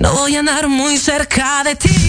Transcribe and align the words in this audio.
no 0.00 0.14
voy 0.14 0.34
a 0.36 0.38
andar 0.38 0.66
muy 0.68 0.96
cerca 0.96 1.62
de 1.62 1.76
ti. 1.76 1.99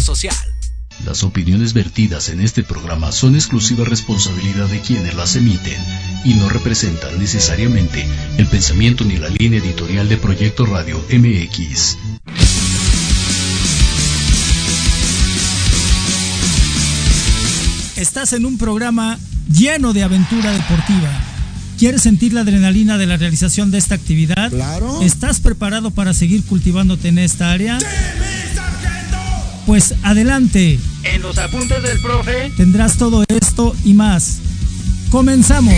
Social. 0.00 0.36
Las 1.04 1.24
opiniones 1.24 1.72
vertidas 1.72 2.28
en 2.28 2.40
este 2.40 2.62
programa 2.62 3.10
son 3.10 3.34
exclusiva 3.34 3.84
responsabilidad 3.84 4.68
de 4.68 4.80
quienes 4.80 5.14
las 5.14 5.34
emiten 5.34 5.82
y 6.24 6.34
no 6.34 6.48
representan 6.48 7.18
necesariamente 7.18 8.06
el 8.38 8.46
pensamiento 8.46 9.04
ni 9.04 9.16
la 9.16 9.28
línea 9.28 9.58
editorial 9.58 10.08
de 10.08 10.16
Proyecto 10.16 10.64
Radio 10.64 11.04
MX. 11.10 11.96
Estás 17.96 18.32
en 18.32 18.46
un 18.46 18.58
programa 18.58 19.18
lleno 19.52 19.92
de 19.92 20.04
aventura 20.04 20.52
deportiva. 20.52 21.10
¿Quieres 21.78 22.02
sentir 22.02 22.32
la 22.32 22.42
adrenalina 22.42 22.96
de 22.96 23.06
la 23.06 23.16
realización 23.16 23.72
de 23.72 23.78
esta 23.78 23.96
actividad? 23.96 24.50
Claro. 24.50 25.02
¿Estás 25.02 25.40
preparado 25.40 25.90
para 25.90 26.14
seguir 26.14 26.44
cultivándote 26.44 27.08
en 27.08 27.18
esta 27.18 27.50
área? 27.50 27.78
Pues 29.66 29.94
adelante. 30.02 30.78
En 31.04 31.22
los 31.22 31.38
apuntes 31.38 31.82
del 31.82 32.00
profe 32.00 32.52
tendrás 32.56 32.96
todo 32.96 33.24
esto 33.28 33.74
y 33.84 33.94
más. 33.94 34.38
Comenzamos. 35.10 35.74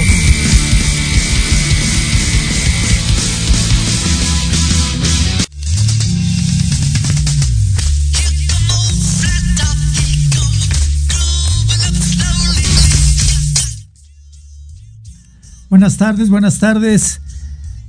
Buenas 15.69 15.97
tardes, 15.97 16.31
buenas 16.31 16.61
tardes. 16.61 17.21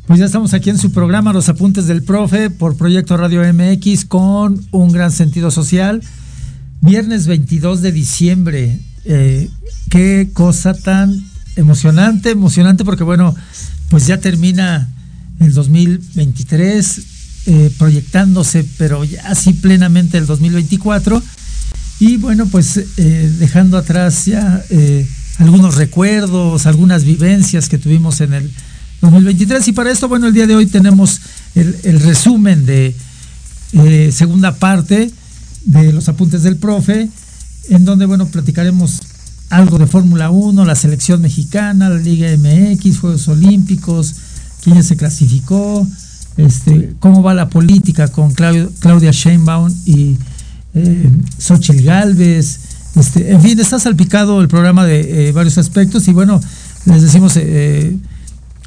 Pues 0.08 0.20
ya 0.20 0.28
estamos 0.28 0.54
aquí 0.54 0.70
en 0.70 0.78
su 0.78 0.92
programa 0.92 1.34
Los 1.34 1.50
Apuntes 1.50 1.88
del 1.88 2.04
Profe 2.04 2.52
por 2.52 2.78
Proyecto 2.78 3.18
Radio 3.18 3.42
MX 3.52 4.06
con 4.06 4.64
un 4.70 4.92
gran 4.92 5.12
sentido 5.12 5.50
social. 5.50 6.00
Viernes 6.82 7.26
22 7.26 7.82
de 7.82 7.92
diciembre. 7.92 8.80
Eh, 9.06 9.50
qué 9.90 10.30
cosa 10.32 10.76
tan 10.76 11.26
emocionante, 11.56 12.30
emocionante 12.30 12.86
porque 12.86 13.04
bueno, 13.04 13.36
pues 13.90 14.06
ya 14.06 14.20
termina 14.20 14.94
el 15.40 15.56
2023 15.56 17.02
eh, 17.48 17.74
proyectándose, 17.80 18.64
pero 18.78 19.04
ya 19.06 19.24
así 19.28 19.54
plenamente 19.54 20.20
el 20.20 20.28
2024. 20.28 21.20
Y 22.00 22.18
bueno, 22.18 22.46
pues 22.46 22.78
eh, 22.78 23.34
dejando 23.40 23.76
atrás 23.76 24.26
ya 24.26 24.64
algunos 25.40 25.78
recuerdos, 25.78 26.68
algunas 26.68 27.06
vivencias 27.06 27.70
que 27.70 27.80
tuvimos 27.80 28.22
en 28.22 28.36
el 28.36 28.52
2023. 29.02 29.68
Y 29.68 29.72
para 29.74 29.92
esto, 29.92 30.08
bueno, 30.08 30.28
el 30.28 30.34
día 30.34 30.48
de 30.48 30.56
hoy 30.56 30.66
tenemos 30.66 31.22
el, 31.56 32.00
resumen 32.02 32.66
de 32.66 32.96
eh, 33.74 34.12
segunda 34.12 34.56
parte 34.56 35.12
de 35.66 35.94
los 35.94 36.10
apuntes 36.10 36.44
del 36.44 36.58
profe, 36.58 37.10
en 37.70 37.86
donde, 37.86 38.06
bueno, 38.06 38.28
platicaremos 38.28 39.02
algo 39.50 39.78
de 39.78 39.88
Fórmula 39.88 40.30
1, 40.32 40.66
la 40.66 40.76
selección 40.76 41.22
mexicana, 41.22 41.90
la 41.90 41.98
Liga 41.98 42.30
MX, 42.38 43.00
Juegos 43.00 43.28
Olímpicos, 43.28 44.16
quién 44.64 44.84
se 44.84 44.98
clasificó, 44.98 45.88
este, 46.38 46.94
cómo 47.00 47.24
va 47.24 47.34
la 47.34 47.50
política 47.50 48.08
con 48.08 48.34
Claudia 48.34 49.12
Sheinbaum 49.12 49.74
y 49.86 50.18
eh, 50.74 51.10
Xochitl 51.38 51.84
Galvez. 51.84 52.60
Este, 52.96 53.32
en 53.32 53.42
fin, 53.42 53.60
está 53.60 53.80
salpicado 53.80 54.42
el 54.42 54.48
programa 54.48 54.86
de 54.86 55.28
eh, 55.28 55.32
varios 55.32 55.58
aspectos 55.58 56.08
y 56.08 56.14
bueno, 56.14 56.42
les 56.86 57.02
decimos 57.02 57.34
eh, 57.38 57.96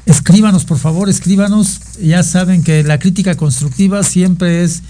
escríbanos, 0.09 0.65
por 0.65 0.79
favor, 0.79 1.07
escríbanos. 1.07 1.79
Ya 2.01 2.23
saben 2.23 2.63
que 2.63 2.83
la 2.83 2.99
crítica 2.99 3.35
constructiva 3.35 4.03
siempre 4.03 4.63
es 4.63 4.81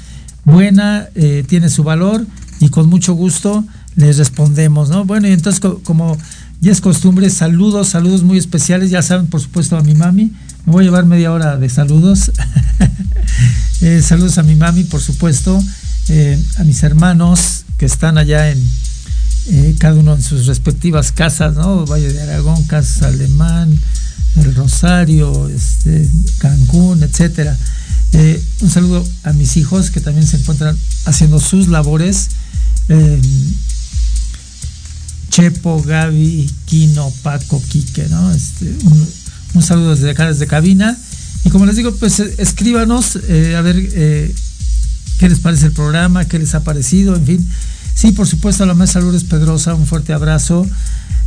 buena, 0.45 1.09
eh, 1.15 1.43
tiene 1.47 1.69
su 1.69 1.83
valor 1.83 2.25
y 2.59 2.69
con 2.69 2.89
mucho 2.89 3.13
gusto 3.13 3.65
les 3.95 4.17
respondemos, 4.17 4.89
¿no? 4.89 5.05
Bueno, 5.05 5.27
y 5.27 5.31
entonces 5.31 5.61
como 5.83 6.17
ya 6.61 6.71
es 6.71 6.81
costumbre, 6.81 7.29
saludos, 7.29 7.89
saludos 7.89 8.23
muy 8.23 8.37
especiales, 8.37 8.89
ya 8.89 9.01
saben, 9.01 9.27
por 9.27 9.41
supuesto, 9.41 9.77
a 9.77 9.81
mi 9.81 9.93
mami. 9.93 10.31
Me 10.65 10.73
voy 10.73 10.83
a 10.83 10.85
llevar 10.85 11.05
media 11.05 11.31
hora 11.31 11.57
de 11.57 11.69
saludos. 11.69 12.31
Eh, 13.81 14.01
saludos 14.01 14.37
a 14.37 14.43
mi 14.43 14.55
mami, 14.55 14.83
por 14.83 14.99
supuesto, 14.99 15.63
eh, 16.09 16.37
a 16.57 16.65
mis 16.65 16.83
hermanos 16.83 17.63
que 17.77 17.85
están 17.85 18.17
allá 18.17 18.51
en 18.51 18.61
cada 19.77 19.97
uno 19.97 20.15
en 20.15 20.21
sus 20.21 20.47
respectivas 20.47 21.13
casas, 21.13 21.55
¿no? 21.55 21.85
Valle 21.85 22.11
de 22.11 22.21
Aragón, 22.21 22.61
Casa 22.65 23.07
Alemán, 23.07 23.79
el 24.37 24.55
Rosario, 24.55 25.49
este, 25.49 26.07
Cancún, 26.39 27.03
etcétera. 27.03 27.57
Eh, 28.13 28.41
un 28.61 28.69
saludo 28.69 29.07
a 29.23 29.33
mis 29.33 29.57
hijos 29.57 29.91
que 29.91 30.01
también 30.01 30.25
se 30.25 30.37
encuentran 30.37 30.77
haciendo 31.05 31.39
sus 31.39 31.67
labores. 31.67 32.29
Eh, 32.89 33.21
Chepo, 35.29 35.81
Gaby, 35.83 36.51
Quino, 36.65 37.11
Paco, 37.21 37.61
Quique, 37.69 38.07
¿no? 38.09 38.31
Este, 38.31 38.73
un, 39.53 39.61
saludo 39.61 39.95
desde 39.95 40.09
acá, 40.09 40.27
desde 40.27 40.47
cabina. 40.47 40.97
Y 41.45 41.49
como 41.49 41.65
les 41.65 41.75
digo, 41.75 41.93
pues 41.95 42.19
eh, 42.19 42.35
escríbanos 42.39 43.15
a 43.15 43.61
ver 43.61 43.89
qué 45.19 45.29
les 45.29 45.39
parece 45.39 45.67
el 45.67 45.71
programa, 45.73 46.25
qué 46.25 46.39
les 46.39 46.55
ha 46.55 46.63
parecido, 46.63 47.15
en 47.15 47.25
fin. 47.25 47.49
Sí, 47.93 48.11
por 48.11 48.27
supuesto, 48.27 48.63
a 48.63 48.65
la 48.65 48.73
maestra 48.73 49.01
Lourdes 49.01 49.25
Pedrosa, 49.25 49.75
un 49.75 49.85
fuerte 49.85 50.13
abrazo 50.13 50.65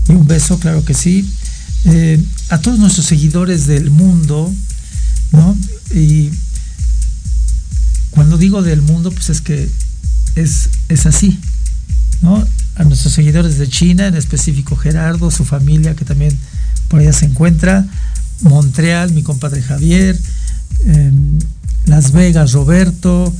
y 0.08 0.12
un 0.12 0.26
beso, 0.26 0.58
claro 0.58 0.84
que 0.84 0.94
sí. 0.94 1.28
Eh, 1.84 2.22
a 2.48 2.58
todos 2.58 2.78
nuestros 2.78 3.06
seguidores 3.06 3.66
del 3.66 3.90
mundo, 3.90 4.52
¿no? 5.32 5.56
Y 5.94 6.30
cuando 8.10 8.38
digo 8.38 8.62
del 8.62 8.82
mundo, 8.82 9.10
pues 9.10 9.30
es 9.30 9.40
que 9.40 9.68
es, 10.36 10.68
es 10.88 11.06
así, 11.06 11.38
¿no? 12.20 12.46
A 12.76 12.84
nuestros 12.84 13.12
seguidores 13.12 13.58
de 13.58 13.68
China, 13.68 14.06
en 14.06 14.16
específico 14.16 14.76
Gerardo, 14.76 15.30
su 15.30 15.44
familia 15.44 15.96
que 15.96 16.04
también 16.04 16.38
por 16.88 17.00
allá 17.00 17.12
se 17.12 17.26
encuentra, 17.26 17.86
Montreal, 18.42 19.12
mi 19.12 19.22
compadre 19.22 19.62
Javier, 19.62 20.18
Las 21.86 22.12
Vegas, 22.12 22.52
Roberto, 22.52 23.32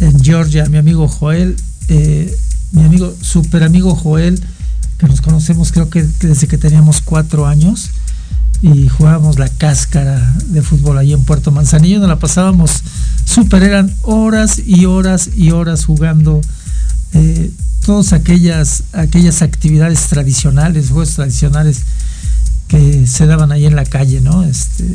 en 0.00 0.22
Georgia, 0.22 0.66
mi 0.66 0.78
amigo 0.78 1.08
Joel, 1.08 1.56
eh, 1.88 2.36
mi 2.72 2.84
amigo, 2.84 3.14
super 3.20 3.62
amigo 3.62 3.94
Joel, 3.94 4.42
nos 5.08 5.20
conocemos 5.20 5.72
creo 5.72 5.90
que 5.90 6.06
desde 6.20 6.46
que 6.46 6.58
teníamos 6.58 7.00
cuatro 7.00 7.46
años 7.46 7.90
y 8.62 8.88
jugábamos 8.88 9.38
la 9.38 9.48
cáscara 9.48 10.34
de 10.46 10.62
fútbol 10.62 10.96
ahí 10.98 11.12
en 11.12 11.24
Puerto 11.24 11.50
Manzanillo, 11.50 11.98
nos 11.98 12.08
la 12.08 12.20
pasábamos 12.20 12.82
súper, 13.24 13.64
eran 13.64 13.92
horas 14.02 14.60
y 14.64 14.86
horas 14.86 15.30
y 15.36 15.50
horas 15.50 15.84
jugando 15.84 16.40
eh, 17.12 17.50
todas 17.84 18.12
aquellas, 18.12 18.84
aquellas 18.92 19.42
actividades 19.42 20.06
tradicionales, 20.06 20.88
juegos 20.90 21.16
tradicionales 21.16 21.82
que 22.68 23.06
se 23.06 23.26
daban 23.26 23.50
ahí 23.50 23.66
en 23.66 23.74
la 23.74 23.84
calle, 23.84 24.20
¿no? 24.20 24.44
Este, 24.44 24.86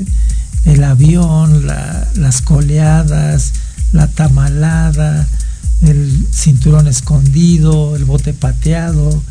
el 0.66 0.84
avión, 0.84 1.68
las 1.68 2.42
coleadas, 2.42 3.52
la 3.92 4.08
tamalada, 4.08 5.28
el 5.82 6.26
cinturón 6.32 6.88
escondido, 6.88 7.96
el 7.96 8.06
bote 8.06 8.34
pateado, 8.34 9.22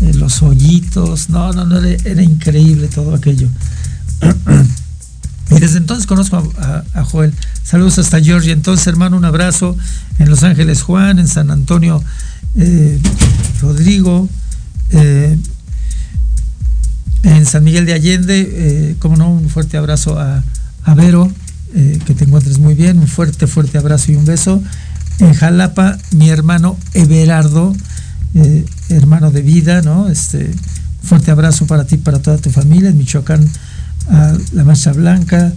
eh, 0.00 0.12
los 0.14 0.42
hoyitos, 0.42 1.30
no, 1.30 1.52
no, 1.52 1.64
no, 1.64 1.78
era, 1.78 2.22
increíble 2.22 2.88
todo 2.88 3.14
aquello. 3.14 3.48
y 5.50 5.58
desde 5.58 5.78
entonces 5.78 6.06
conozco 6.06 6.52
a, 6.58 7.04
Joel. 7.04 7.32
Saludos 7.62 7.98
hasta 7.98 8.20
Georgia. 8.20 8.52
Entonces, 8.52 8.86
hermano, 8.86 9.16
un 9.16 9.24
abrazo 9.24 9.76
en 10.18 10.28
Los 10.28 10.42
Ángeles, 10.42 10.82
Juan, 10.82 11.18
en 11.18 11.28
San 11.28 11.50
Antonio, 11.50 12.02
eh, 12.56 13.00
Rodrigo, 13.62 14.28
eh, 14.90 15.38
en 17.22 17.46
San 17.46 17.64
Miguel 17.64 17.86
de 17.86 17.94
Allende, 17.94 18.96
como 18.98 19.16
no, 19.16 19.30
un 19.30 19.48
fuerte 19.48 19.76
abrazo 19.76 20.18
a, 20.18 20.44
a 20.84 20.94
Vero, 20.94 21.32
que 21.74 22.14
te 22.14 22.24
encuentres 22.24 22.58
muy 22.58 22.74
bien, 22.74 22.98
un 22.98 23.08
fuerte, 23.08 23.46
fuerte 23.46 23.78
abrazo 23.78 24.12
y 24.12 24.16
un 24.16 24.24
beso. 24.24 24.62
En 25.18 25.32
Jalapa, 25.34 25.98
mi 26.12 26.28
hermano 26.28 26.76
Everardo, 26.94 27.74
eh, 28.38 28.66
hermano 28.90 29.30
de 29.30 29.40
vida, 29.40 29.80
¿no? 29.80 30.08
Este, 30.08 30.50
fuerte 31.02 31.30
abrazo 31.30 31.66
para 31.66 31.86
ti, 31.86 31.96
para 31.96 32.18
toda 32.18 32.36
tu 32.36 32.50
familia, 32.50 32.90
en 32.90 32.98
Michoacán, 32.98 33.48
a 34.10 34.36
la 34.52 34.62
Mancha 34.62 34.92
Blanca, 34.92 35.54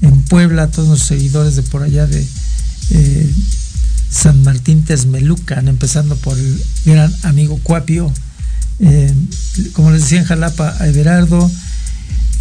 en 0.00 0.22
Puebla, 0.22 0.64
a 0.64 0.66
todos 0.68 0.88
los 0.88 1.00
seguidores 1.00 1.56
de 1.56 1.62
por 1.62 1.82
allá 1.82 2.06
de 2.06 2.24
eh, 2.90 3.34
San 4.10 4.44
Martín 4.44 4.84
Tesmelucan, 4.84 5.66
empezando 5.66 6.14
por 6.14 6.38
el 6.38 6.64
gran 6.84 7.12
amigo 7.24 7.58
Cuapio, 7.64 8.12
eh, 8.78 9.12
como 9.72 9.90
les 9.90 10.02
decía 10.02 10.20
en 10.20 10.24
Jalapa, 10.24 10.76
a 10.78 10.86
Everardo. 10.86 11.50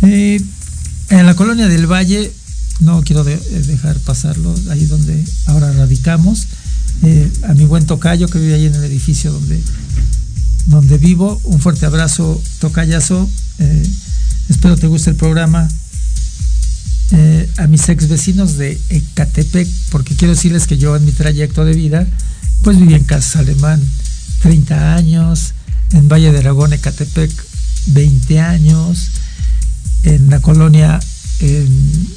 en 0.04 0.46
la 1.10 1.34
colonia 1.34 1.68
del 1.68 1.92
Valle, 1.92 2.32
no 2.80 3.02
quiero 3.02 3.24
dejar 3.24 3.98
pasarlo, 4.02 4.54
ahí 4.70 4.86
donde 4.86 5.26
ahora 5.48 5.72
radicamos, 5.72 6.46
eh, 7.04 7.32
a 7.48 7.54
mi 7.54 7.66
buen 7.66 7.86
tocayo 7.86 8.28
que 8.28 8.40
vive 8.40 8.56
ahí 8.56 8.66
en 8.66 8.76
el 8.76 8.84
edificio 8.84 9.32
donde, 9.32 9.62
donde 10.66 10.98
vivo. 10.98 11.40
Un 11.46 11.60
fuerte 11.60 11.86
abrazo, 11.86 12.42
tocayazo. 12.60 13.30
Eh, 13.60 13.90
espero 14.50 14.78
te 14.78 14.88
guste 14.88 15.12
el 15.12 15.16
programa. 15.16 15.68
Eh, 17.12 17.50
a 17.58 17.68
mis 17.68 17.90
ex 17.90 18.08
vecinos 18.08 18.58
de 18.58 18.80
Ecatepec, 18.90 19.68
porque 19.90 20.16
quiero 20.16 20.36
decirles 20.36 20.68
que 20.68 20.78
yo 20.78 20.96
en 20.96 21.06
mi 21.06 21.12
trayecto 21.12 21.66
de 21.66 21.74
vida, 21.74 22.08
pues 22.62 22.78
viví 22.78 22.94
en 22.94 23.04
Casa 23.04 23.40
Alemán 23.40 23.82
30 24.44 24.96
años, 24.96 25.54
en 25.92 26.08
Valle 26.08 26.32
de 26.32 26.38
Aragón, 26.38 26.72
Ecatepec 26.72 27.32
20 27.88 28.40
años, 28.40 29.10
en 30.04 30.30
la 30.30 30.40
colonia 30.40 31.00
en 31.40 32.08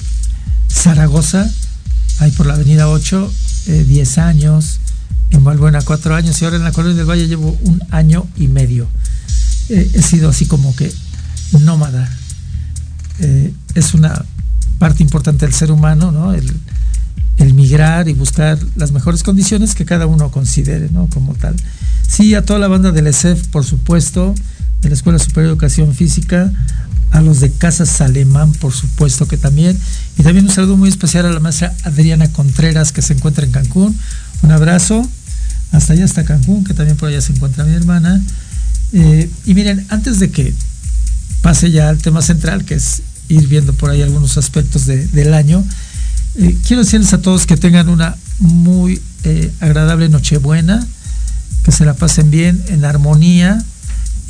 Zaragoza, 0.69 1.50
ahí 2.19 2.31
por 2.32 2.46
la 2.46 2.55
avenida 2.55 2.88
8, 2.88 3.32
10 3.67 4.19
eh, 4.19 4.20
años, 4.20 4.81
en 5.31 5.44
Valbuena 5.44 5.81
4 5.82 6.14
años 6.14 6.41
y 6.41 6.44
ahora 6.44 6.56
en 6.56 6.64
la 6.64 6.73
Colonia 6.73 6.97
del 6.97 7.06
Valle 7.06 7.26
llevo 7.26 7.56
un 7.62 7.82
año 7.91 8.26
y 8.37 8.49
medio. 8.49 8.88
Eh, 9.69 9.91
he 9.94 10.03
sido 10.03 10.29
así 10.29 10.47
como 10.47 10.75
que 10.76 10.93
nómada. 11.61 12.11
Eh, 13.20 13.53
es 13.75 13.94
una 13.94 14.25
parte 14.79 15.03
importante 15.03 15.47
del 15.47 15.55
ser 15.55 15.70
humano, 15.70 16.12
¿no? 16.12 16.32
El, 16.35 16.53
migrar 17.55 18.09
y 18.09 18.12
buscar 18.12 18.56
las 18.76 18.93
mejores 18.93 19.25
condiciones 19.25 19.75
que 19.75 19.85
cada 19.85 20.06
uno 20.06 20.31
considere, 20.31 20.88
¿no? 20.91 21.08
Como 21.08 21.35
tal. 21.35 21.56
Sí, 22.08 22.37
a 22.37 22.44
toda 22.44 22.61
la 22.61 22.69
banda 22.69 22.93
del 22.93 23.08
ESEF, 23.08 23.49
por 23.49 23.65
supuesto, 23.65 24.32
de 24.81 24.88
la 24.88 24.94
Escuela 24.94 25.19
Superior 25.19 25.47
de 25.47 25.53
Educación 25.55 25.93
Física, 25.93 26.53
a 27.12 27.20
los 27.20 27.41
de 27.41 27.53
Casas 27.53 28.00
Alemán, 28.00 28.53
por 28.53 28.73
supuesto 28.73 29.29
que 29.29 29.37
también. 29.37 29.79
Y 30.19 30.23
también 30.23 30.47
un 30.47 30.50
saludo 30.50 30.76
muy 30.76 30.88
especial 30.88 31.26
a 31.26 31.31
la 31.31 31.41
maestra 31.41 31.75
Adriana 31.85 32.32
Contreras, 32.32 32.91
que 32.91 33.03
se 33.03 33.12
encuentra 33.12 33.44
en 33.44 33.53
Cancún. 33.53 33.97
Un 34.43 34.50
abrazo. 34.50 35.06
Hasta 35.70 35.93
allá, 35.93 36.05
hasta 36.05 36.25
Cancún, 36.25 36.64
que 36.64 36.75
también 36.75 36.97
por 36.97 37.09
allá 37.09 37.20
se 37.20 37.32
encuentra 37.32 37.64
mi 37.64 37.75
hermana. 37.75 38.20
Eh, 38.93 39.31
y 39.47 39.55
miren, 39.55 39.87
antes 39.91 40.19
de 40.19 40.31
que 40.31 40.55
pase 41.43 41.70
ya 41.70 41.88
al 41.88 41.99
tema 41.99 42.23
central, 42.23 42.64
que 42.64 42.75
es 42.75 43.03
ir 43.29 43.47
viendo 43.47 43.73
por 43.75 43.91
ahí 43.91 44.03
algunos 44.03 44.37
aspectos 44.37 44.87
del 44.87 45.35
año, 45.35 45.65
eh, 46.35 46.56
quiero 46.67 46.82
decirles 46.82 47.12
a 47.12 47.20
todos 47.20 47.47
que 47.47 47.56
tengan 47.56 47.88
una 47.88 48.17
muy 48.38 49.00
eh, 49.25 49.53
agradable 49.61 50.08
Nochebuena, 50.08 50.87
que 51.62 51.73
se 51.73 51.85
la 51.85 51.94
pasen 51.94 52.31
bien, 52.31 52.62
en 52.69 52.85
armonía, 52.85 53.62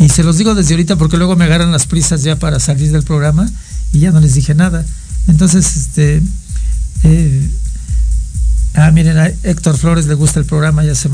y 0.02 0.08
se 0.08 0.24
los 0.24 0.36
digo 0.36 0.56
desde 0.56 0.74
ahorita 0.74 0.96
porque 0.96 1.16
luego 1.16 1.36
me 1.36 1.44
agarran 1.44 1.70
las 1.70 1.86
prisas 1.86 2.24
ya 2.24 2.36
para 2.36 2.58
salir 2.58 2.90
del 2.90 3.04
programa 3.04 3.48
y 3.92 4.00
ya 4.00 4.10
no 4.10 4.18
les 4.18 4.34
dije 4.34 4.52
nada. 4.52 4.84
Entonces, 5.28 5.76
este. 5.76 6.20
Eh, 7.04 7.50
ah, 8.74 8.90
miren, 8.90 9.16
a 9.16 9.26
Héctor 9.26 9.76
Flores 9.78 10.06
le 10.06 10.14
gusta 10.14 10.40
el 10.40 10.46
programa, 10.46 10.82
ya 10.82 10.96
se 10.96 11.08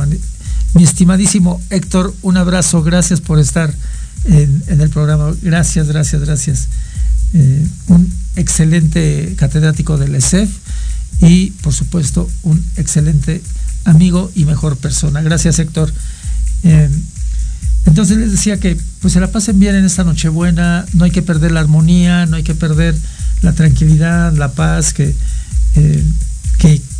Mi 0.73 0.85
estimadísimo 0.85 1.61
Héctor, 1.69 2.15
un 2.23 2.39
abrazo, 2.39 2.83
gracias 2.83 3.21
por 3.21 3.39
estar 3.39 3.75
en, 4.25 4.63
el 4.69 4.89
programa. 4.89 5.35
Gracias, 5.43 5.89
gracias, 5.89 6.23
gracias. 6.23 6.69
Eh, 7.35 7.67
un 7.89 8.11
excelente 8.37 9.35
catedrático 9.37 9.99
del 9.99 10.15
ESEF 10.15 10.49
y, 11.21 11.51
por 11.63 11.75
supuesto, 11.75 12.27
un 12.43 12.65
excelente 12.77 13.43
amigo 13.85 14.31
y 14.35 14.47
mejor 14.47 14.79
persona. 14.79 15.21
Gracias, 15.21 15.59
Héctor. 15.59 15.93
Eh, 16.63 16.89
entonces 17.87 18.19
les 18.19 18.31
decía 18.31 18.59
que 18.59 18.77
pues 19.01 19.15
se 19.15 19.21
la 19.21 19.33
pasen 19.33 19.59
bien 19.59 19.75
en 19.75 19.85
esta 19.85 20.05
Nochebuena, 20.05 20.85
no 20.93 21.05
hay 21.05 21.11
que 21.11 21.23
perder 21.23 21.53
la 21.53 21.61
armonía, 21.61 22.27
no 22.27 22.37
hay 22.37 22.43
que 22.43 22.55
perder 22.55 22.95
la 23.43 23.53
tranquilidad, 23.55 24.33
la 24.35 24.53
paz 24.53 24.93
que, 24.93 25.15
eh, 25.77 26.05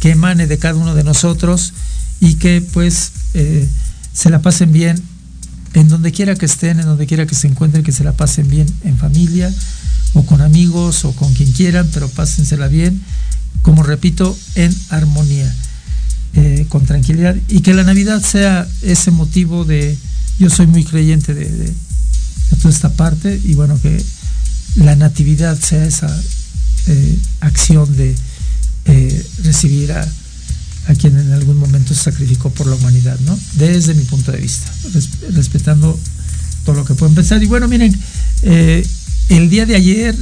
emane 0.05 0.47
de 0.47 0.57
cada 0.57 0.75
uno 0.75 0.95
de 0.95 1.05
nosotros 1.05 1.75
y 2.21 2.37
que 2.37 2.63
pues 2.73 3.13
eh, 3.35 3.69
se 4.15 4.31
la 4.31 4.41
pasen 4.41 4.73
bien 4.73 5.03
en 5.75 5.89
donde 5.89 6.13
quiera 6.13 6.35
que 6.35 6.47
estén, 6.47 6.81
en 6.81 6.87
donde 6.87 7.07
quiera 7.07 7.27
que 7.27 7.35
se 7.35 7.47
encuentren, 7.47 7.85
que 7.85 7.93
se 7.93 8.05
la 8.05 8.13
pasen 8.13 8.49
bien 8.49 8.67
en 8.85 8.97
familia 8.97 9.53
o 10.15 10.25
con 10.25 10.41
amigos 10.41 11.05
o 11.05 11.13
con 11.13 11.35
quien 11.35 11.53
quieran, 11.53 11.89
pero 11.93 12.09
pásensela 12.09 12.69
bien, 12.69 13.03
como 13.61 13.83
repito, 13.83 14.37
en 14.55 14.75
armonía, 14.89 15.55
eh, 16.35 16.65
con 16.71 16.87
tranquilidad 16.87 17.37
y 17.49 17.61
que 17.61 17.75
la 17.75 17.85
Navidad 17.85 18.23
sea 18.23 18.67
ese 18.81 19.11
motivo 19.11 19.67
de 19.67 19.99
yo 20.39 20.51
soy 20.51 20.67
muy 20.67 20.85
creyente 20.85 21.35
de, 21.35 21.73
toda 22.63 22.71
esta 22.71 22.93
parte 22.93 23.41
y 23.45 23.55
bueno, 23.55 23.79
que 23.81 24.03
la 24.77 24.97
natividad 24.97 25.59
sea 25.61 25.85
esa 25.85 26.23
eh, 26.87 27.19
acción 27.41 27.95
de 27.97 28.15
eh, 28.87 29.27
recibir 29.43 29.93
a, 29.93 30.09
quien 30.99 31.19
en 31.19 31.33
algún 31.33 31.59
momento 31.59 31.93
se 31.93 32.05
sacrificó 32.05 32.49
por 32.49 32.67
la 32.67 32.75
humanidad, 32.75 33.19
¿no? 33.21 33.39
Desde 33.55 33.93
mi 33.93 34.05
punto 34.05 34.33
de 34.33 34.39
vista, 34.39 34.73
respetando 35.35 35.99
todo 36.65 36.77
lo 36.77 36.85
que 36.87 36.95
puede 36.95 37.11
empezar. 37.11 37.43
Y 37.43 37.47
bueno, 37.47 37.69
miren, 37.69 37.95
eh, 38.41 38.87
el 39.29 39.51
día 39.51 39.67
de 39.67 39.77
ayer 39.77 40.17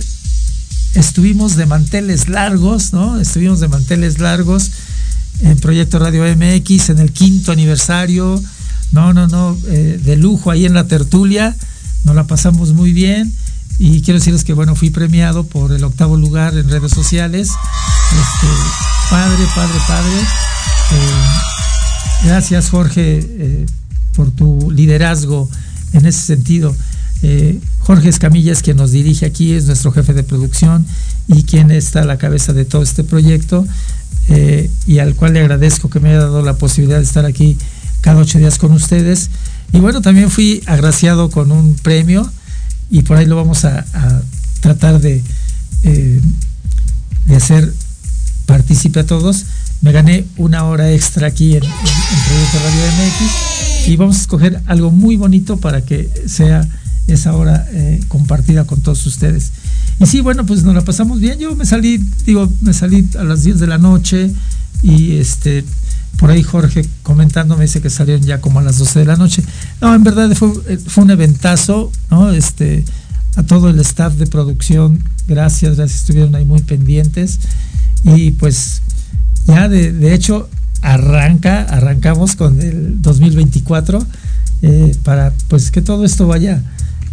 estuvimos 0.94 1.54
de 1.54 1.66
manteles 1.66 2.28
largos, 2.28 2.92
¿no? 2.92 3.20
Estuvimos 3.20 3.60
de 3.60 3.68
manteles 3.68 4.18
largos 4.18 4.72
en 5.42 5.56
Proyecto 5.58 6.00
Radio 6.00 6.24
MX 6.24 6.90
en 6.90 6.98
el 6.98 7.12
quinto 7.12 7.52
aniversario 7.52 8.42
no, 8.92 9.12
no, 9.12 9.26
no, 9.26 9.56
eh, 9.66 10.00
de 10.02 10.16
lujo 10.16 10.50
ahí 10.50 10.64
en 10.64 10.74
la 10.74 10.86
tertulia, 10.86 11.54
nos 12.04 12.14
la 12.14 12.26
pasamos 12.26 12.72
muy 12.72 12.92
bien 12.92 13.32
y 13.78 14.00
quiero 14.02 14.18
decirles 14.18 14.44
que 14.44 14.54
bueno, 14.54 14.74
fui 14.74 14.90
premiado 14.90 15.44
por 15.44 15.72
el 15.72 15.84
octavo 15.84 16.16
lugar 16.16 16.56
en 16.56 16.68
redes 16.68 16.92
sociales. 16.92 17.48
Este, 17.48 18.46
padre, 19.10 19.44
padre, 19.54 19.78
padre. 19.86 20.20
Eh, 20.92 22.24
gracias 22.24 22.70
Jorge 22.70 23.18
eh, 23.22 23.66
por 24.14 24.30
tu 24.30 24.70
liderazgo 24.70 25.50
en 25.92 26.06
ese 26.06 26.20
sentido. 26.20 26.74
Jorge 27.80 28.08
Escamilla 28.08 28.52
es 28.52 28.62
quien 28.62 28.76
nos 28.76 28.92
dirige 28.92 29.26
aquí, 29.26 29.52
es 29.52 29.64
nuestro 29.66 29.90
jefe 29.90 30.12
de 30.12 30.22
producción 30.22 30.86
y 31.26 31.42
quien 31.42 31.72
está 31.72 32.02
a 32.02 32.04
la 32.04 32.18
cabeza 32.18 32.52
de 32.52 32.64
todo 32.64 32.82
este 32.82 33.02
proyecto 33.02 33.66
y 34.86 34.98
al 34.98 35.16
cual 35.16 35.32
le 35.32 35.40
agradezco 35.40 35.90
que 35.90 35.98
me 35.98 36.10
haya 36.10 36.20
dado 36.20 36.42
la 36.42 36.54
posibilidad 36.54 36.98
de 36.98 37.04
estar 37.04 37.24
aquí 37.24 37.58
cada 38.06 38.20
ocho 38.20 38.38
días 38.38 38.56
con 38.58 38.70
ustedes. 38.70 39.30
Y 39.72 39.80
bueno, 39.80 40.00
también 40.00 40.30
fui 40.30 40.62
agraciado 40.66 41.28
con 41.28 41.50
un 41.50 41.74
premio 41.74 42.30
y 42.88 43.02
por 43.02 43.16
ahí 43.16 43.26
lo 43.26 43.34
vamos 43.34 43.64
a, 43.64 43.84
tratar 44.60 45.00
de, 45.00 45.24
eh, 45.82 46.20
de 47.24 47.36
hacer 47.36 47.74
partícipe 48.46 49.00
a 49.00 49.06
todos. 49.06 49.46
Me 49.80 49.90
gané 49.90 50.24
una 50.36 50.62
hora 50.66 50.92
extra 50.92 51.26
aquí 51.26 51.56
en, 51.56 51.64
en, 51.64 51.70
Proyecto 52.28 52.58
Radio 52.64 52.80
MX 52.92 53.88
y 53.88 53.96
vamos 53.96 54.18
a 54.18 54.20
escoger 54.20 54.62
algo 54.66 54.92
muy 54.92 55.16
bonito 55.16 55.56
para 55.56 55.84
que 55.84 56.08
sea 56.28 56.64
esa 57.08 57.34
hora 57.34 57.66
eh, 57.72 57.98
compartida 58.06 58.62
con 58.66 58.82
todos 58.82 59.04
ustedes. 59.04 59.50
Y 59.98 60.06
sí, 60.06 60.20
bueno, 60.20 60.46
pues 60.46 60.62
nos 60.62 60.76
la 60.76 60.82
pasamos 60.82 61.18
bien. 61.18 61.40
Yo 61.40 61.56
me 61.56 61.66
salí, 61.66 61.98
digo, 62.24 62.52
me 62.60 62.72
salí 62.72 63.04
a 63.18 63.24
las 63.24 63.42
10 63.42 63.58
de 63.58 63.66
la 63.66 63.78
noche 63.78 64.30
y 64.84 65.16
este 65.16 65.64
por 66.18 66.30
ahí 66.30 66.42
Jorge 66.42 66.86
comentando 67.02 67.56
me 67.56 67.64
dice 67.64 67.80
que 67.80 67.90
salieron 67.90 68.24
ya 68.24 68.40
como 68.40 68.60
a 68.60 68.62
las 68.62 68.78
12 68.78 69.00
de 69.00 69.04
la 69.04 69.16
noche. 69.16 69.42
No, 69.80 69.94
en 69.94 70.02
verdad 70.02 70.30
fue, 70.34 70.50
fue 70.78 71.04
un 71.04 71.10
eventazo, 71.10 71.92
¿no? 72.10 72.30
Este, 72.30 72.84
a 73.36 73.42
todo 73.42 73.68
el 73.68 73.78
staff 73.80 74.14
de 74.14 74.26
producción, 74.26 75.02
gracias, 75.28 75.76
gracias, 75.76 76.00
estuvieron 76.00 76.34
ahí 76.34 76.44
muy 76.44 76.62
pendientes. 76.62 77.38
Y 78.04 78.32
pues 78.32 78.82
ya 79.46 79.68
de, 79.68 79.92
de 79.92 80.14
hecho 80.14 80.48
arranca, 80.82 81.62
arrancamos 81.62 82.36
con 82.36 82.60
el 82.60 83.02
2024 83.02 84.06
eh, 84.62 84.96
para 85.02 85.32
pues 85.48 85.70
que 85.70 85.82
todo 85.82 86.04
esto 86.04 86.26
vaya, 86.26 86.62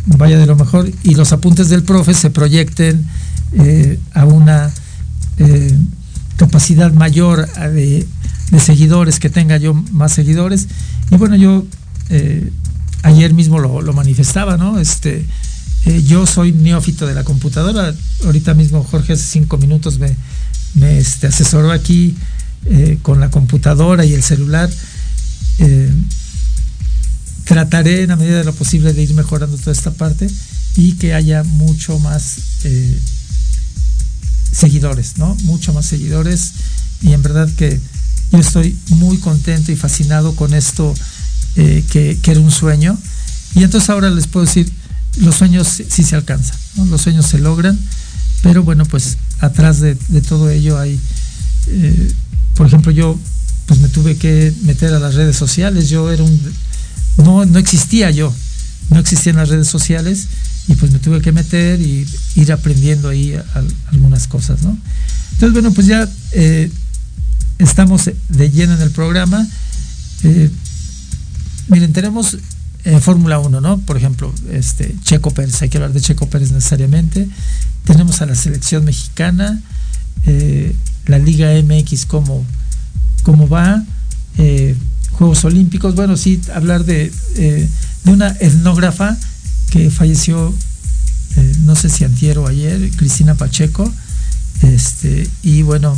vaya 0.05 0.37
de 0.37 0.45
lo 0.45 0.55
mejor 0.55 0.89
y 1.03 1.15
los 1.15 1.33
apuntes 1.33 1.69
del 1.69 1.83
profe 1.83 2.13
se 2.13 2.29
proyecten 2.29 3.05
eh, 3.53 3.99
a 4.13 4.25
una 4.25 4.71
eh, 5.37 5.77
capacidad 6.37 6.93
mayor 6.93 7.47
de 7.53 8.07
de 8.53 8.59
seguidores, 8.59 9.19
que 9.19 9.31
tenga 9.31 9.57
yo 9.57 9.73
más 9.73 10.13
seguidores. 10.13 10.67
Y 11.09 11.17
bueno, 11.17 11.35
yo 11.35 11.65
eh, 12.09 12.51
ayer 13.01 13.33
mismo 13.33 13.59
lo, 13.59 13.93
manifestaba, 13.93 14.57
¿no? 14.57 14.79
Este, 14.79 15.25
eh, 15.85 16.03
yo 16.03 16.27
soy 16.27 16.51
neófito 16.51 17.07
de 17.07 17.15
la 17.15 17.23
computadora. 17.23 17.93
Ahorita 18.23 18.53
mismo 18.53 18.83
Jorge 18.83 19.13
hace 19.13 19.23
cinco 19.23 19.57
minutos 19.57 19.97
me, 19.97 20.15
me 20.75 20.99
este, 20.99 21.27
asesoró 21.27 21.71
aquí 21.71 22.15
eh, 22.67 22.99
con 23.01 23.19
la 23.19 23.31
computadora 23.31 24.05
y 24.05 24.13
el 24.13 24.21
celular. 24.21 24.69
trataré 27.45 28.03
en 28.03 28.09
la 28.09 28.15
medida 28.15 28.37
de 28.37 28.43
lo 28.43 28.53
posible 28.53 28.93
de 28.93 29.01
ir 29.01 29.13
mejorando 29.15 29.57
toda 29.57 29.71
esta 29.71 29.91
parte 29.91 30.29
y 30.75 30.93
que 30.93 31.13
haya 31.13 31.43
mucho 31.43 31.97
más 31.99 32.37
seguidores, 34.51 35.17
¿no? 35.17 35.35
Mucho 35.43 35.73
más 35.73 35.87
seguidores 35.87 36.51
y 37.01 37.13
en 37.13 37.21
verdad 37.21 37.49
que 37.57 37.79
yo 38.33 38.39
estoy 38.39 38.75
muy 38.89 39.17
contento 39.19 39.71
y 39.71 39.75
fascinado 39.75 40.35
con 40.35 40.55
esto 40.55 40.93
eh, 41.55 41.83
que, 41.91 42.19
era 42.23 42.39
un 42.39 42.51
sueño. 42.51 42.97
Y 43.55 43.63
entonces 43.63 43.89
ahora 43.91 44.09
les 44.09 44.25
puedo 44.25 44.45
decir, 44.45 44.71
los 45.17 45.35
sueños 45.35 45.67
sí, 45.87 46.03
se 46.03 46.15
alcanzan, 46.15 46.57
los 46.89 47.01
sueños 47.01 47.27
se 47.27 47.37
logran, 47.37 47.79
pero 48.41 48.63
bueno, 48.63 48.85
pues 48.85 49.17
atrás 49.39 49.79
de, 49.79 49.95
todo 50.27 50.49
ello 50.49 50.79
hay, 50.79 50.99
eh, 51.67 52.11
por 52.55 52.65
ejemplo, 52.65 52.91
yo 52.91 53.17
pues 53.67 53.79
me 53.79 53.87
tuve 53.87 54.17
que 54.17 54.51
meter 54.63 54.91
a 54.93 54.99
las 54.99 55.13
redes 55.13 55.37
sociales, 55.37 55.89
yo 55.89 56.11
era 56.11 56.23
un, 56.23 56.53
no, 57.17 57.45
no 57.45 57.59
existía 57.59 58.09
yo, 58.09 58.33
no 58.89 58.99
existían 58.99 59.35
las 59.35 59.49
redes 59.49 59.67
sociales 59.67 60.27
y 60.67 60.73
pues 60.73 60.91
me 60.91 60.97
tuve 60.97 61.21
que 61.21 61.31
meter 61.31 61.79
y 61.79 62.07
ir 62.35 62.51
aprendiendo 62.51 63.09
ahí 63.09 63.35
algunas 63.91 64.27
cosas, 64.27 64.63
¿no? 64.63 64.75
Entonces, 65.33 65.53
bueno, 65.53 65.71
pues 65.71 65.87
ya 65.87 66.09
eh, 66.31 66.71
estamos 67.59 68.09
de 68.29 68.51
lleno 68.51 68.73
en 68.75 68.81
el 68.81 68.91
programa. 68.91 69.47
Eh, 70.23 70.49
miren, 71.67 71.93
tenemos 71.93 72.37
eh, 72.85 72.99
Fórmula 72.99 73.39
1, 73.39 73.61
¿no? 73.61 73.79
Por 73.79 73.97
ejemplo, 73.97 74.33
este, 74.51 74.95
Checo 75.03 75.31
Pérez, 75.31 75.61
hay 75.61 75.69
que 75.69 75.77
hablar 75.77 75.93
de 75.93 76.01
Checo 76.01 76.27
Pérez 76.27 76.51
necesariamente. 76.51 77.27
Tenemos 77.85 78.21
a 78.21 78.25
la 78.25 78.35
selección 78.35 78.85
mexicana, 78.85 79.61
eh, 80.25 80.75
la 81.05 81.19
Liga 81.19 81.51
MX, 81.61 82.05
cómo, 82.05 82.45
cómo 83.23 83.47
va, 83.47 83.83
Juegos 85.11 85.45
Olímpicos. 85.45 85.95
Bueno, 85.95 86.17
sí, 86.17 86.41
hablar 86.53 86.85
de, 86.85 87.11
de 87.35 87.69
una 88.11 88.29
etnógrafa 88.39 89.17
que 89.69 89.91
falleció, 89.91 90.53
no 91.65 91.75
sé 91.75 91.89
si 91.89 92.03
antier 92.03 92.39
o 92.39 92.47
ayer, 92.47 92.89
Cristina 92.95 93.35
Pacheco. 93.35 93.91
Este, 94.61 95.29
y 95.43 95.61
bueno, 95.61 95.97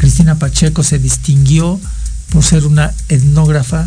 Cristina 0.00 0.38
Pacheco 0.38 0.82
se 0.82 0.98
distinguió 0.98 1.78
por 2.30 2.42
ser 2.42 2.64
una 2.64 2.94
etnógrafa 3.10 3.86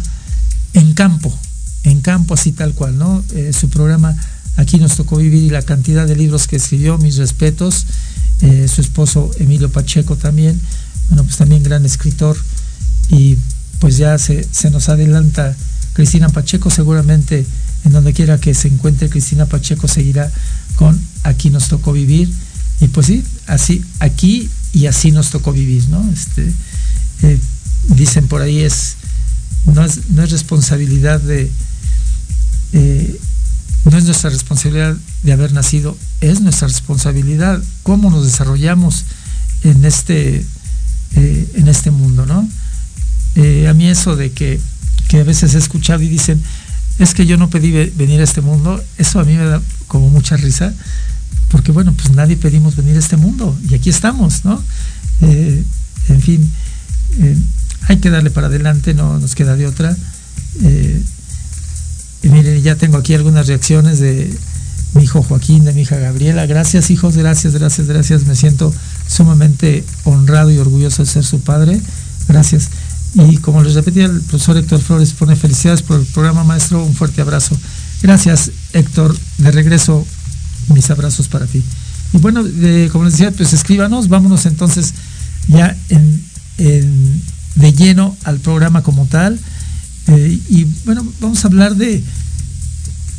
en 0.73 0.93
campo, 0.93 1.35
en 1.83 2.01
campo 2.01 2.35
así 2.35 2.51
tal 2.51 2.73
cual, 2.73 2.99
¿no? 2.99 3.23
Eh, 3.33 3.51
su 3.51 3.67
programa 3.69 4.15
Aquí 4.55 4.77
nos 4.77 4.95
tocó 4.95 5.17
vivir 5.17 5.41
y 5.41 5.49
la 5.49 5.63
cantidad 5.63 6.05
de 6.05 6.15
libros 6.15 6.45
que 6.45 6.57
escribió, 6.57 6.99
mis 6.99 7.17
respetos, 7.17 7.87
eh, 8.41 8.67
su 8.67 8.81
esposo 8.81 9.31
Emilio 9.39 9.71
Pacheco 9.71 10.15
también, 10.15 10.61
bueno, 11.09 11.23
pues 11.23 11.37
también 11.37 11.63
gran 11.63 11.83
escritor 11.83 12.37
y 13.09 13.39
pues 13.79 13.97
ya 13.97 14.15
se, 14.19 14.47
se 14.51 14.69
nos 14.69 14.89
adelanta 14.89 15.55
Cristina 15.93 16.29
Pacheco, 16.29 16.69
seguramente 16.69 17.43
en 17.85 17.91
donde 17.91 18.13
quiera 18.13 18.39
que 18.39 18.53
se 18.53 18.67
encuentre 18.67 19.09
Cristina 19.09 19.47
Pacheco 19.47 19.87
seguirá 19.87 20.31
con 20.75 21.01
Aquí 21.23 21.49
nos 21.49 21.69
tocó 21.69 21.91
vivir 21.91 22.31
y 22.79 22.89
pues 22.89 23.07
sí, 23.07 23.23
así 23.47 23.83
aquí 23.99 24.51
y 24.73 24.87
así 24.87 25.11
nos 25.11 25.29
tocó 25.29 25.53
vivir, 25.53 25.87
¿no? 25.89 26.03
Este, 26.11 26.51
eh, 27.21 27.39
dicen 27.89 28.27
por 28.27 28.41
ahí 28.41 28.61
es 28.61 28.95
no, 29.65 29.85
es, 29.85 30.09
no 30.09 30.23
es 30.23 30.31
responsabilidad 30.31 31.21
de, 31.21 31.49
eh, 32.73 33.19
no 33.85 33.97
es 33.97 34.03
nuestra 34.03 34.29
responsabilidad 34.29 34.97
de 35.21 35.31
haber 35.31 35.53
nacido, 35.53 35.97
es 36.19 36.41
nuestra 36.41 36.67
responsabilidad 36.67 37.61
cómo 37.83 38.09
nos 38.09 38.25
desarrollamos 38.25 39.05
en 39.63 39.85
este, 39.85 40.45
eh, 41.15 41.51
en 41.53 41.67
este 41.67 41.91
mundo, 41.91 42.25
¿no? 42.25 42.47
a 43.35 43.73
mí 43.73 43.87
eso 43.87 44.15
de 44.15 44.31
que, 44.31 44.59
que 45.07 45.19
a 45.19 45.23
veces 45.23 45.55
he 45.55 45.57
escuchado 45.57 46.03
y 46.03 46.07
dicen, 46.07 46.41
es 46.99 47.15
que 47.15 47.25
yo 47.25 47.37
no 47.37 47.49
pedí 47.49 47.71
venir 47.71 48.21
a 48.21 48.23
este 48.23 48.41
mundo, 48.41 48.83
eso 48.97 49.19
a 49.19 49.23
mí 49.23 49.33
me 49.33 49.45
da 49.45 49.61
como 49.87 50.09
mucha 50.09 50.37
risa, 50.37 50.73
porque 51.53 51.71
bueno, 51.71 51.93
pues 51.93 52.09
nadie 52.15 52.35
pedimos 52.35 52.75
venir 52.75 52.95
a 52.95 52.99
este 52.99 53.15
mundo 53.15 53.55
y 53.69 53.75
aquí 53.75 53.91
estamos, 53.91 54.43
¿no? 54.43 54.59
Eh, 55.21 55.63
en 56.09 56.19
fin, 56.19 56.51
eh, 57.19 57.37
hay 57.87 57.97
que 57.97 58.09
darle 58.09 58.31
para 58.31 58.47
adelante, 58.47 58.95
no 58.95 59.19
nos 59.19 59.35
queda 59.35 59.55
de 59.55 59.67
otra. 59.67 59.95
Eh, 60.63 60.99
y 62.23 62.29
miren, 62.29 62.59
ya 62.63 62.75
tengo 62.75 62.97
aquí 62.97 63.13
algunas 63.13 63.45
reacciones 63.45 63.99
de 63.99 64.35
mi 64.95 65.03
hijo 65.03 65.21
Joaquín, 65.21 65.63
de 65.63 65.73
mi 65.73 65.81
hija 65.81 65.95
Gabriela. 65.97 66.47
Gracias, 66.47 66.89
hijos, 66.89 67.17
gracias, 67.17 67.53
gracias, 67.53 67.85
gracias. 67.85 68.25
Me 68.25 68.35
siento 68.35 68.73
sumamente 69.07 69.85
honrado 70.05 70.49
y 70.49 70.57
orgulloso 70.57 71.03
de 71.03 71.09
ser 71.11 71.23
su 71.23 71.41
padre. 71.41 71.79
Gracias. 72.27 72.69
Y 73.13 73.37
como 73.37 73.61
les 73.61 73.75
repetía, 73.75 74.05
el 74.05 74.21
profesor 74.21 74.57
Héctor 74.57 74.81
Flores 74.81 75.13
pone 75.13 75.35
felicidades 75.35 75.83
por 75.83 75.99
el 75.99 76.05
programa, 76.07 76.43
maestro. 76.43 76.83
Un 76.83 76.95
fuerte 76.95 77.21
abrazo. 77.21 77.55
Gracias, 78.01 78.49
Héctor. 78.73 79.15
De 79.37 79.51
regreso 79.51 80.03
mis 80.69 80.89
abrazos 80.89 81.27
para 81.27 81.45
ti. 81.45 81.63
Y 82.13 82.17
bueno, 82.17 82.43
como 82.91 83.05
les 83.05 83.13
decía, 83.13 83.31
pues 83.31 83.53
escríbanos, 83.53 84.07
vámonos 84.07 84.45
entonces 84.45 84.93
ya 85.47 85.75
de 87.55 87.73
lleno 87.73 88.15
al 88.23 88.39
programa 88.39 88.81
como 88.83 89.05
tal. 89.05 89.39
Eh, 90.07 90.39
y 90.49 90.65
bueno, 90.85 91.05
vamos 91.19 91.43
a 91.43 91.47
hablar 91.47 91.75
de 91.75 92.03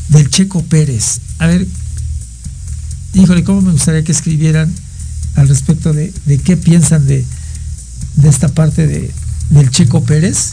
del 0.09 0.29
Checo 0.31 0.63
Pérez. 0.63 1.21
A 1.39 1.47
ver, 1.47 1.67
híjole, 3.15 3.43
cómo 3.43 3.63
me 3.63 3.73
gustaría 3.73 4.05
que 4.05 4.13
escribieran 4.13 4.73
al 5.35 5.49
respecto 5.49 5.93
de, 5.93 6.13
qué 6.45 6.57
piensan 6.57 7.07
de, 7.07 7.25
de, 8.17 8.29
esta 8.29 8.49
parte 8.49 8.87
de, 8.87 9.11
del 9.51 9.71
Checo 9.71 10.05
Pérez, 10.05 10.53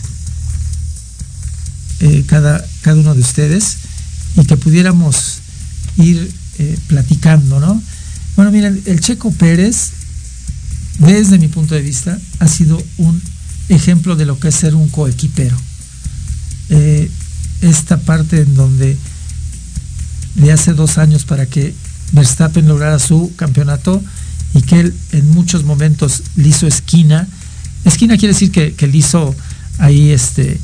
eh, 2.00 2.24
cada, 2.28 2.66
cada 2.82 2.98
uno 2.98 3.14
de 3.14 3.22
ustedes, 3.22 3.78
y 4.38 4.46
que 4.46 4.58
pudiéramos 4.58 5.40
ir 5.98 6.34
eh, 6.62 6.77
platicando, 6.86 7.60
¿no? 7.60 7.82
Bueno, 8.36 8.51
miren, 8.51 8.84
el 8.86 9.00
Checo 9.01 9.32
Pérez, 9.32 9.94
desde 11.00 11.39
mi 11.39 11.48
punto 11.48 11.74
de 11.74 11.82
vista, 11.82 12.20
ha 12.38 12.48
sido 12.48 12.80
un 12.98 13.20
ejemplo 13.70 14.15
de 14.15 14.25
lo 14.25 14.39
que 14.39 14.50
es 14.50 14.56
ser 14.56 14.75
un 14.75 14.88
coequipero. 14.89 15.58
Eh, 16.70 17.10
esta 17.62 17.98
parte 17.98 18.41
en 18.41 18.53
donde 18.53 18.96
de 20.36 20.51
hace 20.51 20.74
dos 20.74 21.00
años 21.00 21.25
para 21.25 21.48
que 21.48 21.74
Verstappen 22.12 22.68
lograra 22.68 23.00
su 23.00 23.34
campeonato 23.36 24.00
y 24.53 24.62
que 24.62 24.82
él 24.82 24.94
en 25.13 25.32
muchos 25.32 25.63
momentos 25.63 26.22
le 26.36 26.50
hizo 26.50 26.68
esquina. 26.68 27.27
Esquina 27.86 28.18
quiere 28.18 28.36
decir 28.36 28.51
que, 28.51 28.74
que 28.75 28.86
le 28.86 28.98
hizo 28.98 29.36
ahí 29.80 30.12
este, 30.12 30.60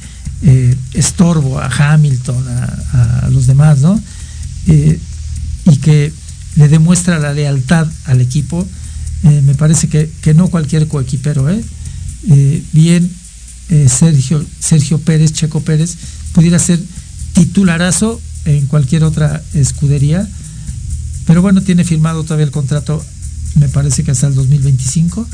estorbo 0.93 1.59
a 1.59 1.69
Hamilton, 1.69 2.45
a, 2.47 3.29
los 3.31 3.47
demás, 3.47 3.79
¿no? 3.79 3.99
Y 5.69 5.77
que 5.77 6.11
le 6.55 6.67
demuestra 6.67 7.19
la 7.19 7.33
lealtad 7.33 7.87
al 8.05 8.21
equipo. 8.21 8.67
me 9.23 9.55
parece 9.55 9.87
que, 9.87 10.09
que, 10.21 10.33
no 10.33 10.47
cualquier 10.47 10.87
coequipero, 10.87 11.49
¿eh? 11.49 11.61
bien 12.73 13.09
Sergio, 13.87 14.43
Sergio 14.59 14.99
Pérez, 14.99 15.33
Checo 15.33 15.61
Pérez, 15.61 15.97
pudiera 16.33 16.57
ser 16.57 16.79
titularazo 17.33 18.19
en 18.45 18.65
cualquier 18.67 19.03
otra 19.03 19.43
escudería. 19.53 20.27
Pero 21.25 21.41
bueno, 21.41 21.61
tiene 21.61 21.83
firmado 21.83 22.23
todavía 22.23 22.45
el 22.45 22.51
contrato, 22.51 23.03
me 23.55 23.67
parece 23.67 24.03
que 24.03 24.11
hasta 24.11 24.27
el 24.27 24.35
2025. 24.35 25.27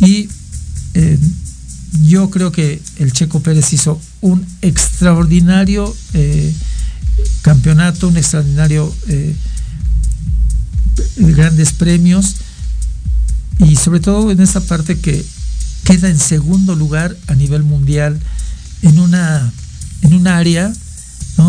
Y 0.00 0.28
eh, 0.94 1.18
yo 2.04 2.30
creo 2.30 2.52
que 2.52 2.80
el 2.96 3.12
Checo 3.12 3.40
Pérez 3.40 3.72
hizo 3.72 4.00
un 4.20 4.46
extraordinario 4.60 5.94
eh, 6.14 6.52
campeonato, 7.42 8.08
un 8.08 8.16
extraordinario 8.16 8.94
eh, 9.08 9.34
grandes 11.16 11.72
premios 11.72 12.36
y 13.58 13.76
sobre 13.76 14.00
todo 14.00 14.30
en 14.30 14.40
esa 14.40 14.60
parte 14.60 14.98
que 14.98 15.24
queda 15.84 16.08
en 16.08 16.18
segundo 16.18 16.74
lugar 16.74 17.16
a 17.26 17.34
nivel 17.34 17.62
mundial 17.62 18.18
en 18.82 18.98
una 18.98 19.52
en 20.02 20.14
un 20.14 20.26
área 20.26 20.72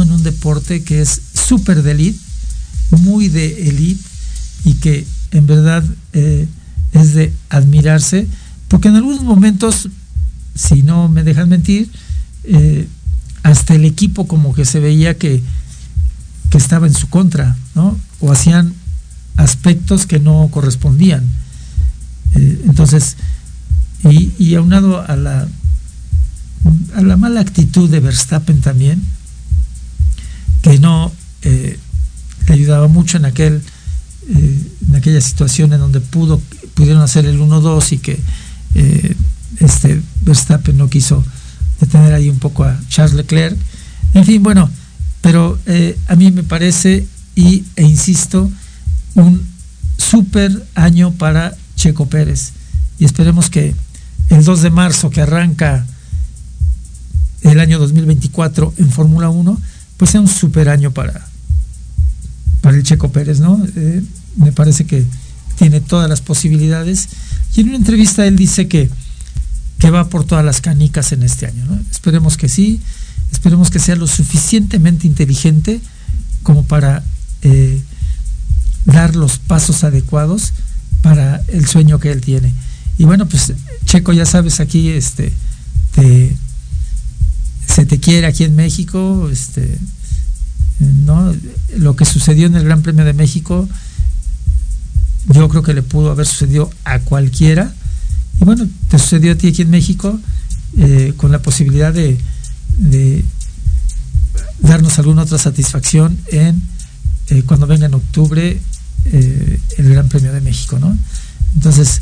en 0.02 0.12
un 0.12 0.24
deporte 0.24 0.84
que 0.84 1.02
es 1.02 1.22
súper 1.34 1.84
de 1.84 1.92
elite, 1.92 2.20
muy 2.92 3.28
de 3.30 3.68
elite 3.70 4.04
y 4.66 4.76
que 4.76 5.06
en 5.32 5.46
verdad 5.46 5.84
eh, 6.14 6.48
es 6.94 7.14
de 7.14 7.34
admirarse, 7.50 8.28
porque 8.68 8.88
en 8.88 8.96
algunos 8.96 9.24
momentos, 9.24 9.90
si 10.56 10.84
no 10.84 11.10
me 11.10 11.24
dejan 11.24 11.50
mentir, 11.50 11.90
eh, 12.46 12.88
hasta 13.44 13.76
el 13.76 13.86
equipo 13.86 14.28
como 14.28 14.54
que 14.54 14.66
se 14.66 14.80
veía 14.80 15.18
que, 15.18 15.44
que 16.50 16.58
estaba 16.58 16.88
en 16.88 16.94
su 16.94 17.10
contra, 17.10 17.58
¿no? 17.76 18.00
O 18.20 18.32
hacían 18.32 18.74
aspectos 19.38 20.06
que 20.06 20.20
no 20.20 20.48
correspondían. 20.52 21.24
Eh, 22.36 22.62
entonces, 22.66 23.16
y, 24.04 24.56
aunado 24.56 25.02
a 25.02 25.16
la, 25.16 25.48
a 26.96 27.02
la 27.02 27.18
mala 27.18 27.40
actitud 27.40 27.90
de 27.90 28.00
Verstappen 28.00 28.62
también, 28.62 29.02
que 30.62 30.78
no 30.80 31.12
eh, 31.42 31.78
le 32.48 32.54
ayudaba 32.54 32.88
mucho 32.88 33.18
en 33.18 33.26
aquel 33.26 33.62
eh, 34.30 34.68
en 34.88 34.96
aquella 34.96 35.20
situación 35.20 35.74
en 35.74 35.80
donde 35.80 36.00
pudo 36.00 36.42
pudieron 36.76 37.02
hacer 37.02 37.26
el 37.26 37.40
1-2 37.40 37.92
y 37.92 37.98
que 37.98 38.20
este 39.60 40.02
Verstappen 40.22 40.78
no 40.78 40.90
quiso 40.90 41.24
detener 41.80 42.14
ahí 42.14 42.30
un 42.30 42.40
poco 42.40 42.64
a 42.64 42.80
Charles 42.90 43.14
Leclerc. 43.14 43.58
En 44.14 44.26
fin, 44.26 44.42
bueno, 44.42 44.70
pero 45.22 45.60
a 46.08 46.16
mí 46.16 46.32
me 46.32 46.44
parece 46.44 47.06
y, 47.36 47.64
e 47.76 47.84
insisto, 47.84 48.50
un 49.16 49.46
súper 49.98 50.66
año 50.76 51.12
para 51.12 51.56
Checo 51.76 52.08
Pérez. 52.08 52.52
Y 53.00 53.06
esperemos 53.06 53.50
que 53.50 53.76
el 54.30 54.44
2 54.44 54.62
de 54.62 54.70
marzo 54.70 55.10
que 55.10 55.22
arranca 55.22 55.86
el 57.42 57.60
año 57.60 57.80
2024 57.80 58.74
en 58.78 58.90
Fórmula 58.90 59.30
1, 59.30 59.62
pues 59.98 60.12
sea 60.12 60.22
un 60.22 60.28
super 60.28 60.70
año 60.70 60.92
para, 60.92 61.28
para 62.62 62.78
el 62.78 62.84
Checo 62.84 63.12
Pérez, 63.12 63.40
¿no? 63.40 63.62
Eh, 63.76 64.02
me 64.38 64.52
parece 64.52 64.86
que 64.86 65.06
tiene 65.58 65.82
todas 65.82 66.10
las 66.10 66.22
posibilidades. 66.22 67.10
Y 67.56 67.62
en 67.62 67.70
una 67.70 67.78
entrevista 67.78 68.26
él 68.26 68.36
dice 68.36 68.68
que, 68.68 68.90
que 69.78 69.90
va 69.90 70.10
por 70.10 70.26
todas 70.26 70.46
las 70.46 70.62
canicas 70.62 71.12
en 71.12 71.24
este 71.24 71.46
año, 71.46 71.66
¿no? 71.66 71.80
Esperemos 71.92 72.38
que 72.38 72.50
sí, 72.50 72.82
esperemos 73.32 73.70
que 73.70 73.80
sea 73.80 73.96
lo 73.96 74.08
suficientemente 74.08 75.08
inteligente 75.08 75.82
como 76.44 76.64
para 76.64 77.04
eh, 77.42 77.82
dar 78.86 79.16
los 79.16 79.38
pasos 79.40 79.84
adecuados 79.84 80.54
para 81.02 81.42
el 81.48 81.68
sueño 81.68 82.00
que 82.00 82.12
él 82.12 82.22
tiene. 82.22 82.54
Y 82.98 83.06
bueno, 83.06 83.28
pues 83.28 83.54
Checo, 83.86 84.14
ya 84.14 84.26
sabes, 84.26 84.60
aquí 84.60 84.90
este, 84.90 85.34
te, 85.96 86.36
se 87.68 87.86
te 87.86 88.00
quiere 88.00 88.28
aquí 88.28 88.44
en 88.44 88.56
México, 88.56 89.30
este, 89.32 89.78
¿no? 90.80 91.34
Lo 91.78 91.96
que 91.96 92.06
sucedió 92.06 92.48
en 92.48 92.56
el 92.56 92.66
Gran 92.66 92.82
Premio 92.82 93.06
de 93.06 93.14
México, 93.14 93.68
yo 95.28 95.50
creo 95.50 95.64
que 95.64 95.74
le 95.74 95.82
pudo 95.82 96.12
haber 96.12 96.26
sucedido 96.26 96.70
a 96.84 97.00
cualquiera. 97.00 97.74
Y 98.40 98.46
bueno, 98.46 98.68
te 98.90 99.00
sucedió 99.00 99.34
a 99.34 99.36
ti 99.36 99.48
aquí 99.48 99.62
en 99.62 99.70
México 99.70 100.20
eh, 100.78 101.14
con 101.18 101.32
la 101.32 101.42
posibilidad 101.42 101.94
de, 101.94 102.18
darnos 104.60 104.98
alguna 104.98 105.24
otra 105.24 105.38
satisfacción 105.38 106.18
en 106.32 106.62
eh, 107.30 107.44
cuando 107.46 107.68
venga 107.68 107.86
en 107.86 107.94
octubre 107.94 108.60
eh, 109.06 109.60
el 109.78 109.90
Gran 109.90 110.08
Premio 110.10 110.34
de 110.34 110.42
México, 110.42 110.80
¿no? 110.80 110.98
Entonces, 111.56 112.02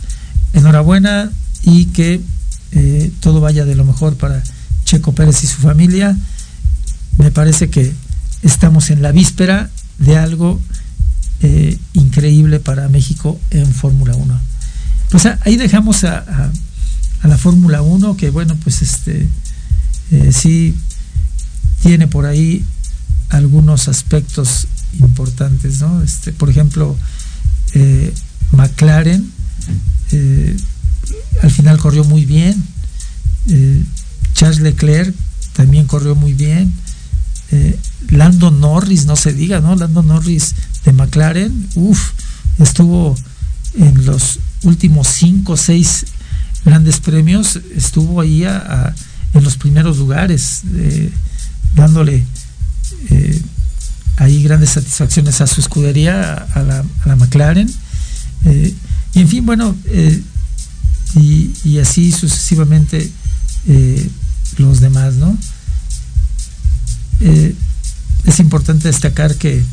enhorabuena 0.53 1.31
y 1.63 1.85
que 1.85 2.21
todo 3.19 3.41
vaya 3.41 3.65
de 3.65 3.75
lo 3.75 3.83
mejor 3.83 4.15
para 4.15 4.41
Checo 4.85 5.13
Pérez 5.13 5.43
y 5.43 5.47
su 5.47 5.57
familia. 5.57 6.17
Me 7.17 7.31
parece 7.31 7.69
que 7.69 7.93
estamos 8.43 8.89
en 8.89 9.01
la 9.01 9.11
víspera 9.11 9.69
de 9.97 10.17
algo 10.17 10.59
eh, 11.41 11.77
increíble 11.93 12.59
para 12.59 12.89
México 12.89 13.39
en 13.51 13.65
Fórmula 13.73 14.15
1. 14.15 14.39
Pues 15.09 15.27
ahí 15.41 15.57
dejamos 15.57 16.03
a, 16.03 16.51
la 17.23 17.37
Fórmula 17.37 17.81
1, 17.81 18.17
que 18.17 18.29
bueno, 18.29 18.55
pues 18.63 18.81
este 18.81 19.27
eh, 20.11 20.31
sí 20.33 20.75
tiene 21.81 22.07
por 22.07 22.25
ahí 22.25 22.65
algunos 23.29 23.87
aspectos 23.87 24.67
importantes, 24.99 25.79
¿no? 25.81 26.01
Este, 26.01 26.31
por 26.33 26.49
ejemplo, 26.49 26.95
eh, 27.73 28.13
McLaren 28.51 29.31
al 31.41 31.51
final 31.51 31.77
corrió 31.77 32.03
muy 32.03 32.25
bien. 32.25 32.61
Charles 34.33 34.59
Leclerc 34.59 35.15
también 35.53 35.85
corrió 35.85 36.15
muy 36.15 36.33
bien. 36.33 36.73
Eh, 37.51 37.77
Lando 38.09 38.49
Norris, 38.49 39.05
no 39.05 39.15
se 39.15 39.33
diga, 39.33 39.59
¿no? 39.59 39.75
Lando 39.75 40.03
Norris 40.03 40.55
de 40.85 40.93
McLaren, 40.93 41.69
uff, 41.75 42.11
estuvo 42.59 43.15
en 43.77 44.05
los 44.05 44.39
últimos 44.63 45.07
cinco 45.07 45.53
o 45.53 45.57
seis 45.57 46.05
grandes 46.65 46.99
premios, 46.99 47.59
estuvo 47.75 48.21
ahí 48.21 48.43
en 48.43 49.43
los 49.43 49.57
primeros 49.57 49.97
lugares, 49.97 50.61
eh, 50.73 51.11
dándole 51.75 52.25
eh, 53.09 53.41
ahí 54.17 54.43
grandes 54.43 54.71
satisfacciones 54.71 55.41
a 55.41 55.47
su 55.47 55.61
escudería, 55.61 56.33
a 56.33 56.61
la, 56.61 57.15
McLaren. 57.15 57.71
y 58.45 59.19
en 59.19 59.27
fin, 59.27 59.45
bueno, 59.45 59.75
y, 61.15 61.51
y, 61.63 61.79
así 61.79 62.11
sucesivamente 62.11 63.11
los 64.57 64.79
demás, 64.79 65.15
¿no? 65.15 65.37
Eh, 67.21 67.55
es 68.25 68.39
importante 68.39 68.87
destacar 68.87 69.35
que 69.35 69.63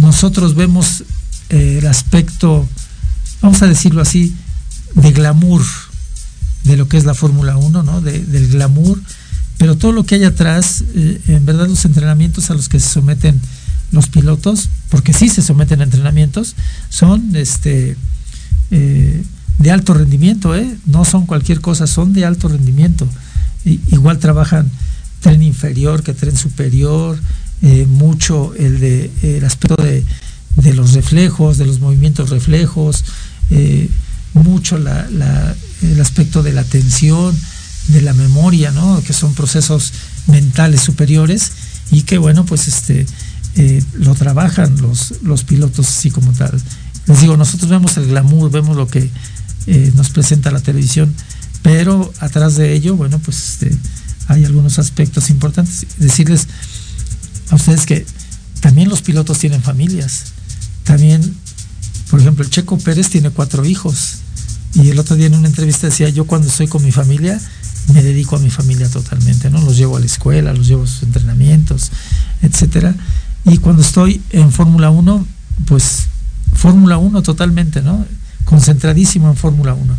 nosotros 0.00 0.54
vemos 0.54 1.04
eh, 1.48 1.78
el 1.78 1.86
aspecto, 1.86 2.68
vamos 3.40 3.62
a 3.62 3.66
decirlo 3.66 4.02
así, 4.02 4.34
de 4.94 5.12
glamour 5.12 5.62
de 6.64 6.76
lo 6.76 6.88
que 6.88 6.96
es 6.96 7.04
la 7.04 7.14
Fórmula 7.14 7.56
1, 7.56 7.82
¿no? 7.82 8.00
del 8.00 8.48
glamour, 8.48 9.00
pero 9.64 9.78
todo 9.78 9.92
lo 9.92 10.04
que 10.04 10.16
hay 10.16 10.24
atrás, 10.24 10.84
eh, 10.94 11.18
en 11.26 11.46
verdad 11.46 11.66
los 11.66 11.86
entrenamientos 11.86 12.50
a 12.50 12.54
los 12.54 12.68
que 12.68 12.78
se 12.78 12.90
someten 12.90 13.40
los 13.92 14.08
pilotos, 14.08 14.68
porque 14.90 15.14
sí 15.14 15.30
se 15.30 15.40
someten 15.40 15.80
a 15.80 15.84
entrenamientos, 15.84 16.54
son 16.90 17.34
este 17.34 17.96
de 18.70 19.70
alto 19.70 19.94
rendimiento, 19.94 20.54
¿eh? 20.54 20.76
no 20.84 21.06
son 21.06 21.24
cualquier 21.24 21.62
cosa, 21.62 21.86
son 21.86 22.12
de 22.12 22.26
alto 22.26 22.48
rendimiento 22.48 23.08
igual 23.64 24.18
trabajan 24.18 24.70
tren 25.20 25.42
inferior 25.42 26.02
que 26.02 26.12
tren 26.12 26.36
superior, 26.36 27.18
eh, 27.62 27.86
mucho 27.88 28.54
el, 28.56 28.78
de, 28.78 29.10
el 29.22 29.44
aspecto 29.44 29.82
de, 29.82 30.04
los 30.74 30.92
reflejos, 30.92 31.56
de 31.56 31.64
los 31.64 31.80
movimientos 31.80 32.28
reflejos, 32.30 33.04
eh, 33.50 33.88
mucho 34.34 34.76
el 34.76 36.00
aspecto 36.00 36.42
de 36.42 36.52
la 36.52 36.60
atención, 36.60 37.34
de 37.88 38.02
la 38.02 38.12
memoria, 38.14 38.70
¿no? 38.70 39.02
que 39.02 39.12
son 39.12 39.34
procesos 39.34 39.92
mentales 40.26 40.80
superiores 40.80 41.52
y 41.90 42.02
que 42.02 42.18
bueno, 42.18 42.44
pues 42.46 42.68
este 42.68 43.06
eh, 43.56 43.82
lo 43.94 44.14
trabajan 44.14 44.80
los, 44.80 45.22
los 45.22 45.44
pilotos 45.44 45.88
así 45.88 46.10
como 46.10 46.32
tal. 46.32 46.60
Les 47.06 47.20
digo, 47.20 47.36
nosotros 47.36 47.70
vemos 47.70 47.96
el 47.96 48.06
glamour, 48.06 48.50
vemos 48.50 48.76
lo 48.76 48.86
que 48.88 49.10
nos 49.94 50.10
presenta 50.10 50.50
la 50.50 50.60
televisión, 50.60 51.14
pero 51.62 52.12
atrás 52.20 52.56
de 52.56 52.74
ello, 52.74 52.96
bueno, 52.96 53.18
pues 53.18 53.38
este, 53.38 53.74
hay 54.28 54.44
algunos 54.44 54.78
aspectos 54.78 55.30
importantes. 55.30 55.86
Decirles 55.96 56.46
a 57.50 57.56
ustedes 57.56 57.86
que 57.86 58.06
también 58.60 58.88
los 58.88 59.02
pilotos 59.02 59.38
tienen 59.38 59.62
familias. 59.62 60.24
También, 60.84 61.34
por 62.10 62.20
ejemplo, 62.20 62.44
el 62.44 62.50
Checo 62.50 62.78
Pérez 62.78 63.08
tiene 63.08 63.30
cuatro 63.30 63.64
hijos. 63.64 64.16
Y 64.74 64.90
el 64.90 64.98
otro 64.98 65.16
día 65.16 65.26
en 65.26 65.34
una 65.34 65.48
entrevista 65.48 65.86
decía, 65.86 66.08
yo 66.08 66.26
cuando 66.26 66.48
estoy 66.48 66.66
con 66.66 66.84
mi 66.84 66.92
familia, 66.92 67.40
me 67.92 68.02
dedico 68.02 68.36
a 68.36 68.38
mi 68.38 68.50
familia 68.50 68.88
totalmente, 68.88 69.50
¿no? 69.50 69.60
Los 69.60 69.76
llevo 69.76 69.96
a 69.96 70.00
la 70.00 70.06
escuela, 70.06 70.52
los 70.52 70.66
llevo 70.66 70.84
a 70.84 70.86
sus 70.86 71.02
entrenamientos, 71.02 71.90
etcétera. 72.42 72.94
Y 73.44 73.58
cuando 73.58 73.82
estoy 73.82 74.22
en 74.30 74.50
Fórmula 74.50 74.90
1, 74.90 75.26
pues 75.66 76.06
Fórmula 76.54 76.96
1 76.96 77.22
totalmente, 77.22 77.82
¿no? 77.82 78.06
Concentradísimo 78.44 79.28
en 79.28 79.36
Fórmula 79.36 79.74
1. 79.74 79.96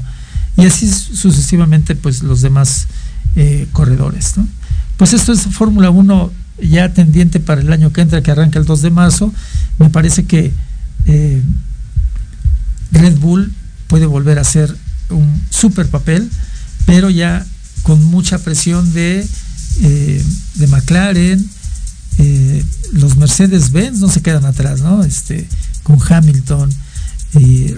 Y 0.58 0.66
así 0.66 0.90
sucesivamente, 0.90 1.96
pues 1.96 2.24
los 2.24 2.42
demás 2.42 2.88
eh, 3.36 3.68
corredores, 3.72 4.38
¿no? 4.38 4.48
Pues 4.98 5.14
esto 5.14 5.34
es 5.34 5.42
Fórmula 5.42 5.90
1 5.90 6.32
ya 6.64 6.94
tendiente 6.94 7.40
para 7.40 7.62
el 7.62 7.72
año 7.72 7.92
que 7.92 8.02
entra, 8.02 8.24
que 8.24 8.32
arranca 8.32 8.60
el 8.60 8.66
2 8.66 8.82
de 8.82 8.90
marzo. 8.90 9.34
Me 9.78 9.90
parece 9.90 10.26
que 10.26 10.54
eh, 11.06 11.44
Red 12.92 13.18
Bull 13.18 13.54
puede 13.88 14.06
volver 14.06 14.38
a 14.38 14.42
hacer 14.42 14.76
un 15.10 15.42
super 15.50 15.88
papel, 15.88 16.30
pero 16.86 17.10
ya 17.10 17.46
con 17.86 18.04
mucha 18.04 18.40
presión 18.40 18.94
de, 18.94 19.28
eh, 19.84 20.24
de 20.56 20.68
McLaren, 20.68 21.48
eh, 22.18 22.66
los 22.94 23.16
Mercedes-Benz 23.16 24.00
no 24.00 24.10
se 24.10 24.24
quedan 24.24 24.46
atrás, 24.46 24.82
¿no? 24.82 25.04
Este, 25.04 25.48
con 25.84 26.00
Hamilton 26.02 26.74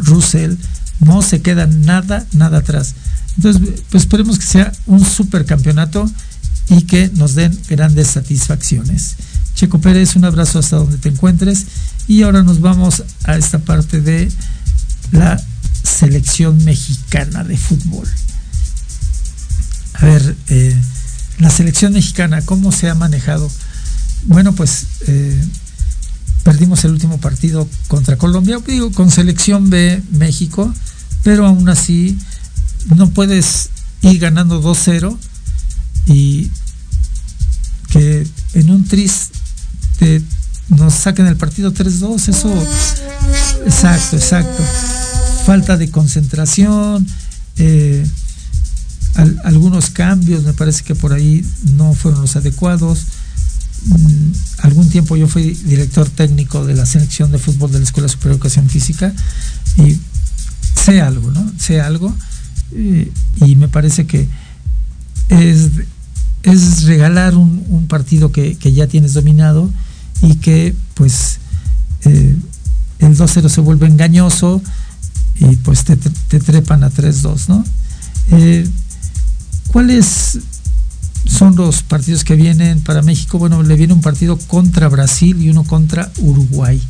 Russell, 0.04 0.56
no 1.02 1.22
se 1.22 1.42
quedan 1.42 1.82
nada, 1.82 2.26
nada 2.32 2.60
atrás. 2.60 2.96
Entonces, 3.36 3.82
pues 3.90 4.04
esperemos 4.04 4.40
que 4.40 4.46
sea 4.46 4.72
un 4.86 5.04
supercampeonato 5.04 6.10
y 6.70 6.84
que 6.84 7.12
nos 7.16 7.36
den 7.36 7.60
grandes 7.70 8.08
satisfacciones. 8.08 9.16
Checo 9.56 9.82
Pérez, 9.82 10.16
un 10.16 10.24
abrazo 10.24 10.60
hasta 10.60 10.78
donde 10.78 11.00
te 11.00 11.10
encuentres 11.10 11.66
y 12.08 12.22
ahora 12.24 12.44
nos 12.44 12.62
vamos 12.62 13.04
a 13.26 13.36
esta 13.36 13.60
parte 13.60 14.00
de 14.00 14.32
la 15.12 15.38
selección 15.84 16.64
mexicana 16.64 17.44
de 17.44 17.58
fútbol. 17.58 18.08
A 19.98 20.06
ver, 20.06 20.36
eh, 20.50 20.76
la 21.40 21.50
selección 21.50 21.94
mexicana, 21.94 22.42
¿cómo 22.44 22.72
se 22.72 22.90
ha 22.90 22.96
manejado? 22.96 23.50
Bueno, 24.26 24.54
pues 24.54 24.86
eh, 25.08 25.44
perdimos 26.44 26.84
el 26.86 26.92
último 26.92 27.20
partido 27.20 27.68
contra 27.88 28.18
Colombia, 28.18 28.60
digo, 28.66 28.92
con 28.92 29.12
selección 29.12 29.70
B 29.70 30.02
México, 30.12 30.74
pero 31.24 31.46
aún 31.46 31.68
así 31.70 32.18
no 32.96 33.10
puedes 33.10 33.70
ir 34.02 34.20
ganando 34.20 34.62
2-0 34.62 35.18
y 36.08 36.50
que 37.90 38.28
en 38.54 38.70
un 38.70 38.86
tris 38.86 39.30
nos 40.70 40.94
saquen 40.94 41.28
el 41.28 41.38
partido 41.38 41.74
3-2, 41.74 42.30
eso, 42.30 42.68
exacto, 43.66 44.16
exacto 44.16 44.64
falta 45.48 45.78
de 45.78 45.90
concentración, 45.90 47.08
eh, 47.56 48.06
algunos 49.44 49.90
cambios 49.90 50.44
me 50.44 50.54
parece 50.54 50.84
que 50.84 50.96
por 50.96 51.14
ahí 51.14 51.46
no 51.76 51.94
fueron 51.94 52.22
los 52.22 52.36
adecuados. 52.36 53.06
Mm, 53.86 54.32
algún 54.60 54.90
tiempo 54.90 55.16
yo 55.16 55.28
fui 55.28 55.54
director 55.66 56.08
técnico 56.10 56.66
de 56.66 56.76
la 56.76 56.86
selección 56.86 57.32
de 57.32 57.38
fútbol 57.38 57.72
de 57.72 57.80
la 57.80 57.86
Escuela 57.86 58.08
Superior 58.08 58.34
de 58.34 58.38
Educación 58.38 58.70
Física 58.70 59.14
y 59.78 60.00
sé 60.76 61.02
algo, 61.02 61.32
¿no? 61.32 61.52
Sé 61.58 61.82
algo 61.82 62.14
eh, 62.72 63.12
y 63.46 63.56
me 63.56 63.68
parece 63.68 64.06
que 64.06 64.28
es, 65.30 65.70
es 66.44 66.84
regalar 66.84 67.36
un, 67.36 67.88
partido 67.88 68.32
que, 68.32 68.58
ya 68.74 68.88
tienes 68.88 69.14
dominado 69.14 69.70
y 70.22 70.36
que 70.36 70.76
pues 70.94 71.40
eh, 72.04 72.36
el 73.00 73.18
2-0 73.18 73.50
se 73.50 73.62
vuelve 73.62 73.88
engañoso 73.88 74.62
y 75.40 75.56
pues 75.58 75.86
te, 75.86 75.96
trepan 75.96 76.84
a 76.84 76.92
3-2, 76.92 77.48
¿no? 77.48 77.64
Eh, 78.32 78.68
¿Cuáles 79.72 80.40
son 81.26 81.56
los 81.56 81.84
partidos 81.84 82.24
que 82.24 82.36
vienen 82.36 82.82
para 82.82 83.02
México? 83.02 83.38
Bueno, 83.38 83.64
le 83.64 83.76
viene 83.76 83.94
un 83.94 84.02
partido 84.02 84.38
contra 84.38 84.88
Brasil 84.88 85.42
y 85.42 85.50
uno 85.50 85.64
contra 85.64 86.12
Uruguay, 86.20 86.82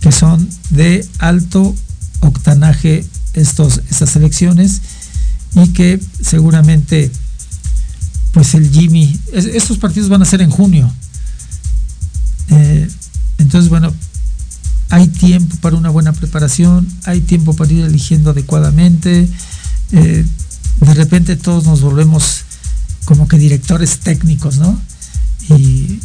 que 0.00 0.12
son 0.12 0.48
de 0.70 1.06
alto 1.18 1.74
octanaje 2.20 3.04
estas 3.34 4.16
elecciones 4.16 4.80
y 5.54 5.68
que 5.68 6.00
seguramente 6.22 7.10
pues 8.32 8.54
el 8.54 8.70
Jimmy, 8.70 9.18
estos 9.32 9.78
partidos 9.78 10.10
van 10.10 10.20
a 10.20 10.26
ser 10.26 10.42
en 10.42 10.50
junio. 10.50 10.92
Eh, 12.50 12.86
entonces, 13.38 13.70
bueno, 13.70 13.94
hay 14.90 15.08
tiempo 15.08 15.56
para 15.62 15.76
una 15.76 15.88
buena 15.88 16.12
preparación, 16.12 16.86
hay 17.04 17.22
tiempo 17.22 17.54
para 17.54 17.72
ir 17.72 17.86
eligiendo 17.86 18.30
adecuadamente. 18.30 19.26
Eh, 19.92 20.26
de 20.80 20.94
repente 20.94 21.36
todos 21.36 21.64
nos 21.64 21.80
volvemos 21.80 22.42
como 23.04 23.28
que 23.28 23.38
directores 23.38 24.00
técnicos, 24.00 24.58
¿no? 24.58 24.80
Y 25.48 26.00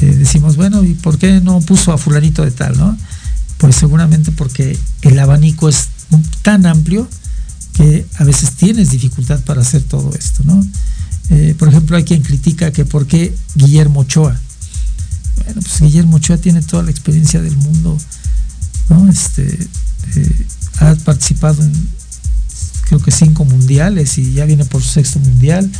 eh, 0.00 0.14
decimos, 0.16 0.56
bueno, 0.56 0.82
¿y 0.84 0.94
por 0.94 1.18
qué 1.18 1.40
no 1.40 1.60
puso 1.60 1.92
a 1.92 1.98
fulanito 1.98 2.42
de 2.44 2.50
tal, 2.50 2.76
¿no? 2.76 2.96
Pues 3.58 3.76
seguramente 3.76 4.32
porque 4.32 4.78
el 5.02 5.18
abanico 5.18 5.68
es 5.68 5.88
tan 6.42 6.66
amplio 6.66 7.08
que 7.74 8.06
a 8.18 8.24
veces 8.24 8.52
tienes 8.52 8.90
dificultad 8.90 9.40
para 9.40 9.60
hacer 9.60 9.82
todo 9.82 10.12
esto, 10.14 10.42
¿no? 10.44 10.66
Eh, 11.30 11.54
por 11.58 11.68
ejemplo, 11.68 11.96
hay 11.96 12.04
quien 12.04 12.22
critica 12.22 12.72
que 12.72 12.84
por 12.84 13.06
qué 13.06 13.34
Guillermo 13.54 14.00
Ochoa 14.00 14.40
bueno, 15.44 15.60
pues 15.60 15.80
Guillermo 15.80 16.16
Ochoa 16.16 16.38
tiene 16.38 16.62
toda 16.62 16.82
la 16.82 16.90
experiencia 16.90 17.40
del 17.40 17.56
mundo, 17.56 17.96
¿no? 18.88 19.08
Este, 19.08 19.68
eh, 20.16 20.46
ha 20.78 20.94
participado 20.96 21.62
en 21.62 21.88
creo 22.86 23.00
que 23.00 23.10
cinco 23.10 23.44
mundiales 23.44 24.18
y 24.18 24.32
ya 24.32 24.44
viene 24.44 24.64
por 24.64 24.82
su 24.82 24.88
sexto 24.88 25.18
mundial. 25.20 25.70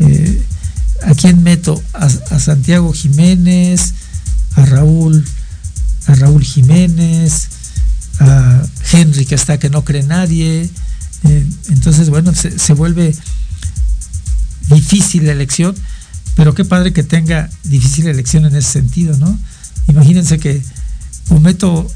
Eh, 0.00 0.42
¿A 1.04 1.14
quién 1.14 1.42
meto? 1.42 1.80
A, 1.92 2.08
Santiago 2.38 2.92
Jiménez, 2.92 3.94
a 4.56 4.64
Raúl, 4.64 5.24
a 6.06 6.14
Raúl 6.14 6.42
Jiménez, 6.42 7.48
a 8.20 8.62
Henry 8.92 9.24
que 9.26 9.34
está 9.34 9.58
que 9.58 9.70
no 9.70 9.84
cree 9.84 10.02
nadie. 10.02 10.68
Eh, 11.24 11.46
entonces, 11.70 12.10
bueno, 12.10 12.32
se, 12.34 12.72
vuelve 12.72 13.14
difícil 14.70 15.26
la 15.26 15.32
elección 15.32 15.74
pero 16.38 16.54
qué 16.54 16.64
padre 16.64 16.92
que 16.92 17.02
tenga 17.02 17.50
difícil 17.64 18.06
elección 18.06 18.46
en 18.46 18.54
ese 18.54 18.70
sentido, 18.70 19.18
¿no? 19.18 19.36
Imagínense 19.88 20.38
que 20.38 20.62
o 21.30 21.40
meto 21.40 21.90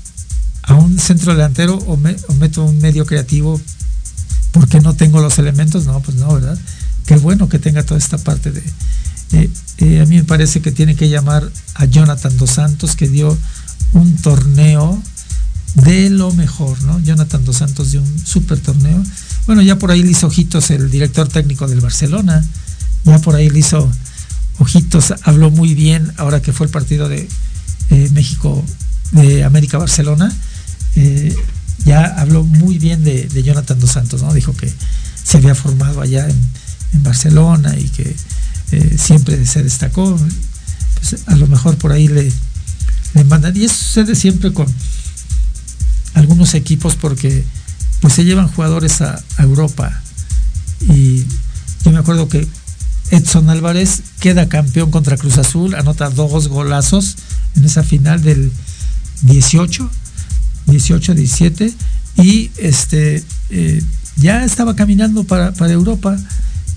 a 0.62 0.74
un 0.74 0.98
centro 0.98 1.32
delantero 1.32 1.76
o, 1.76 1.96
meto 1.96 2.64
un 2.64 2.78
medio 2.78 3.06
creativo 3.06 3.60
porque 4.52 4.80
no 4.80 4.94
tengo 4.94 5.20
los 5.20 5.38
elementos, 5.38 5.86
no, 5.86 6.00
pues 6.00 6.16
no, 6.16 6.32
¿verdad? 6.34 6.58
Qué 7.06 7.16
bueno 7.16 7.48
que 7.48 7.58
tenga 7.58 7.82
toda 7.82 7.98
esta 7.98 8.18
parte 8.18 8.52
de... 8.52 8.62
Eh, 9.32 9.50
eh, 9.78 10.00
a 10.00 10.06
mí 10.06 10.16
me 10.16 10.24
parece 10.24 10.60
que 10.60 10.70
tiene 10.70 10.94
que 10.94 11.08
llamar 11.08 11.50
a 11.74 11.84
Jonathan 11.86 12.36
Dos 12.36 12.50
Santos, 12.50 12.94
que 12.96 13.08
dio 13.08 13.36
un 13.92 14.16
torneo 14.16 15.02
de 15.74 16.10
lo 16.10 16.32
mejor, 16.32 16.80
¿no? 16.82 17.00
Jonathan 17.00 17.44
Dos 17.44 17.56
Santos 17.56 17.92
dio 17.92 18.02
un 18.02 18.26
super 18.26 18.58
torneo. 18.60 19.02
Bueno, 19.46 19.62
ya 19.62 19.78
por 19.78 19.90
ahí 19.90 20.02
le 20.02 20.10
hizo 20.10 20.26
ojitos 20.26 20.70
el 20.70 20.90
director 20.90 21.28
técnico 21.28 21.66
del 21.66 21.80
Barcelona, 21.80 22.44
ya 23.04 23.18
por 23.20 23.34
ahí 23.34 23.48
le 23.48 23.58
hizo 23.58 23.90
Ojitos 24.58 25.14
habló 25.22 25.50
muy 25.50 25.74
bien 25.74 26.12
ahora 26.16 26.40
que 26.40 26.52
fue 26.52 26.66
el 26.66 26.72
partido 26.72 27.08
de 27.08 27.28
eh, 27.90 28.08
México, 28.12 28.64
de 29.12 29.44
América 29.44 29.78
Barcelona. 29.78 30.32
Ya 31.84 32.04
habló 32.04 32.44
muy 32.44 32.78
bien 32.78 33.04
de, 33.04 33.28
Jonathan 33.42 33.78
dos 33.80 33.90
Santos, 33.90 34.22
¿no? 34.22 34.32
Dijo 34.32 34.54
que 34.54 34.72
se 35.22 35.38
había 35.38 35.54
formado 35.54 36.00
allá 36.00 36.28
en, 36.28 36.62
Barcelona 37.02 37.74
y 37.78 37.88
que 37.88 38.14
eh, 38.72 38.96
siempre 38.98 39.46
se 39.46 39.62
destacó. 39.62 40.18
Pues 40.94 41.22
a 41.26 41.36
lo 41.36 41.46
mejor 41.46 41.76
por 41.78 41.90
ahí 41.90 42.06
le, 42.06 42.30
le 43.14 43.24
mandan. 43.24 43.56
Y 43.56 43.64
eso 43.64 43.74
sucede 43.74 44.14
siempre 44.14 44.52
con 44.52 44.66
algunos 46.12 46.52
equipos 46.52 46.96
porque 46.96 47.44
pues 48.00 48.12
se 48.12 48.24
llevan 48.24 48.48
jugadores 48.48 49.00
a 49.00 49.22
Europa. 49.38 50.02
Y 50.80 51.24
yo 51.84 51.92
me 51.92 51.98
acuerdo 51.98 52.28
que 52.28 52.46
Edson 53.12 53.50
Álvarez 53.50 54.02
queda 54.20 54.48
campeón 54.48 54.90
contra 54.90 55.18
Cruz 55.18 55.36
Azul, 55.36 55.74
anota 55.74 56.08
dos 56.08 56.48
golazos 56.48 57.16
en 57.56 57.64
esa 57.64 57.82
final 57.82 58.22
del 58.22 58.50
18, 59.22 59.90
18-17 60.66 61.72
y 62.16 62.50
este 62.58 63.22
eh, 63.50 63.82
ya 64.16 64.44
estaba 64.44 64.76
caminando 64.76 65.24
para, 65.24 65.52
Europa. 65.70 66.18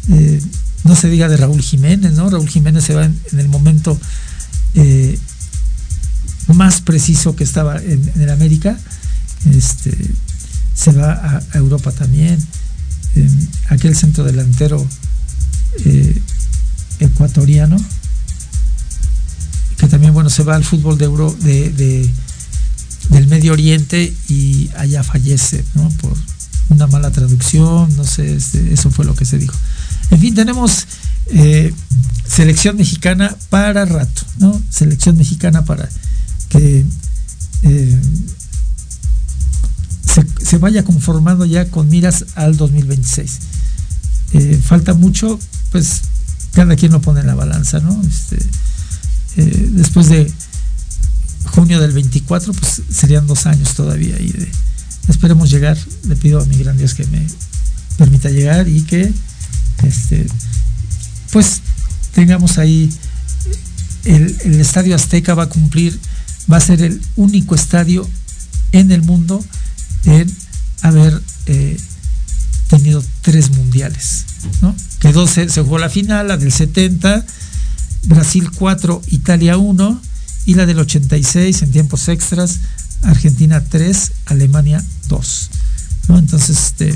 Eh, 0.09 0.41
no 0.83 0.95
se 0.95 1.09
diga 1.09 1.27
de 1.27 1.37
Raúl 1.37 1.61
Jiménez, 1.61 2.13
¿no? 2.13 2.29
Raúl 2.29 2.47
Jiménez 2.47 2.83
se 2.83 2.93
va 2.93 3.05
en, 3.05 3.19
el 3.37 3.49
momento 3.49 3.99
eh, 4.75 5.17
más 6.53 6.81
preciso 6.81 7.35
que 7.35 7.43
estaba 7.43 7.77
en, 7.77 8.11
el 8.15 8.29
América. 8.29 8.77
Este, 9.51 9.95
se 10.73 10.91
va 10.91 11.11
a, 11.13 11.57
Europa 11.57 11.91
también. 11.91 12.37
aquel 13.69 13.95
centro 13.95 14.23
delantero 14.23 14.85
ecuatoriano, 16.99 17.77
que 19.77 19.87
también 19.87 20.13
bueno 20.13 20.29
se 20.29 20.43
va 20.43 20.55
al 20.55 20.63
fútbol 20.63 20.97
de, 20.97 21.05
Euro, 21.05 21.35
de, 21.41 22.09
del 23.09 23.27
Medio 23.27 23.53
Oriente 23.53 24.13
y 24.27 24.69
allá 24.77 25.03
fallece, 25.03 25.63
¿no? 25.75 25.89
Por 26.01 26.15
una 26.69 26.87
mala 26.87 27.11
traducción, 27.11 27.95
no 27.95 28.03
sé, 28.03 28.35
este, 28.35 28.73
eso 28.73 28.89
fue 28.89 29.05
lo 29.05 29.15
que 29.15 29.25
se 29.25 29.37
dijo. 29.37 29.55
En 30.11 30.19
fin, 30.19 30.35
tenemos 30.35 30.87
eh, 31.27 31.73
selección 32.27 32.77
mexicana 32.77 33.35
para 33.49 33.85
rato, 33.85 34.21
¿no? 34.39 34.61
Selección 34.69 35.17
mexicana 35.17 35.65
para 35.65 35.89
que 36.49 36.85
eh, 37.63 38.01
se, 40.43 40.57
vaya 40.57 40.83
conformando 40.83 41.45
ya 41.45 41.69
con 41.69 41.89
miras 41.89 42.25
al 42.35 42.57
2026. 42.57 43.39
Eh, 44.33 44.59
falta 44.63 44.93
mucho, 44.93 45.39
pues 45.71 46.01
cada 46.53 46.75
quien 46.75 46.91
lo 46.91 47.01
pone 47.01 47.21
en 47.21 47.27
la 47.27 47.35
balanza, 47.35 47.79
¿no? 47.79 48.01
Este, 48.07 48.37
después 49.35 50.09
de 50.09 50.31
junio 51.55 51.79
del 51.79 51.93
24, 51.93 52.53
pues 52.53 52.81
serían 52.91 53.25
dos 53.25 53.45
años 53.45 53.73
todavía 53.73 54.19
y 54.19 54.33
esperemos 55.07 55.49
llegar. 55.49 55.77
Le 56.07 56.15
pido 56.15 56.41
a 56.41 56.45
mi 56.45 56.57
gran 56.57 56.77
Dios 56.77 56.93
que 56.93 57.05
me 57.07 57.25
permita 57.97 58.29
llegar 58.29 58.67
y 58.67 58.81
que 58.81 59.11
este, 59.83 60.27
pues 61.31 61.61
tengamos 62.13 62.57
ahí 62.57 62.89
el, 64.03 64.59
Estadio 64.59 64.95
Azteca 64.95 65.33
va 65.33 65.43
a 65.43 65.49
cumplir, 65.49 65.97
va 66.51 66.57
a 66.57 66.61
ser 66.61 66.81
el 66.81 67.01
único 67.15 67.55
estadio 67.55 68.07
en 68.73 68.91
el 68.91 69.01
mundo 69.01 69.43
en 70.03 70.31
haber 70.81 71.21
eh, 71.45 71.77
tenido 72.67 73.03
tres 73.21 73.51
mundiales. 73.51 74.25
¿no? 74.61 74.75
Quedó, 74.99 75.25
se, 75.25 75.49
se, 75.49 75.61
jugó 75.61 75.77
la 75.77 75.89
final, 75.89 76.27
la 76.27 76.37
del 76.37 76.51
70, 76.51 77.25
Brasil 78.03 78.51
4, 78.51 79.01
Italia 79.07 79.57
1, 79.57 80.01
y 80.45 80.53
la 80.55 80.65
del 80.65 80.79
86 80.79 81.61
en 81.63 81.71
tiempos 81.71 82.07
extras, 82.07 82.59
Argentina 83.03 83.63
3, 83.63 84.11
Alemania 84.27 84.83
2. 85.09 85.49
¿no? 86.09 86.19
Entonces, 86.19 86.57
este, 86.57 86.95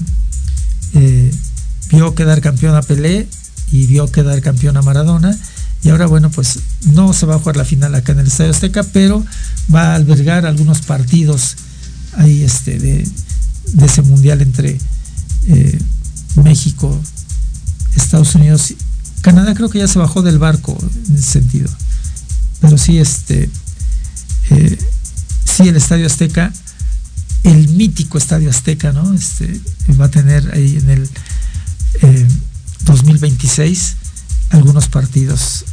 eh, 0.93 1.31
vio 1.91 2.13
quedar 2.15 2.41
campeón 2.41 2.75
a 2.75 2.81
Pelé 2.81 3.27
y 3.71 3.87
vio 3.87 4.11
quedar 4.11 4.41
campeón 4.41 4.77
a 4.77 4.81
Maradona. 4.81 5.37
Y 5.83 5.89
ahora, 5.89 6.07
bueno, 6.07 6.29
pues 6.29 6.59
no 6.91 7.13
se 7.13 7.25
va 7.25 7.35
a 7.35 7.39
jugar 7.39 7.55
la 7.55 7.65
final 7.65 7.95
acá 7.95 8.11
en 8.11 8.19
el 8.19 8.27
Estadio 8.27 8.51
Azteca, 8.51 8.83
pero 8.83 9.25
va 9.73 9.93
a 9.93 9.95
albergar 9.95 10.45
algunos 10.45 10.81
partidos 10.81 11.55
ahí 12.17 12.43
este, 12.43 12.77
de, 12.79 13.07
ese 13.81 14.01
mundial 14.01 14.41
entre 14.41 14.77
eh, 15.47 15.79
México, 16.43 16.99
Estados 17.95 18.35
Unidos, 18.35 18.73
Canadá 19.21 19.53
creo 19.53 19.69
que 19.69 19.79
ya 19.79 19.87
se 19.87 19.99
bajó 19.99 20.21
del 20.21 20.39
barco 20.39 20.77
en 21.09 21.15
ese 21.15 21.31
sentido. 21.31 21.69
Pero 22.61 22.77
sí, 22.77 22.97
este, 22.97 23.49
eh, 24.49 24.77
sí, 25.45 25.67
el 25.67 25.75
Estadio 25.75 26.05
Azteca, 26.05 26.51
el 27.43 27.69
mítico 27.69 28.17
Estadio 28.17 28.49
Azteca, 28.49 28.91
¿no? 28.91 29.13
Este, 29.13 29.59
va 29.99 30.05
a 30.05 30.11
tener 30.11 30.51
ahí 30.53 30.77
en 30.77 30.89
el 30.89 31.09
2026 32.85 33.79
eh, 33.79 33.95
algunos 34.51 34.87
partidos 34.87 35.65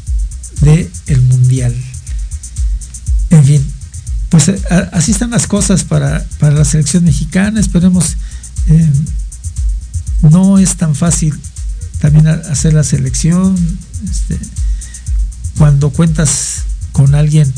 del 0.60 0.90
el 1.06 1.22
Mundial. 1.22 1.74
En 3.30 3.44
fin, 3.44 3.66
pues 4.28 4.48
eh, 4.48 4.60
así 4.92 5.10
están 5.10 5.30
las 5.30 5.46
cosas 5.46 5.82
para, 5.82 6.24
la 6.40 6.64
selección 6.64 7.04
mexicana. 7.04 7.58
Esperemos, 7.58 8.16
no 10.22 10.58
es 10.58 10.76
tan 10.76 10.94
fácil 10.94 11.34
también 12.00 12.28
hacer 12.28 12.74
la 12.74 12.84
selección. 12.84 13.56
Este, 14.08 14.38
cuando 15.58 15.90
cuentas 15.90 16.62
con 16.96 17.14
alguien 17.14 17.52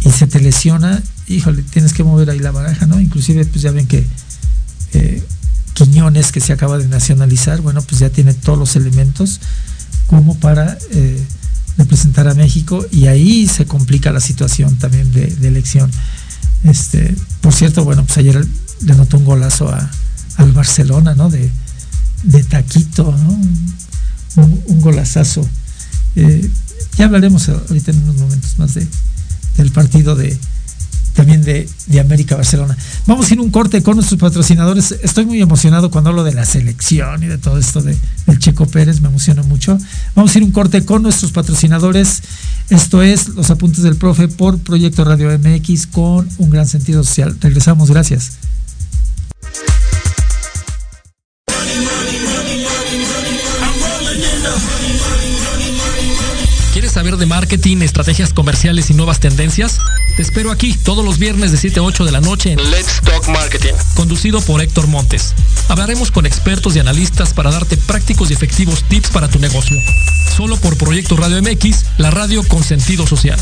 y 0.00 0.10
se 0.10 0.26
te 0.26 0.40
lesiona, 0.40 1.02
híjole, 1.28 1.62
tienes 1.64 1.92
que 1.92 2.02
mover 2.02 2.30
ahí 2.30 2.38
la 2.38 2.50
baraja, 2.50 2.86
¿no? 2.86 2.98
Inclusive, 2.98 3.44
pues 3.44 3.60
ya 3.60 3.72
ven 3.72 3.86
que 3.86 4.06
eh, 4.94 5.22
Quiñones, 5.74 6.32
que 6.32 6.40
se 6.40 6.54
acaba 6.54 6.78
de 6.78 6.88
nacionalizar, 6.88 7.60
bueno, 7.60 7.82
pues 7.82 8.00
ya 8.00 8.08
tiene 8.08 8.32
todos 8.32 8.58
los 8.58 8.74
elementos 8.74 9.38
como 10.06 10.34
para 10.36 10.78
eh, 10.92 11.22
representar 11.76 12.26
a 12.26 12.32
México 12.32 12.86
y 12.90 13.06
ahí 13.08 13.46
se 13.48 13.66
complica 13.66 14.12
la 14.12 14.20
situación 14.20 14.78
también 14.78 15.12
de, 15.12 15.36
elección. 15.46 15.90
Este, 16.64 17.14
por 17.42 17.52
cierto, 17.52 17.84
bueno, 17.84 18.02
pues 18.06 18.16
ayer 18.16 18.46
le 18.80 18.94
notó 18.94 19.18
un 19.18 19.26
golazo 19.26 19.68
a, 19.68 19.90
al 20.36 20.52
Barcelona, 20.52 21.14
¿no? 21.14 21.28
De, 21.28 21.50
taquito, 22.48 23.14
¿no? 23.14 24.42
Un, 24.42 24.80
golazazo. 24.80 25.46
Eh, 26.16 26.48
ya 26.96 27.06
hablaremos 27.06 27.48
ahorita 27.48 27.90
en 27.90 28.02
unos 28.02 28.16
momentos 28.16 28.58
más 28.58 28.74
de, 28.74 28.86
del 29.56 29.70
partido 29.72 30.14
de 30.14 30.38
también 31.14 31.42
de, 31.42 31.68
América 32.00 32.36
Barcelona. 32.36 32.76
Vamos 33.06 33.30
a 33.30 33.34
ir 33.34 33.40
un 33.40 33.50
corte 33.50 33.82
con 33.82 33.96
nuestros 33.96 34.18
patrocinadores. 34.18 34.92
Estoy 35.02 35.26
muy 35.26 35.40
emocionado 35.40 35.90
cuando 35.90 36.10
hablo 36.10 36.24
de 36.24 36.32
la 36.32 36.44
selección 36.44 37.22
y 37.22 37.26
de 37.26 37.38
todo 37.38 37.58
esto 37.58 37.82
de, 37.82 37.96
del 38.26 38.38
Checo 38.38 38.66
Pérez, 38.66 39.00
me 39.00 39.08
emociona 39.08 39.42
mucho. 39.42 39.78
Vamos 40.14 40.34
a 40.34 40.38
ir 40.38 40.44
un 40.44 40.52
corte 40.52 40.84
con 40.84 41.02
nuestros 41.02 41.32
patrocinadores. 41.32 42.22
Esto 42.70 43.02
es 43.02 43.28
Los 43.28 43.50
Apuntes 43.50 43.82
del 43.82 43.96
Profe 43.96 44.28
por 44.28 44.58
Proyecto 44.58 45.04
Radio 45.04 45.30
MX 45.38 45.86
con 45.86 46.28
un 46.38 46.50
gran 46.50 46.66
sentido 46.66 47.04
social. 47.04 47.36
Regresamos, 47.40 47.90
gracias. 47.90 48.38
Saber 56.92 57.16
de 57.16 57.24
marketing, 57.24 57.78
estrategias 57.78 58.34
comerciales 58.34 58.90
y 58.90 58.94
nuevas 58.94 59.18
tendencias? 59.18 59.78
Te 60.14 60.22
espero 60.22 60.50
aquí 60.50 60.74
todos 60.74 61.02
los 61.02 61.18
viernes 61.18 61.50
de 61.50 61.56
7 61.56 61.80
a 61.80 61.82
8 61.82 62.04
de 62.04 62.12
la 62.12 62.20
noche 62.20 62.52
en 62.52 62.70
Let's 62.70 63.00
Talk 63.02 63.28
Marketing, 63.28 63.72
conducido 63.94 64.42
por 64.42 64.60
Héctor 64.60 64.88
Montes. 64.88 65.34
Hablaremos 65.68 66.10
con 66.10 66.26
expertos 66.26 66.76
y 66.76 66.80
analistas 66.80 67.32
para 67.32 67.50
darte 67.50 67.78
prácticos 67.78 68.30
y 68.30 68.34
efectivos 68.34 68.84
tips 68.84 69.08
para 69.08 69.28
tu 69.28 69.38
negocio. 69.38 69.78
Solo 70.36 70.58
por 70.58 70.76
Proyecto 70.76 71.16
Radio 71.16 71.40
MX, 71.42 71.84
la 71.96 72.10
radio 72.10 72.46
con 72.46 72.62
sentido 72.62 73.06
social. 73.06 73.40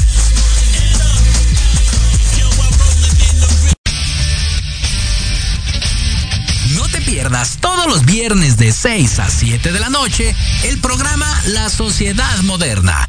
No 6.77 6.89
te 6.89 7.01
pierdas 7.01 7.59
todos 7.61 7.87
los 7.89 8.05
viernes 8.05 8.57
de 8.59 8.71
6 8.71 9.19
a 9.19 9.29
7 9.29 9.73
de 9.73 9.81
la 9.81 9.91
noche 9.91 10.37
el 10.63 10.79
programa 10.79 11.27
La 11.47 11.69
Sociedad 11.69 12.39
Moderna 12.43 13.09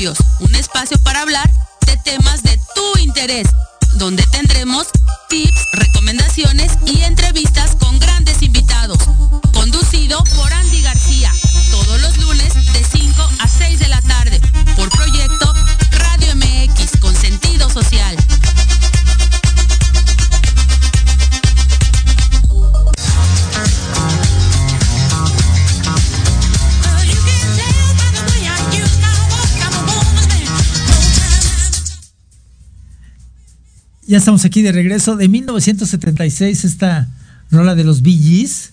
Un 0.00 0.54
espacio 0.54 0.98
para 1.02 1.20
hablar 1.20 1.50
de 1.86 1.94
temas 1.98 2.42
de 2.42 2.58
tu 2.74 2.98
interés, 3.00 3.46
donde 3.96 4.22
tendremos 4.28 4.49
Ya 34.10 34.18
estamos 34.18 34.44
aquí 34.44 34.62
de 34.62 34.72
regreso. 34.72 35.14
De 35.14 35.28
1976, 35.28 36.64
esta 36.64 37.08
rola 37.52 37.76
de 37.76 37.84
los 37.84 38.02
Bee 38.02 38.18
Gees 38.18 38.72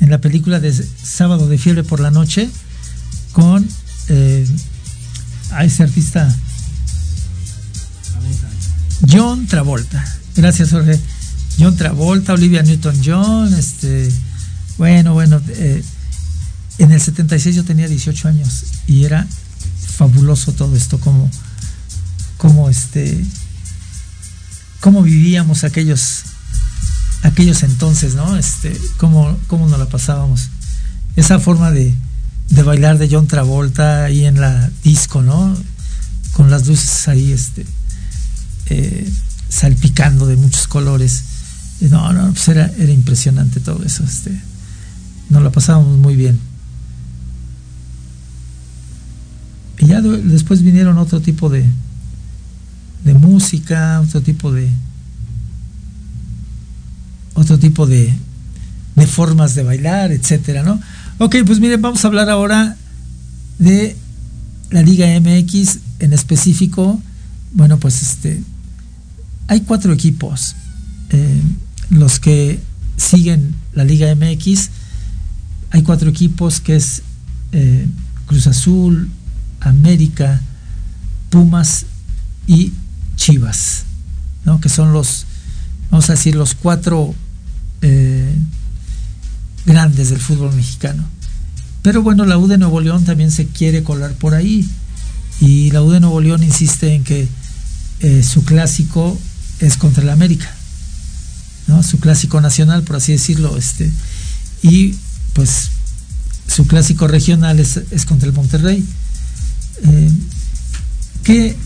en 0.00 0.10
la 0.10 0.20
película 0.20 0.58
de 0.58 0.72
Sábado 0.72 1.46
de 1.46 1.56
Fiebre 1.56 1.84
por 1.84 2.00
la 2.00 2.10
Noche 2.10 2.50
con 3.30 3.64
eh, 4.08 4.44
a 5.52 5.64
ese 5.64 5.84
artista 5.84 6.36
John 9.08 9.46
Travolta. 9.46 10.04
Gracias, 10.34 10.70
Jorge. 10.70 10.98
John 11.60 11.76
Travolta, 11.76 12.32
Olivia 12.32 12.64
Newton-John, 12.64 13.54
este, 13.54 14.12
bueno, 14.78 15.12
bueno, 15.12 15.40
eh, 15.46 15.80
en 16.78 16.90
el 16.90 17.00
76 17.00 17.54
yo 17.54 17.64
tenía 17.64 17.86
18 17.86 18.26
años 18.26 18.64
y 18.88 19.04
era 19.04 19.28
fabuloso 19.96 20.50
todo 20.54 20.74
esto, 20.74 20.98
como, 20.98 21.30
como 22.36 22.68
este, 22.68 23.24
cómo 24.82 25.02
vivíamos 25.02 25.62
aquellos, 25.64 26.24
aquellos 27.22 27.62
entonces, 27.62 28.14
¿no? 28.16 28.36
Este, 28.36 28.78
cómo, 28.98 29.38
cómo 29.46 29.66
nos 29.68 29.78
la 29.78 29.86
pasábamos. 29.88 30.48
Esa 31.16 31.38
forma 31.38 31.70
de, 31.70 31.94
de 32.50 32.62
bailar 32.64 32.98
de 32.98 33.08
John 33.10 33.28
Travolta 33.28 34.04
ahí 34.04 34.24
en 34.26 34.40
la 34.40 34.70
disco, 34.82 35.22
¿no? 35.22 35.56
Con 36.32 36.50
las 36.50 36.66
luces 36.66 37.06
ahí, 37.06 37.30
este, 37.32 37.64
eh, 38.66 39.08
salpicando 39.48 40.26
de 40.26 40.34
muchos 40.36 40.66
colores. 40.66 41.22
No, 41.80 42.12
no, 42.12 42.32
pues 42.32 42.48
era, 42.48 42.66
era 42.78 42.90
impresionante 42.92 43.60
todo 43.60 43.84
eso. 43.84 44.02
Este, 44.02 44.36
nos 45.30 45.42
la 45.44 45.50
pasábamos 45.50 45.96
muy 45.98 46.16
bien. 46.16 46.40
Y 49.78 49.86
ya 49.86 50.00
de- 50.00 50.22
después 50.22 50.62
vinieron 50.62 50.98
otro 50.98 51.20
tipo 51.20 51.48
de, 51.48 51.64
de 53.04 53.14
música, 53.14 54.00
otro 54.00 54.20
tipo 54.20 54.52
de 54.52 54.68
otro 57.34 57.58
tipo 57.58 57.86
de, 57.86 58.12
de 58.94 59.06
formas 59.06 59.54
de 59.54 59.62
bailar, 59.62 60.12
etcétera, 60.12 60.62
¿no? 60.62 60.78
Ok, 61.18 61.36
pues 61.46 61.60
miren, 61.60 61.80
vamos 61.80 62.04
a 62.04 62.08
hablar 62.08 62.28
ahora 62.28 62.76
de 63.58 63.96
la 64.70 64.82
Liga 64.82 65.06
MX 65.20 65.78
en 66.00 66.12
específico. 66.12 67.00
Bueno, 67.54 67.78
pues 67.78 68.02
este 68.02 68.42
hay 69.48 69.60
cuatro 69.62 69.92
equipos. 69.92 70.54
eh, 71.10 71.42
los 71.90 72.20
que 72.20 72.58
siguen 72.96 73.54
la 73.74 73.84
Liga 73.84 74.14
MX, 74.14 74.70
hay 75.70 75.82
cuatro 75.82 76.08
equipos 76.08 76.60
que 76.60 76.76
es 76.76 77.02
eh, 77.52 77.86
Cruz 78.26 78.46
Azul, 78.46 79.10
América, 79.60 80.40
Pumas 81.28 81.84
y 82.46 82.72
Chivas, 83.22 83.84
¿no? 84.44 84.60
que 84.60 84.68
son 84.68 84.92
los, 84.92 85.26
vamos 85.92 86.10
a 86.10 86.14
decir, 86.14 86.34
los 86.34 86.56
cuatro 86.56 87.14
eh, 87.80 88.34
grandes 89.64 90.10
del 90.10 90.18
fútbol 90.18 90.52
mexicano. 90.56 91.04
Pero 91.82 92.02
bueno, 92.02 92.26
la 92.26 92.36
U 92.36 92.48
de 92.48 92.58
Nuevo 92.58 92.80
León 92.80 93.04
también 93.04 93.30
se 93.30 93.46
quiere 93.46 93.84
colar 93.84 94.14
por 94.14 94.34
ahí. 94.34 94.68
Y 95.40 95.70
la 95.70 95.82
U 95.82 95.92
de 95.92 96.00
Nuevo 96.00 96.20
León 96.20 96.42
insiste 96.42 96.96
en 96.96 97.04
que 97.04 97.28
eh, 98.00 98.24
su 98.24 98.44
clásico 98.44 99.16
es 99.60 99.76
contra 99.76 100.02
el 100.02 100.10
América. 100.10 100.52
¿no? 101.68 101.84
Su 101.84 102.00
clásico 102.00 102.40
nacional, 102.40 102.82
por 102.82 102.96
así 102.96 103.12
decirlo. 103.12 103.56
Este, 103.56 103.88
y 104.64 104.96
pues 105.32 105.70
su 106.48 106.66
clásico 106.66 107.06
regional 107.06 107.60
es, 107.60 107.76
es 107.92 108.04
contra 108.04 108.28
el 108.28 108.34
Monterrey. 108.34 108.84
Eh, 109.84 110.10
¿qué, 111.22 111.56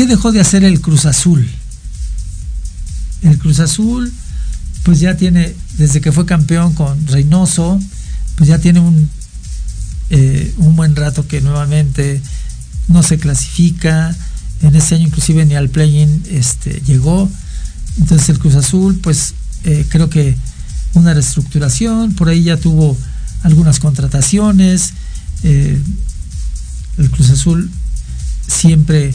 ¿Qué 0.00 0.06
dejó 0.06 0.32
de 0.32 0.40
hacer 0.40 0.64
el 0.64 0.80
Cruz 0.80 1.04
Azul? 1.04 1.46
El 3.20 3.36
Cruz 3.36 3.60
Azul, 3.60 4.10
pues 4.82 4.98
ya 4.98 5.18
tiene, 5.18 5.54
desde 5.76 6.00
que 6.00 6.10
fue 6.10 6.24
campeón 6.24 6.72
con 6.72 7.06
Reynoso, 7.06 7.78
pues 8.36 8.48
ya 8.48 8.58
tiene 8.58 8.80
un, 8.80 9.10
eh, 10.08 10.54
un 10.56 10.74
buen 10.74 10.96
rato 10.96 11.28
que 11.28 11.42
nuevamente 11.42 12.22
no 12.88 13.02
se 13.02 13.18
clasifica. 13.18 14.16
En 14.62 14.74
ese 14.74 14.94
año 14.94 15.08
inclusive 15.08 15.44
ni 15.44 15.54
al 15.54 15.68
play-in 15.68 16.22
este, 16.30 16.80
llegó. 16.86 17.30
Entonces 17.98 18.30
el 18.30 18.38
Cruz 18.38 18.54
Azul, 18.54 18.98
pues 19.02 19.34
eh, 19.64 19.84
creo 19.90 20.08
que 20.08 20.34
una 20.94 21.12
reestructuración, 21.12 22.14
por 22.14 22.30
ahí 22.30 22.44
ya 22.44 22.56
tuvo 22.56 22.96
algunas 23.42 23.80
contrataciones. 23.80 24.94
eh, 25.42 25.78
el 26.96 27.10
Cruz 27.10 27.28
Azul 27.28 27.70
siempre 28.48 29.14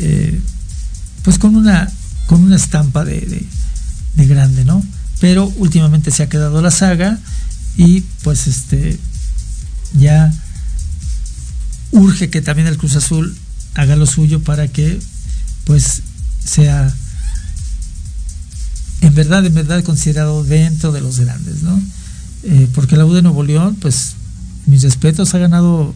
eh, 0.00 0.40
pues 1.22 1.38
con 1.38 1.54
una 1.56 1.90
con 2.26 2.42
una 2.42 2.56
estampa 2.56 3.04
de, 3.04 3.20
de- 3.20 3.46
de 4.16 4.26
grande, 4.26 4.64
¿no? 4.64 4.82
Pero 5.20 5.46
últimamente 5.56 6.10
se 6.10 6.22
ha 6.22 6.28
quedado 6.28 6.60
la 6.62 6.70
saga 6.70 7.18
y 7.76 8.00
pues 8.22 8.46
este 8.46 8.98
ya 9.94 10.32
urge 11.92 12.30
que 12.30 12.40
también 12.42 12.68
el 12.68 12.78
Cruz 12.78 12.96
Azul 12.96 13.36
haga 13.74 13.96
lo 13.96 14.06
suyo 14.06 14.42
para 14.42 14.68
que 14.68 14.98
pues 15.64 16.02
sea 16.44 16.92
en 19.02 19.14
verdad, 19.14 19.44
en 19.46 19.54
verdad 19.54 19.82
considerado 19.82 20.44
dentro 20.44 20.92
de 20.92 21.00
los 21.00 21.18
grandes, 21.20 21.62
¿no? 21.62 21.80
Eh, 22.42 22.68
porque 22.74 22.96
la 22.96 23.06
U 23.06 23.12
de 23.14 23.22
Nuevo 23.22 23.42
León, 23.42 23.76
pues 23.80 24.12
mis 24.66 24.82
respetos, 24.82 25.34
ha 25.34 25.38
ganado 25.38 25.94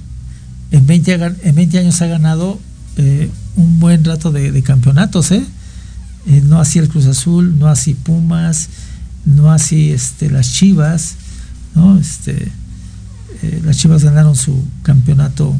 en 0.70 0.86
20, 0.86 1.14
ha 1.14 1.18
gan- 1.18 1.36
en 1.42 1.54
20 1.54 1.78
años 1.78 2.00
ha 2.02 2.06
ganado 2.06 2.58
eh, 2.96 3.30
un 3.56 3.78
buen 3.80 4.04
rato 4.04 4.30
de, 4.32 4.62
campeonatos, 4.62 5.30
¿eh? 5.32 5.44
Eh, 6.26 6.40
no 6.44 6.58
así 6.60 6.78
el 6.78 6.88
Cruz 6.88 7.06
Azul, 7.06 7.58
no 7.58 7.68
así 7.68 7.94
Pumas, 7.94 8.68
no 9.24 9.52
así 9.52 9.90
este, 9.90 10.30
las 10.30 10.52
Chivas, 10.52 11.14
¿no? 11.74 11.98
Este, 11.98 12.50
eh, 13.42 13.60
las 13.64 13.76
Chivas 13.76 14.02
ganaron 14.04 14.34
su 14.36 14.64
campeonato, 14.82 15.56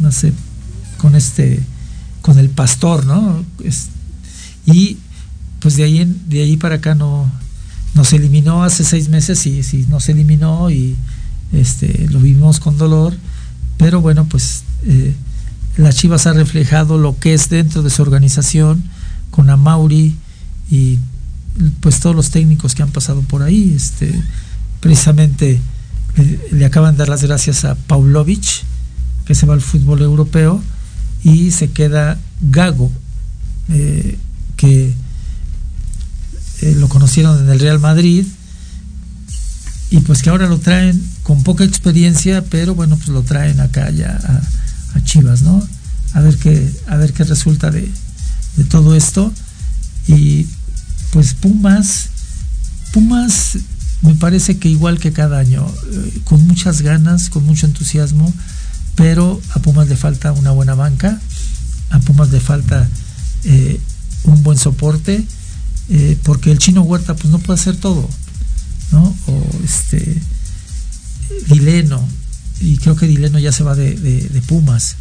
no 0.00 0.12
sé, 0.12 0.32
con 0.98 1.14
este, 1.14 1.60
con 2.20 2.38
el 2.38 2.50
Pastor, 2.50 3.06
¿no? 3.06 3.44
Y 4.66 4.98
pues 5.60 5.76
de 5.76 5.84
ahí, 5.84 5.98
en- 5.98 6.28
de 6.28 6.42
ahí 6.42 6.56
para 6.56 6.76
acá 6.76 6.94
no, 6.94 7.30
nos 7.94 8.12
eliminó 8.12 8.64
hace 8.64 8.84
seis 8.84 9.08
meses 9.08 9.46
y 9.46 9.62
sí, 9.62 9.86
nos 9.88 10.08
eliminó 10.08 10.70
y 10.70 10.96
este, 11.52 12.08
lo 12.10 12.18
vivimos 12.20 12.60
con 12.60 12.76
dolor, 12.76 13.14
pero 13.78 14.00
bueno, 14.00 14.24
pues 14.26 14.62
eh, 14.84 15.14
las 15.76 15.96
Chivas 15.96 16.26
ha 16.26 16.32
reflejado 16.32 16.98
lo 16.98 17.18
que 17.18 17.34
es 17.34 17.48
dentro 17.48 17.82
de 17.82 17.90
su 17.90 18.02
organización 18.02 18.84
con 19.30 19.50
Amauri 19.50 20.16
y 20.70 20.98
pues 21.80 22.00
todos 22.00 22.14
los 22.14 22.30
técnicos 22.30 22.74
que 22.74 22.82
han 22.82 22.90
pasado 22.90 23.22
por 23.22 23.42
ahí, 23.42 23.72
este, 23.74 24.12
precisamente 24.80 25.60
le, 26.52 26.64
acaban 26.64 26.94
de 26.94 26.98
dar 26.98 27.08
las 27.08 27.22
gracias 27.22 27.64
a 27.64 27.74
Paulovic, 27.74 28.64
que 29.24 29.34
se 29.34 29.46
va 29.46 29.54
al 29.54 29.60
fútbol 29.60 30.02
europeo, 30.02 30.62
y 31.22 31.50
se 31.52 31.70
queda 31.70 32.18
Gago, 32.40 32.90
eh, 33.68 34.18
que 34.56 34.94
eh, 36.60 36.74
lo 36.76 36.88
conocieron 36.88 37.42
en 37.42 37.50
el 37.50 37.60
Real 37.60 37.80
Madrid 37.80 38.26
y 39.90 40.00
pues 40.00 40.22
que 40.22 40.30
ahora 40.30 40.48
lo 40.48 40.58
traen 40.58 41.02
con 41.22 41.42
poca 41.42 41.64
experiencia, 41.64 42.44
pero 42.44 42.74
bueno, 42.74 42.96
pues 42.96 43.08
lo 43.08 43.22
traen 43.22 43.60
acá 43.60 43.90
ya 43.90 44.10
a, 44.10 44.42
a 44.94 45.02
Chivas, 45.02 45.42
¿no? 45.42 45.62
A 46.12 46.20
ver 46.20 46.36
qué, 46.38 46.72
a 46.86 46.96
ver 46.96 47.12
qué 47.12 47.24
resulta 47.24 47.70
de, 47.70 47.90
todo 48.68 48.94
esto. 48.94 49.32
Y 50.06 50.46
pues 51.12 51.34
Pumas, 51.34 52.08
Pumas 52.92 53.58
me 54.02 54.14
parece 54.14 54.58
que 54.58 54.68
igual 54.68 54.98
que 54.98 55.12
cada 55.12 55.38
año, 55.38 55.66
eh, 55.92 56.20
con 56.24 56.46
muchas 56.46 56.82
ganas, 56.82 57.30
con 57.30 57.44
mucho 57.44 57.66
entusiasmo, 57.66 58.32
pero 58.94 59.40
a 59.54 59.58
Pumas 59.60 59.88
le 59.88 59.96
falta 59.96 60.32
una 60.32 60.50
buena 60.50 60.74
banca. 60.74 61.20
a 61.90 61.98
Pumas 62.00 62.30
le 62.30 62.40
falta 62.40 62.88
eh, 63.44 63.80
un 64.24 64.42
buen 64.42 64.58
soporte, 64.58 65.24
eh, 65.88 66.18
porque 66.22 66.50
el 66.50 66.58
chino 66.58 66.82
Huerta 66.82 67.14
pues 67.14 67.32
no 67.32 67.38
puede 67.38 67.60
hacer 67.60 67.76
todo, 67.76 68.08
¿no? 68.92 69.16
O 69.26 69.46
este 69.64 70.20
Dileno, 71.48 72.06
y 72.60 72.76
creo 72.78 72.96
que 72.96 73.06
Dileno 73.06 73.38
ya 73.38 73.52
se 73.52 73.64
va 73.64 73.74
de, 73.74 74.42
Pumas. 74.46 74.96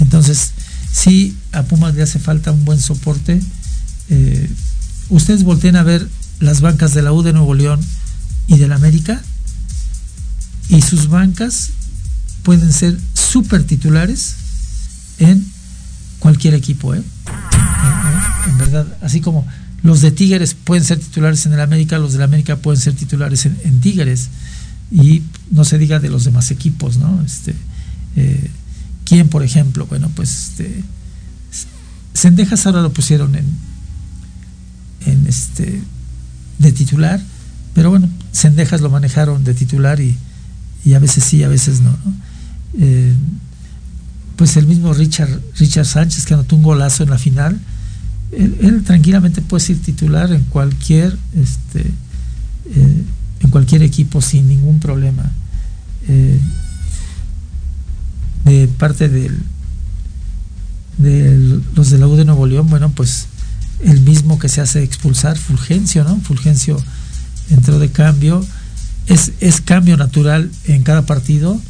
Entonces, 0.00 0.52
sí, 0.92 1.36
a 1.52 1.62
Pumas 1.62 1.94
le 1.94 2.02
hace 2.02 2.18
falta 2.18 2.52
un 2.52 2.64
buen 2.64 2.80
soporte. 2.80 3.40
Eh, 4.10 4.50
ustedes 5.08 5.44
volteen 5.44 5.76
a 5.76 5.82
ver 5.82 6.08
las 6.40 6.60
bancas 6.60 6.94
de 6.94 7.02
la 7.02 7.12
U 7.12 7.22
de 7.22 7.32
Nuevo 7.32 7.54
León 7.54 7.80
y 8.46 8.58
del 8.58 8.72
América, 8.72 9.22
y 10.68 10.82
sus 10.82 11.08
bancas 11.08 11.70
pueden 12.42 12.72
ser 12.72 12.98
súper 13.14 13.64
titulares 13.64 14.34
en 15.18 15.46
cualquier 16.18 16.54
equipo, 16.54 16.94
¿eh? 16.94 17.02
En, 18.48 18.58
verdad, 18.58 18.86
así 19.02 19.20
como 19.20 19.46
los 19.82 20.00
de 20.00 20.10
Tigres 20.10 20.54
pueden 20.54 20.84
ser 20.84 20.98
titulares 20.98 21.46
en 21.46 21.52
el 21.52 21.60
América, 21.60 21.98
los 21.98 22.12
del 22.12 22.22
América 22.22 22.56
pueden 22.56 22.80
ser 22.80 22.94
titulares 22.94 23.46
en, 23.46 23.80
Tigres 23.80 24.28
y 24.90 25.22
no 25.50 25.64
se 25.64 25.78
diga 25.78 25.98
de 25.98 26.08
los 26.08 26.24
demás 26.24 26.50
equipos, 26.50 26.96
¿no? 26.96 27.22
Este, 27.24 27.54
eh, 28.16 28.50
¿Quién, 29.04 29.28
por 29.28 29.42
ejemplo? 29.42 29.86
Bueno, 29.86 30.10
pues 30.14 30.48
este, 30.48 30.82
Sendejas 32.12 32.66
ahora 32.66 32.82
lo 32.82 32.92
pusieron 32.92 33.34
en, 33.34 33.46
en 35.06 35.26
este, 35.26 35.80
de 36.58 36.72
titular, 36.72 37.20
pero 37.74 37.90
bueno, 37.90 38.08
Sendejas 38.32 38.80
lo 38.80 38.90
manejaron 38.90 39.44
de 39.44 39.54
titular 39.54 40.00
y, 40.00 40.16
y 40.84 40.94
a 40.94 40.98
veces 40.98 41.24
sí, 41.24 41.42
a 41.42 41.48
veces 41.48 41.80
no. 41.80 41.96
Eh, 42.78 43.14
pues 44.36 44.56
el 44.56 44.66
mismo 44.66 44.92
Richard, 44.92 45.40
Richard 45.58 45.86
Sánchez 45.86 46.26
que 46.26 46.34
anotó 46.34 46.56
un 46.56 46.62
golazo 46.62 47.02
en 47.02 47.10
la 47.10 47.18
final, 47.18 47.58
él, 48.32 48.82
tranquilamente 48.84 49.40
puede 49.40 49.64
ser 49.64 49.78
titular 49.78 50.32
en 50.32 50.42
cualquier, 50.44 51.16
este, 51.34 51.80
eh, 51.80 53.04
en 53.40 53.50
cualquier 53.50 53.82
equipo 53.82 54.20
sin 54.20 54.48
ningún 54.48 54.80
problema. 54.80 55.30
Eh, 56.08 56.40
de 58.44 58.68
parte 58.68 59.08
de 59.08 59.30
los 60.98 61.90
de 61.90 61.98
la 61.98 62.06
U 62.06 62.16
de 62.16 62.24
Nuevo 62.24 62.46
León, 62.46 62.68
bueno, 62.68 62.90
pues 62.90 63.26
el 63.80 64.00
mismo 64.00 64.38
que 64.38 64.48
se 64.48 64.60
hace 64.60 64.82
expulsar, 64.82 65.36
Fulgencio, 65.36 66.04
¿no? 66.04 66.16
Fulgencio 66.20 66.82
entró 67.50 67.78
de 67.78 67.90
cambio, 67.90 68.44
es, 69.06 69.32
es 69.40 69.60
cambio 69.60 69.96
natural 69.96 70.50
en 70.64 70.82
cada 70.82 71.04
partido 71.04 71.60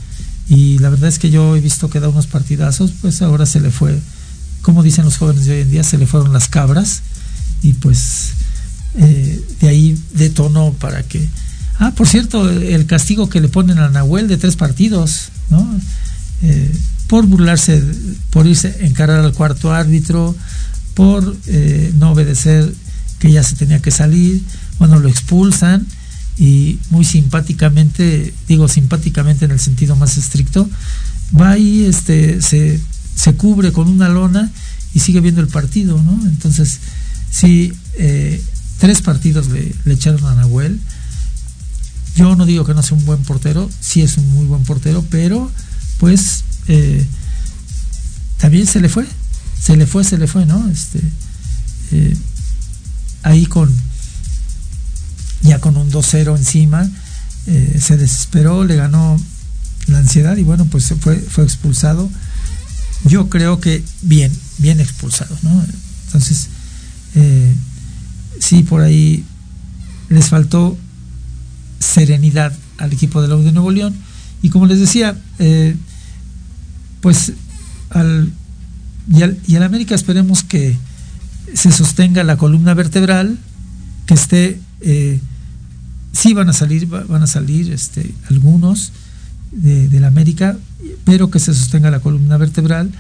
y 0.48 0.78
la 0.78 0.90
verdad 0.90 1.08
es 1.08 1.18
que 1.18 1.30
yo 1.30 1.56
he 1.56 1.60
visto 1.60 1.90
que 1.90 1.98
da 1.98 2.08
unos 2.08 2.26
partidazos, 2.26 2.92
pues 3.00 3.20
ahora 3.22 3.46
se 3.46 3.60
le 3.60 3.70
fue, 3.70 3.98
como 4.62 4.82
dicen 4.82 5.04
los 5.04 5.16
jóvenes 5.16 5.46
de 5.46 5.54
hoy 5.54 5.60
en 5.62 5.70
día, 5.70 5.82
se 5.82 5.98
le 5.98 6.06
fueron 6.06 6.32
las 6.32 6.48
cabras 6.48 7.02
y 7.62 7.72
pues 7.72 8.30
eh, 8.98 9.44
de 9.60 9.68
ahí 9.68 10.00
detonó 10.14 10.72
para 10.72 11.02
que... 11.02 11.26
Ah, 11.78 11.92
por 11.94 12.08
cierto, 12.08 12.48
el 12.48 12.86
castigo 12.86 13.28
que 13.28 13.40
le 13.40 13.48
ponen 13.48 13.78
a 13.78 13.90
Nahuel 13.90 14.28
de 14.28 14.36
tres 14.36 14.56
partidos, 14.56 15.28
¿no? 15.50 15.78
Eh, 16.42 16.74
por 17.06 17.26
burlarse, 17.26 17.82
por 18.30 18.46
irse 18.46 18.84
encarar 18.86 19.20
al 19.20 19.32
cuarto 19.32 19.72
árbitro, 19.72 20.34
por 20.94 21.36
eh, 21.46 21.92
no 21.98 22.12
obedecer 22.12 22.72
que 23.18 23.30
ya 23.30 23.42
se 23.42 23.56
tenía 23.56 23.80
que 23.80 23.90
salir, 23.90 24.42
bueno, 24.78 24.98
lo 24.98 25.08
expulsan 25.08 25.86
y 26.38 26.78
muy 26.90 27.04
simpáticamente, 27.04 28.34
digo 28.48 28.68
simpáticamente 28.68 29.44
en 29.44 29.52
el 29.52 29.60
sentido 29.60 29.96
más 29.96 30.18
estricto, 30.18 30.68
va 31.38 31.50
ahí, 31.50 31.84
este, 31.84 32.42
se, 32.42 32.80
se 33.14 33.34
cubre 33.34 33.72
con 33.72 33.88
una 33.88 34.08
lona 34.08 34.50
y 34.94 35.00
sigue 35.00 35.20
viendo 35.20 35.40
el 35.40 35.48
partido, 35.48 36.02
¿no? 36.02 36.18
Entonces, 36.26 36.78
sí, 37.30 37.72
eh, 37.98 38.42
tres 38.78 39.02
partidos 39.02 39.48
le, 39.48 39.74
echaron 39.92 40.24
a 40.24 40.34
Nahuel. 40.34 40.80
Yo 42.16 42.34
no 42.34 42.46
digo 42.46 42.64
que 42.64 42.72
no 42.72 42.82
sea 42.82 42.96
un 42.96 43.04
buen 43.04 43.22
portero, 43.22 43.68
sí 43.80 44.00
es 44.00 44.16
un 44.16 44.30
muy 44.30 44.46
buen 44.46 44.64
portero, 44.64 45.04
pero 45.10 45.50
pues 45.98 46.44
eh, 46.66 47.06
también 48.38 48.66
se 48.66 48.80
le 48.80 48.88
fue, 48.88 49.06
se 49.60 49.76
le 49.76 49.86
fue, 49.86 50.02
se 50.02 50.16
le 50.16 50.26
fue, 50.26 50.46
¿no? 50.46 50.66
Este, 50.70 50.98
eh, 51.92 52.16
ahí 53.22 53.44
con 53.44 53.70
ya 55.42 55.60
con 55.60 55.76
un 55.76 55.92
2-0 55.92 56.36
encima, 56.38 56.90
eh, 57.46 57.78
se 57.82 57.98
desesperó, 57.98 58.64
le 58.64 58.76
ganó 58.76 59.20
la 59.86 59.98
ansiedad 59.98 60.38
y 60.38 60.42
bueno, 60.42 60.64
pues 60.64 60.94
fue, 60.98 61.16
fue 61.18 61.44
expulsado. 61.44 62.10
Yo 63.04 63.28
creo 63.28 63.60
que 63.60 63.84
bien, 64.00 64.32
bien 64.56 64.80
expulsado, 64.80 65.36
¿no? 65.42 65.64
Entonces, 66.06 66.48
sí, 68.40 68.62
por 68.62 68.80
ahí 68.80 69.24
les 70.08 70.28
faltó 70.28 70.78
serenidad 71.78 72.52
al 72.78 72.92
equipo 72.92 73.22
de 73.22 73.28
la 73.28 73.36
U 73.36 73.42
de 73.42 73.52
Nuevo 73.52 73.70
León. 73.70 73.94
Y 74.42 74.50
como 74.50 74.66
les 74.66 74.78
decía, 74.78 75.16
eh, 75.38 75.76
pues 77.00 77.32
al 77.90 78.32
y, 79.08 79.22
al 79.22 79.38
y 79.46 79.56
América 79.56 79.94
esperemos 79.94 80.42
que 80.42 80.76
se 81.54 81.70
sostenga 81.70 82.24
la 82.24 82.36
columna 82.36 82.74
vertebral, 82.74 83.38
que 84.06 84.14
esté 84.14 84.60
eh, 84.80 85.20
sí 86.12 86.34
van 86.34 86.48
a 86.48 86.52
salir, 86.52 86.86
van 86.86 87.22
a 87.22 87.26
salir 87.26 87.72
este, 87.72 88.14
algunos 88.30 88.92
de, 89.52 90.00
la 90.00 90.08
América, 90.08 90.56
pero 91.04 91.30
que 91.30 91.38
se 91.38 91.54
sostenga 91.54 91.90
la 91.90 92.00
columna 92.00 92.36
vertebral 92.36 92.90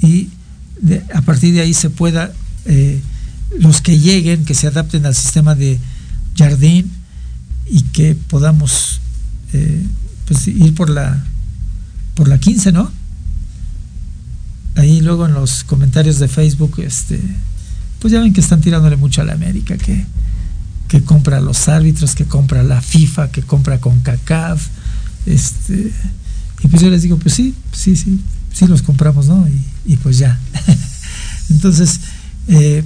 y 0.00 0.28
a 1.14 1.22
partir 1.22 1.54
de 1.54 1.62
ahí 1.62 1.74
se 1.74 1.90
pueda, 1.90 2.32
eh, 2.66 3.00
los 3.58 3.80
que 3.80 3.98
lleguen, 3.98 4.44
que 4.44 4.54
se 4.54 4.66
adapten 4.66 5.06
al 5.06 5.14
sistema 5.14 5.54
de 5.54 5.78
Jardín 6.36 6.90
y 7.68 7.82
que 7.82 8.14
podamos 8.14 9.00
eh, 9.52 9.84
pues 10.26 10.46
ir 10.48 10.74
por 10.74 10.90
la 10.90 11.24
por 12.14 12.28
la 12.28 12.38
15, 12.38 12.72
¿no? 12.72 12.90
Ahí 14.76 15.00
luego 15.00 15.26
en 15.26 15.34
los 15.34 15.64
comentarios 15.64 16.18
de 16.18 16.28
Facebook, 16.28 16.78
este, 16.78 17.20
pues 17.98 18.12
ya 18.12 18.20
ven 18.20 18.32
que 18.32 18.40
están 18.40 18.60
tirándole 18.60 18.96
mucho 18.96 19.22
a 19.22 19.24
la 19.24 19.34
América, 19.34 19.76
que 19.76 20.04
que 20.88 21.02
compra 21.02 21.40
los 21.40 21.68
árbitros, 21.68 22.14
que 22.14 22.24
compra 22.24 22.62
la 22.62 22.80
FIFA, 22.80 23.30
que 23.30 23.42
compra 23.42 23.80
con 23.80 24.00
CACAF. 24.00 24.68
Este, 25.26 25.92
y 26.62 26.68
pues 26.68 26.82
yo 26.82 26.90
les 26.90 27.02
digo, 27.02 27.18
pues 27.18 27.34
sí, 27.34 27.54
sí, 27.72 27.96
sí, 27.96 28.20
sí 28.52 28.66
los 28.66 28.82
compramos, 28.82 29.26
¿no? 29.26 29.46
Y, 29.84 29.96
pues 29.96 30.18
ya. 30.18 30.38
Entonces, 31.50 32.00
eh, 32.48 32.84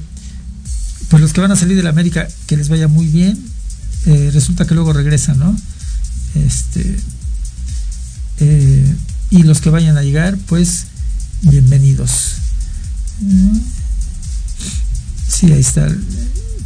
pues 1.09 1.20
los 1.20 1.33
que 1.33 1.41
van 1.41 1.53
a 1.53 1.57
salir 1.57 1.76
de 1.76 1.83
la 1.83 1.91
América, 1.91 2.26
que 2.47 2.57
les 2.57 2.68
vaya 2.68 2.89
muy 2.89 3.07
bien. 3.07 3.39
Eh, 4.07 4.30
resulta 4.32 4.66
que 4.66 4.74
luego 4.74 4.92
regresan, 4.92 5.38
¿no? 5.38 5.57
Este, 6.34 6.96
eh, 8.38 8.96
y 9.30 9.42
los 9.42 9.61
que 9.61 9.70
vayan 9.70 9.98
a 9.98 10.03
llegar, 10.03 10.38
pues 10.46 10.86
bienvenidos. 11.42 12.36
Sí, 15.28 15.53
ahí 15.53 15.61
está. 15.61 15.88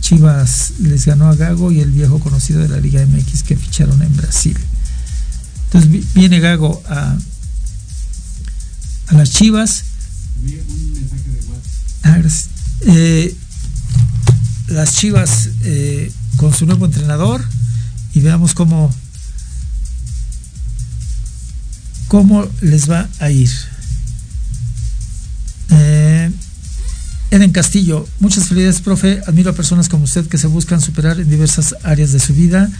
Chivas 0.01 0.75
les 0.81 1.07
ganó 1.07 1.29
a 1.29 1.35
Gago 1.35 1.73
y 1.73 1.81
el 1.81 1.91
viejo 1.91 2.21
conocido 2.21 2.61
de 2.61 2.69
la 2.69 2.79
Liga 2.79 3.05
MX 3.05 3.43
que 3.43 3.57
ficharon 3.57 4.01
en 4.03 4.15
Brasil. 4.17 4.57
Entonces 5.67 6.15
viene 6.15 6.41
Gago 6.41 6.83
a, 6.89 7.17
a 9.09 9.15
las 9.15 9.31
Chivas. 9.31 9.85
Ah, 12.05 12.21
las 14.69 14.95
Chivas 14.95 15.49
con 16.37 16.53
su 16.53 16.67
nuevo 16.67 16.87
entrenador 16.87 17.45
y 18.15 18.21
veamos 18.21 18.55
cómo, 18.55 18.95
cómo 22.09 22.47
les 22.61 22.91
va 22.91 23.09
a 23.19 23.31
ir. 23.31 23.51
Eh, 25.71 26.31
Eden 27.31 27.51
Castillo, 27.51 28.07
muchas 28.21 28.47
felicidades, 28.47 28.81
profe. 28.81 29.21
Admiro 29.27 29.51
a 29.51 29.55
personas 29.55 29.89
como 29.89 30.05
usted 30.05 30.27
que 30.29 30.39
se 30.39 30.47
buscan 30.47 30.81
superar 30.81 31.19
en 31.19 31.29
diversas 31.29 31.75
áreas 31.83 32.13
de 32.13 32.21
su 32.21 32.35
vida. 32.35 32.71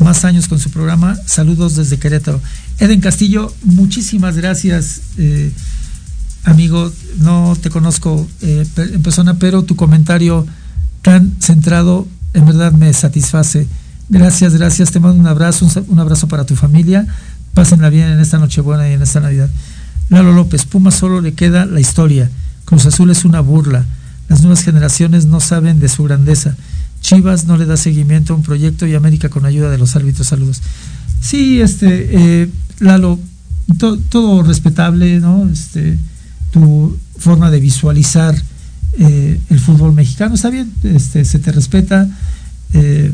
Más 0.00 0.24
años 0.24 0.48
con 0.48 0.58
su 0.58 0.70
programa. 0.70 1.16
Saludos 1.26 1.76
desde 1.76 1.98
Querétaro. 1.98 2.40
Eden 2.78 3.00
Castillo, 3.00 3.54
muchísimas 3.62 4.36
gracias, 4.36 5.02
eh, 5.18 5.52
amigo. 6.44 6.92
No 7.18 7.56
te 7.60 7.70
conozco 7.70 8.26
eh, 8.40 8.66
en 8.76 9.02
persona, 9.02 9.38
pero 9.38 9.62
tu 9.62 9.76
comentario 9.76 10.46
tan 11.02 11.36
centrado 11.40 12.08
en 12.34 12.46
verdad 12.46 12.72
me 12.72 12.92
satisface. 12.92 13.66
Gracias, 14.08 14.54
gracias. 14.54 14.90
Te 14.90 15.00
mando 15.00 15.20
un 15.20 15.26
abrazo, 15.26 15.68
un, 15.88 15.98
abrazo 15.98 16.28
para 16.28 16.44
tu 16.44 16.56
familia. 16.56 17.06
Pásenla 17.54 17.90
bien 17.90 18.08
en 18.08 18.20
esta 18.20 18.38
Nochebuena 18.38 18.88
y 18.88 18.94
en 18.94 19.02
esta 19.02 19.20
Navidad. 19.20 19.48
Lalo 20.08 20.32
López, 20.32 20.64
Puma 20.64 20.90
solo 20.90 21.20
le 21.20 21.34
queda 21.34 21.66
la 21.66 21.80
historia. 21.80 22.30
Cruz 22.64 22.86
Azul 22.86 23.10
es 23.10 23.24
una 23.24 23.40
burla. 23.40 23.86
Las 24.28 24.42
nuevas 24.42 24.62
generaciones 24.62 25.26
no 25.26 25.40
saben 25.40 25.80
de 25.80 25.88
su 25.88 26.04
grandeza. 26.04 26.56
Chivas 27.00 27.46
no 27.46 27.56
le 27.56 27.66
da 27.66 27.76
seguimiento 27.76 28.32
a 28.32 28.36
un 28.36 28.42
proyecto 28.42 28.86
y 28.86 28.94
América 28.94 29.28
con 29.28 29.44
ayuda 29.44 29.70
de 29.70 29.78
los 29.78 29.96
árbitros. 29.96 30.26
Saludos. 30.26 30.60
Sí, 31.20 31.60
este, 31.60 32.42
eh, 32.42 32.50
Lalo, 32.80 33.18
todo 34.08 34.42
respetable, 34.42 35.20
¿no? 35.20 35.48
Este, 35.50 35.98
tu 36.50 36.96
forma 37.18 37.50
de 37.50 37.60
visualizar 37.60 38.34
eh, 38.98 39.40
el 39.48 39.60
fútbol 39.60 39.92
mexicano. 39.92 40.34
Está 40.34 40.50
bien, 40.50 40.72
este, 40.82 41.24
se 41.24 41.38
te 41.38 41.52
respeta, 41.52 42.08
eh, 42.72 43.12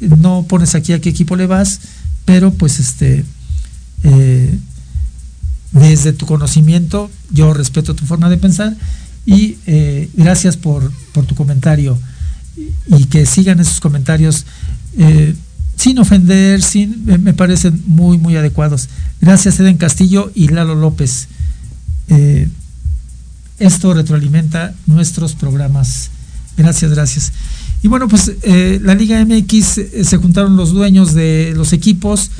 no 0.00 0.44
pones 0.48 0.74
aquí 0.74 0.92
a 0.92 1.00
qué 1.00 1.08
equipo 1.08 1.34
le 1.36 1.46
vas, 1.46 1.80
pero 2.24 2.52
pues 2.52 2.78
este, 2.78 3.24
eh, 4.04 4.58
desde 5.72 6.12
tu 6.12 6.26
conocimiento, 6.26 7.10
yo 7.30 7.52
respeto 7.52 7.94
tu 7.94 8.06
forma 8.06 8.30
de 8.30 8.36
pensar 8.36 8.76
y 9.26 9.56
gracias 10.14 10.56
por, 10.56 10.92
por, 11.12 11.26
tu 11.26 11.34
comentario 11.34 11.98
y 12.86 13.06
que 13.06 13.26
sigan 13.26 13.58
esos 13.58 13.80
comentarios 13.80 14.46
sin 15.76 15.98
ofender, 15.98 16.62
sin, 16.62 17.04
me 17.04 17.34
parecen 17.34 17.82
muy, 17.86 18.18
muy 18.18 18.36
adecuados. 18.36 18.88
Gracias 19.20 19.58
Eden 19.58 19.78
Castillo 19.78 20.30
y 20.32 20.48
Lalo 20.48 20.76
López. 20.76 21.26
Esto 23.58 23.94
retroalimenta 23.94 24.74
nuestros 24.86 25.34
programas. 25.34 26.10
Gracias, 26.56 26.90
gracias. 26.90 27.32
Y 27.82 27.88
bueno, 27.88 28.08
pues 28.08 28.32
eh, 28.42 28.80
la 28.82 28.94
Liga 28.94 29.24
MX 29.24 29.78
eh, 29.78 30.04
se 30.04 30.16
juntaron 30.18 30.56
los 30.56 30.72
dueños 30.72 31.14
de 31.14 31.52
los 31.56 31.72
equipos, 31.72 32.30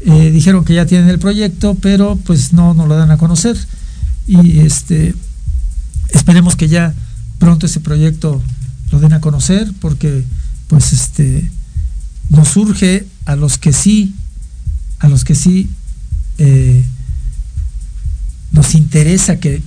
eh, 0.00 0.30
dijeron 0.30 0.64
que 0.64 0.74
ya 0.74 0.86
tienen 0.86 1.08
el 1.08 1.18
proyecto, 1.18 1.76
pero 1.80 2.16
pues 2.24 2.52
no 2.52 2.74
nos 2.74 2.88
lo 2.88 2.96
dan 2.96 3.10
a 3.10 3.16
conocer. 3.16 3.56
Y 4.26 4.60
este 4.60 5.14
esperemos 6.10 6.54
que 6.54 6.68
ya 6.68 6.94
pronto 7.38 7.66
ese 7.66 7.80
proyecto 7.80 8.40
lo 8.92 9.00
den 9.00 9.12
a 9.12 9.20
conocer, 9.20 9.72
porque 9.80 10.24
pues 10.68 10.92
este 10.92 11.50
nos 12.28 12.48
surge 12.48 13.06
a 13.24 13.34
los 13.34 13.58
que 13.58 13.72
sí, 13.72 14.14
a 15.00 15.08
los 15.08 15.24
que 15.24 15.34
sí 15.34 15.68
nos 18.52 18.74
interesa 18.74 19.38
que, 19.38 19.62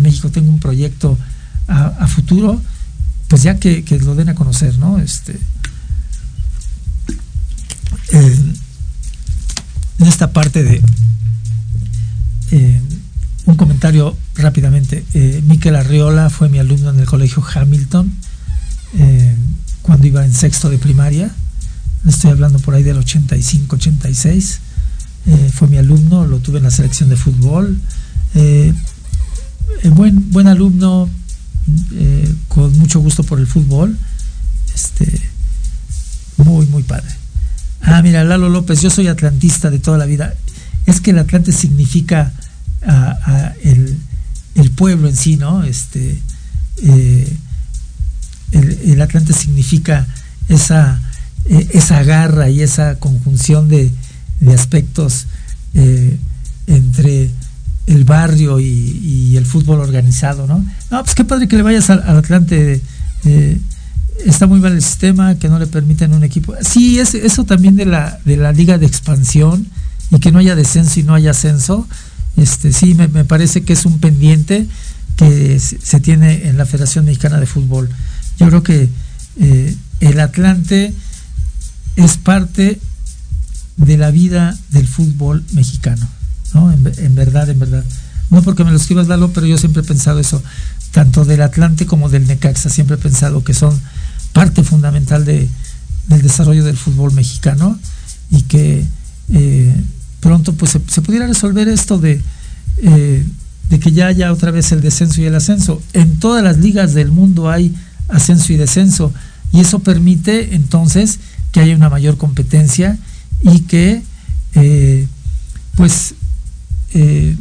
México 0.00 0.30
tenga 0.30 0.50
un 0.50 0.60
proyecto 0.60 1.18
a, 1.68 2.06
futuro, 2.06 2.60
pues 3.28 3.42
ya 3.42 3.58
que, 3.58 3.84
lo 4.04 4.14
den 4.14 4.28
a 4.28 4.34
conocer, 4.34 4.78
¿no? 4.78 4.98
Este, 4.98 5.38
en 8.10 8.54
esta 10.06 10.32
parte 10.32 10.62
de 10.62 10.82
un 13.46 13.56
comentario 13.56 14.16
rápidamente. 14.34 15.04
Eh, 15.14 15.42
Miquel 15.46 15.76
Arriola 15.76 16.30
fue 16.30 16.48
mi 16.48 16.58
alumno 16.58 16.90
en 16.90 17.00
el 17.00 17.06
colegio 17.06 17.42
Hamilton 17.42 18.12
eh, 18.98 19.36
cuando 19.82 20.06
iba 20.06 20.24
en 20.24 20.32
sexto 20.32 20.70
de 20.70 20.78
primaria. 20.78 21.30
Estoy 22.06 22.30
hablando 22.30 22.58
por 22.58 22.74
ahí 22.74 22.82
del 22.82 22.98
85, 22.98 23.76
86. 23.76 24.60
Eh, 25.26 25.50
fue 25.52 25.68
mi 25.68 25.78
alumno, 25.78 26.26
lo 26.26 26.38
tuve 26.38 26.58
en 26.58 26.64
la 26.64 26.70
selección 26.70 27.08
de 27.08 27.16
fútbol. 27.16 27.78
Eh, 28.34 28.72
eh, 29.82 29.88
buen, 29.90 30.30
buen 30.30 30.46
alumno, 30.48 31.08
eh, 31.92 32.34
con 32.48 32.76
mucho 32.78 33.00
gusto 33.00 33.22
por 33.22 33.38
el 33.38 33.46
fútbol. 33.46 33.96
Este, 34.74 35.20
muy, 36.38 36.66
muy 36.66 36.82
padre. 36.82 37.10
Ah, 37.82 38.02
mira, 38.02 38.24
Lalo 38.24 38.48
López, 38.48 38.80
yo 38.80 38.90
soy 38.90 39.08
atlantista 39.08 39.70
de 39.70 39.78
toda 39.78 39.98
la 39.98 40.06
vida. 40.06 40.34
Es 40.86 41.00
que 41.00 41.10
el 41.10 41.18
Atlante 41.18 41.52
significa 41.52 42.32
el, 43.62 43.98
pueblo 44.74 45.08
en 45.08 45.16
sí, 45.16 45.36
¿no? 45.36 45.62
Este, 45.62 46.20
el, 48.52 49.00
Atlante 49.00 49.32
significa 49.32 50.06
esa, 50.48 51.00
esa 51.44 52.02
garra 52.02 52.50
y 52.50 52.62
esa 52.62 52.98
conjunción 52.98 53.68
de, 53.68 53.92
aspectos 54.50 55.26
entre 56.66 57.30
el 57.86 58.04
barrio 58.04 58.60
y, 58.60 59.36
el 59.36 59.46
fútbol 59.46 59.80
organizado, 59.80 60.46
¿no? 60.46 60.64
No, 60.90 61.02
pues 61.02 61.14
qué 61.14 61.24
padre 61.24 61.48
que 61.48 61.56
le 61.56 61.62
vayas 61.62 61.88
al, 61.90 62.00
Atlante. 62.18 62.80
Eh, 63.24 63.58
está 64.26 64.46
muy 64.46 64.60
mal 64.60 64.72
el 64.72 64.82
sistema, 64.82 65.36
que 65.36 65.48
no 65.48 65.58
le 65.58 65.66
permiten 65.66 66.12
un 66.12 66.22
equipo. 66.22 66.54
Sí, 66.60 66.98
es, 66.98 67.14
eso 67.14 67.44
también 67.44 67.76
de 67.76 67.86
la, 67.86 68.20
de 68.24 68.36
la 68.36 68.52
liga 68.52 68.78
de 68.78 68.86
expansión 68.86 69.66
y 70.10 70.18
que 70.18 70.30
no 70.30 70.38
haya 70.38 70.54
descenso 70.54 71.00
y 71.00 71.02
no 71.02 71.14
haya 71.14 71.30
ascenso. 71.30 71.88
Este, 72.36 72.72
sí, 72.72 72.94
me, 72.94 73.08
parece 73.24 73.62
que 73.62 73.72
es 73.72 73.86
un 73.86 74.00
pendiente 74.00 74.66
que 75.16 75.58
se, 75.58 76.00
tiene 76.00 76.48
en 76.48 76.58
la 76.58 76.66
Federación 76.66 77.06
Mexicana 77.06 77.40
de 77.40 77.46
Fútbol. 77.46 77.88
Yo 78.38 78.48
creo 78.48 78.62
que 78.62 78.88
eh, 79.40 79.76
el 80.00 80.20
Atlante 80.20 80.92
es 81.96 82.16
parte 82.18 82.80
de 83.76 83.96
la 83.96 84.10
vida 84.10 84.56
del 84.70 84.86
fútbol 84.86 85.44
mexicano. 85.52 86.06
En, 86.54 87.14
verdad, 87.14 87.48
en 87.48 87.58
verdad. 87.58 87.84
No 88.30 88.42
porque 88.42 88.64
me 88.64 88.70
lo 88.70 88.76
escribas, 88.76 89.08
Lalo, 89.08 89.32
pero 89.32 89.46
yo 89.46 89.56
siempre 89.56 89.82
he 89.82 89.84
pensado 89.84 90.18
eso, 90.18 90.42
tanto 90.90 91.24
del 91.24 91.42
Atlante 91.42 91.86
como 91.86 92.08
del 92.08 92.26
Necaxa, 92.26 92.68
siempre 92.68 92.96
he 92.96 92.98
pensado 92.98 93.42
que 93.42 93.54
son 93.54 93.78
parte 94.32 94.62
fundamental 94.62 95.24
de, 95.24 95.48
del 96.08 96.22
desarrollo 96.22 96.64
del 96.64 96.76
fútbol 96.76 97.12
mexicano 97.12 97.78
y 98.30 98.42
que 98.42 98.84
eh, 99.32 99.74
pronto 100.20 100.54
pues 100.54 100.72
se, 100.86 101.02
pudiera 101.02 101.26
resolver 101.26 101.68
esto 101.68 101.98
de, 101.98 102.20
eh, 102.78 103.26
de 103.70 103.80
que 103.80 103.92
ya 103.92 104.06
haya 104.06 104.32
otra 104.32 104.50
vez 104.50 104.72
el 104.72 104.80
descenso 104.80 105.20
y 105.20 105.24
el 105.24 105.34
ascenso. 105.34 105.82
En 105.92 106.18
todas 106.18 106.42
las 106.44 106.58
ligas 106.58 106.94
del 106.94 107.10
mundo 107.10 107.50
hay 107.50 107.74
ascenso 108.08 108.52
y 108.52 108.56
descenso 108.56 109.12
y 109.52 109.60
eso 109.60 109.80
permite 109.80 110.54
entonces 110.54 111.18
que 111.50 111.60
haya 111.60 111.76
una 111.76 111.90
mayor 111.90 112.16
competencia 112.16 112.98
y 113.42 113.60
que 113.62 114.02
eh, 114.54 115.08
pues 115.76 116.14
eh, 116.94 117.36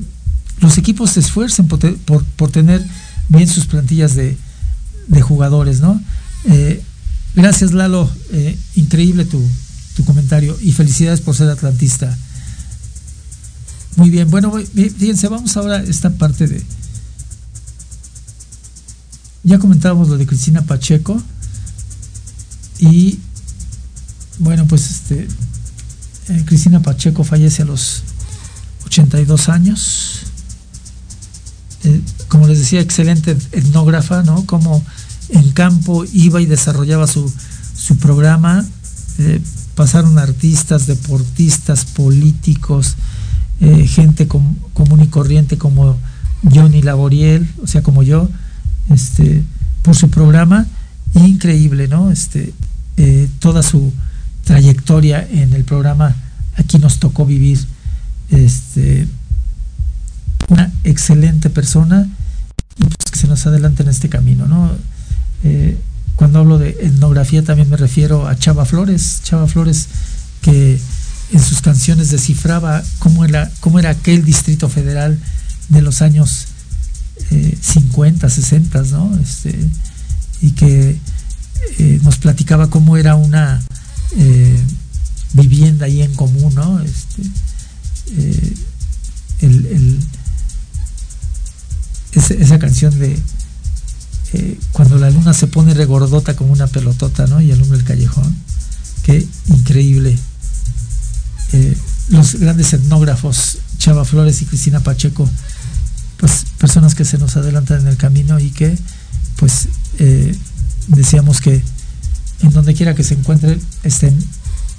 los 0.60 0.78
equipos 0.78 1.12
se 1.12 1.20
esfuercen 1.20 1.68
por, 1.68 1.80
por, 2.26 2.52
tener 2.52 2.86
bien 3.30 3.48
sus 3.48 3.66
plantillas 3.66 4.16
de, 4.16 4.38
jugadores, 5.22 5.82
¿no? 5.82 6.02
Eh, 6.46 6.82
gracias 7.36 7.74
Lalo, 7.74 8.10
increíble 8.76 9.26
tu, 9.26 9.42
comentario 10.06 10.58
y 10.62 10.72
felicidades 10.72 11.22
por 11.22 11.36
ser 11.36 11.50
atlantista. 11.50 12.18
Muy 13.98 14.10
bien, 14.10 14.32
bueno, 14.32 14.52
fíjense, 14.74 15.28
vamos 15.28 15.56
ahora 15.58 15.76
a 15.76 15.84
esta 15.84 16.10
parte 16.10 16.48
de... 16.48 16.64
Ya 19.44 19.60
comentábamos 19.60 20.10
lo 20.10 20.18
de 20.18 20.26
Cristina 20.26 20.64
Pacheco 20.64 21.22
y 22.80 23.20
bueno, 24.40 24.66
pues 24.66 24.90
este 24.90 25.28
Cristina 26.46 26.82
Pacheco 26.82 27.24
fallece 27.24 27.64
a 27.64 27.66
los 27.66 28.04
82 28.86 29.50
años. 29.50 30.22
Eh, 31.84 32.02
como 32.28 32.48
les 32.48 32.60
decía, 32.60 32.82
excelente 32.82 33.36
etnógrafa, 33.52 34.24
¿no? 34.24 34.46
Como 34.46 34.84
en 35.30 35.52
campo 35.52 36.06
iba 36.14 36.42
y 36.42 36.46
desarrollaba 36.46 37.08
su, 37.08 37.32
programa. 38.00 38.66
Eh, 39.18 39.42
pasaron 39.76 40.18
artistas, 40.20 40.88
deportistas, 40.88 41.86
políticos, 41.86 42.96
eh, 43.60 43.88
gente 43.88 44.28
común 44.28 45.02
y 45.02 45.08
corriente 45.08 45.58
como 45.58 45.98
Johnny 46.54 46.82
Laboriel, 46.82 47.50
o 47.64 47.68
sea, 47.68 47.82
como 47.82 48.04
yo, 48.04 48.30
este, 48.90 49.44
por 49.82 49.96
su 49.96 50.10
programa. 50.10 50.68
Increíble, 51.16 51.88
¿no? 51.88 52.12
Este, 52.12 52.54
toda 53.40 53.64
su 53.64 53.92
trayectoria 54.44 55.28
en 55.32 55.54
el 55.54 55.64
programa 55.64 56.16
Aquí 56.58 56.80
nos 56.80 57.00
tocó 57.00 57.26
vivir 57.26 57.60
este, 58.30 59.08
una 60.50 60.72
excelente 60.84 61.50
persona 61.50 62.08
y 62.78 62.84
pues 62.84 63.12
que 63.12 63.20
se 63.20 63.28
nos 63.28 63.46
adelante 63.46 63.84
en 63.84 63.90
este 63.90 64.10
camino, 64.10 64.48
¿no? 64.48 64.72
Eh, 65.44 65.78
cuando 66.16 66.40
hablo 66.40 66.58
de 66.58 66.70
etnografía 66.82 67.44
también 67.44 67.70
me 67.70 67.78
refiero 67.78 68.28
a 68.28 68.38
Chava 68.38 68.66
Flores, 68.66 69.22
Chava 69.24 69.48
Flores 69.48 69.88
que 70.42 70.80
en 71.32 71.40
sus 71.42 71.62
canciones 71.62 72.12
descifraba 72.12 72.84
cómo 73.00 73.24
era, 73.26 73.50
cómo 73.62 73.80
era 73.80 73.90
aquel 73.92 74.26
distrito 74.26 74.68
federal 74.70 75.18
de 75.70 75.82
los 75.82 76.02
años 76.02 76.48
50, 77.30 78.28
eh, 78.28 78.30
60, 78.30 78.82
¿no? 78.92 79.18
Este, 79.18 79.58
y 80.42 80.52
que 80.52 80.98
eh, 81.80 82.00
nos 82.04 82.18
platicaba 82.18 82.70
cómo 82.70 82.98
era 82.98 83.16
una 83.16 83.62
vivienda 85.34 85.86
ahí 85.86 86.02
en 86.02 86.14
común, 86.16 86.54
¿no? 86.56 86.80
Este, 86.82 87.22
eh, 89.42 90.00
esa 92.14 92.60
canción 92.60 92.98
de 93.00 93.18
eh, 94.34 94.60
cuando 94.72 94.98
la 94.98 95.10
luna 95.10 95.34
se 95.34 95.48
pone 95.48 95.74
regordota 95.74 96.36
como 96.36 96.52
una 96.52 96.68
pelotota, 96.68 97.26
¿no? 97.28 97.42
Y 97.42 97.52
alumbra 97.52 97.78
el 97.78 97.84
callejón. 97.84 98.36
Qué 99.04 99.26
increíble. 99.48 100.18
Eh, 101.54 101.78
los 102.10 102.36
grandes 102.36 102.74
etnógrafos, 102.74 103.58
Chava 103.78 104.06
Flores 104.06 104.42
y 104.42 104.46
Cristina 104.46 104.82
Pacheco, 104.82 105.30
pues 106.18 106.46
personas 106.58 106.96
que 106.96 107.06
se 107.06 107.18
nos 107.18 107.36
adelantan 107.38 107.82
en 107.82 107.88
el 107.88 107.98
camino 107.98 108.40
y 108.40 108.52
que, 108.52 108.78
pues, 109.38 109.70
deseamos 110.88 111.42
que 111.42 111.64
en 112.44 112.52
donde 112.52 112.74
quiera 112.74 112.96
que 112.96 113.04
se 113.04 113.14
encuentren 113.14 113.62
estén 113.84 114.18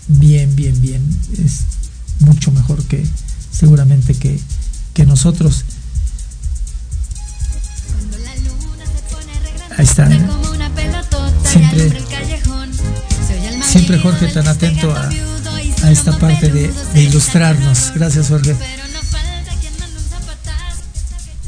bien, 0.08 0.54
bien, 0.56 0.80
bien. 0.80 1.02
Es 1.38 1.60
mucho 2.20 2.50
mejor 2.52 2.82
que 2.84 3.04
seguramente 3.50 4.14
que, 4.14 5.06
nosotros. 5.06 5.64
Ahí 9.76 9.84
está. 9.84 10.08
Siempre, 11.44 12.02
siempre 13.64 13.98
Jorge 13.98 14.28
tan 14.28 14.46
atento 14.46 14.94
a, 14.94 15.08
a 15.82 15.90
esta 15.90 16.18
parte 16.18 16.50
de, 16.50 16.72
de, 16.94 17.02
ilustrarnos. 17.02 17.92
Gracias 17.94 18.28
Jorge. 18.28 18.56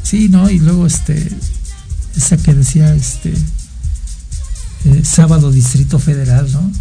Sí, 0.03 0.29
no, 0.29 0.49
y 0.49 0.59
luego 0.59 0.85
este, 0.85 1.31
esa 2.15 2.37
que 2.37 2.53
decía 2.53 2.93
este 2.93 3.33
eh, 4.85 5.01
sábado 5.03 5.51
Distrito 5.51 5.97
Federal, 5.99 6.51
¿no? 6.51 6.71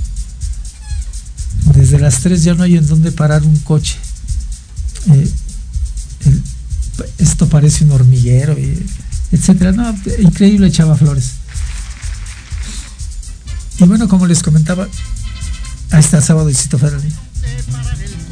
Desde 1.74 1.98
las 1.98 2.20
3 2.20 2.42
ya 2.42 2.54
no 2.54 2.62
hay 2.62 2.76
en 2.76 2.86
dónde 2.86 3.12
parar 3.12 3.42
un 3.42 3.56
coche. 3.60 3.96
Eh, 5.10 5.30
esto 7.18 7.48
parece 7.48 7.84
un 7.84 7.92
hormiguero, 7.92 8.58
y, 8.58 8.86
etcétera. 9.32 9.72
No, 9.72 9.94
increíble 10.18 10.70
Chava 10.70 10.96
Flores. 10.96 11.32
Y 13.78 13.84
bueno, 13.84 14.06
como 14.08 14.26
les 14.26 14.42
comentaba, 14.42 14.86
ahí 15.90 16.00
está 16.00 16.20
sábado 16.20 16.46
Distrito 16.46 16.78
Federal. 16.78 17.02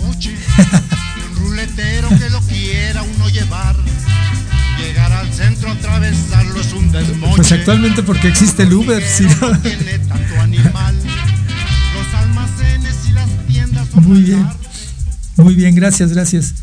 un 0.00 1.36
ruletero 1.36 2.08
que 2.10 2.30
lo 2.30 2.40
quiera 2.42 3.02
uno 3.02 3.28
llevar. 3.28 3.76
Centro, 5.42 5.72
atravesarlo 5.72 6.60
es 6.60 6.72
un 6.72 6.92
desmoche. 6.92 7.36
Pues 7.36 7.52
actualmente 7.52 8.02
porque 8.02 8.28
existe 8.28 8.62
el 8.62 8.72
Uber, 8.74 9.02
si 9.02 9.24
no. 9.24 9.58
Tiene 9.60 9.98
tanto 9.98 10.40
animal. 10.40 10.94
Los 11.94 12.14
almacenes 12.14 12.94
y 13.08 13.12
las 13.12 13.28
tiendas 13.48 13.88
son 13.88 14.04
Muy 14.08 14.22
bien. 14.22 14.46
Muy 15.36 15.54
bien, 15.54 15.74
gracias, 15.74 16.12
gracias. 16.12 16.54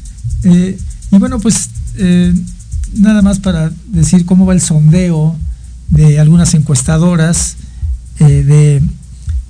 Eh, 0.44 0.78
y 1.12 1.18
bueno, 1.18 1.40
pues 1.40 1.70
eh, 1.98 2.34
nada 2.96 3.22
más 3.22 3.40
para 3.40 3.72
decir 3.88 4.26
cómo 4.26 4.46
va 4.46 4.54
el 4.54 4.62
sondeo 4.62 5.36
de 5.90 6.20
algunas 6.20 6.54
encuestadoras 6.54 7.58
eh, 8.20 8.44
de, 8.44 8.82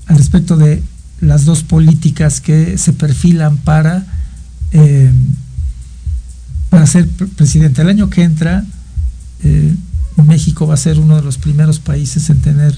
al 0.08 0.18
respecto 0.18 0.58
de 0.58 0.82
las 1.22 1.46
dos 1.46 1.64
políticas 1.64 2.42
que 2.42 2.78
se 2.78 2.94
perfilan 2.94 3.58
para, 3.58 4.08
para 6.70 6.88
ser 6.88 7.08
presidente. 7.10 7.82
El 7.82 7.90
año 7.90 8.10
que 8.10 8.24
entra, 8.24 8.66
eh, 9.44 9.76
México 10.26 10.68
va 10.68 10.74
a 10.74 10.78
ser 10.78 11.00
uno 11.00 11.16
de 11.16 11.22
los 11.22 11.38
primeros 11.38 11.80
países 11.80 12.30
en 12.30 12.42
tener 12.42 12.78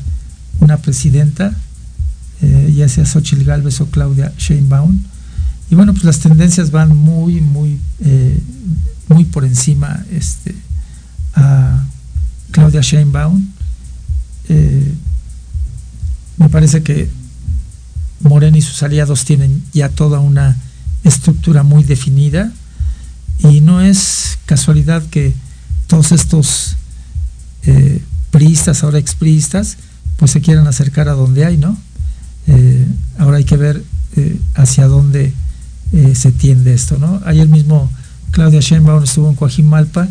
una 0.59 0.77
presidenta, 0.77 1.55
eh, 2.41 2.73
ya 2.75 2.87
sea 2.87 3.05
Xochitl 3.05 3.43
Galvez 3.43 3.81
o 3.81 3.87
Claudia 3.87 4.31
Sheinbaum. 4.37 4.99
Y 5.69 5.75
bueno, 5.75 5.93
pues 5.93 6.03
las 6.03 6.19
tendencias 6.19 6.71
van 6.71 6.95
muy, 6.95 7.41
muy, 7.41 7.79
eh, 7.99 8.39
muy 9.07 9.25
por 9.25 9.45
encima 9.45 10.05
este, 10.11 10.55
a 11.35 11.83
Claudia 12.51 12.81
Sheinbaum. 12.81 13.47
Me 16.37 16.49
parece 16.49 16.83
que 16.83 17.09
Morena 18.21 18.57
y 18.57 18.61
sus 18.61 18.83
aliados 18.83 19.25
tienen 19.25 19.63
ya 19.73 19.89
toda 19.89 20.19
una 20.19 20.57
estructura 21.03 21.63
muy 21.63 21.83
definida 21.83 22.51
y 23.39 23.61
no 23.61 23.81
es 23.81 24.37
casualidad 24.45 25.03
que 25.03 25.33
todos 25.91 26.13
estos 26.13 26.77
eh, 27.65 28.01
priistas, 28.29 28.81
ahora 28.81 28.97
expriistas, 28.97 29.75
pues 30.15 30.31
se 30.31 30.39
quieran 30.39 30.65
acercar 30.65 31.09
a 31.09 31.11
donde 31.11 31.43
hay, 31.43 31.57
¿no? 31.57 31.77
Eh, 32.47 32.87
ahora 33.17 33.35
hay 33.35 33.43
que 33.43 33.57
ver 33.57 33.83
eh, 34.15 34.39
hacia 34.55 34.87
dónde 34.87 35.33
se 36.13 36.31
tiende 36.31 36.73
esto, 36.73 36.97
¿no? 36.97 37.21
Ayer 37.25 37.49
mismo 37.49 37.91
Claudia 38.31 38.61
Sheinbaum 38.61 39.03
estuvo 39.03 39.27
en 39.27 39.35
Coajimalpa 39.35 40.07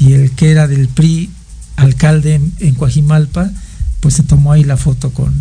y 0.00 0.14
el 0.14 0.32
que 0.32 0.50
era 0.50 0.66
del 0.66 0.88
PRI 0.88 1.30
alcalde 1.76 2.34
en, 2.34 2.52
en 2.58 2.74
Coajimalpa, 2.74 3.52
pues 4.00 4.14
se 4.14 4.24
tomó 4.24 4.50
ahí 4.50 4.64
la 4.64 4.76
foto 4.76 5.10
con, 5.10 5.32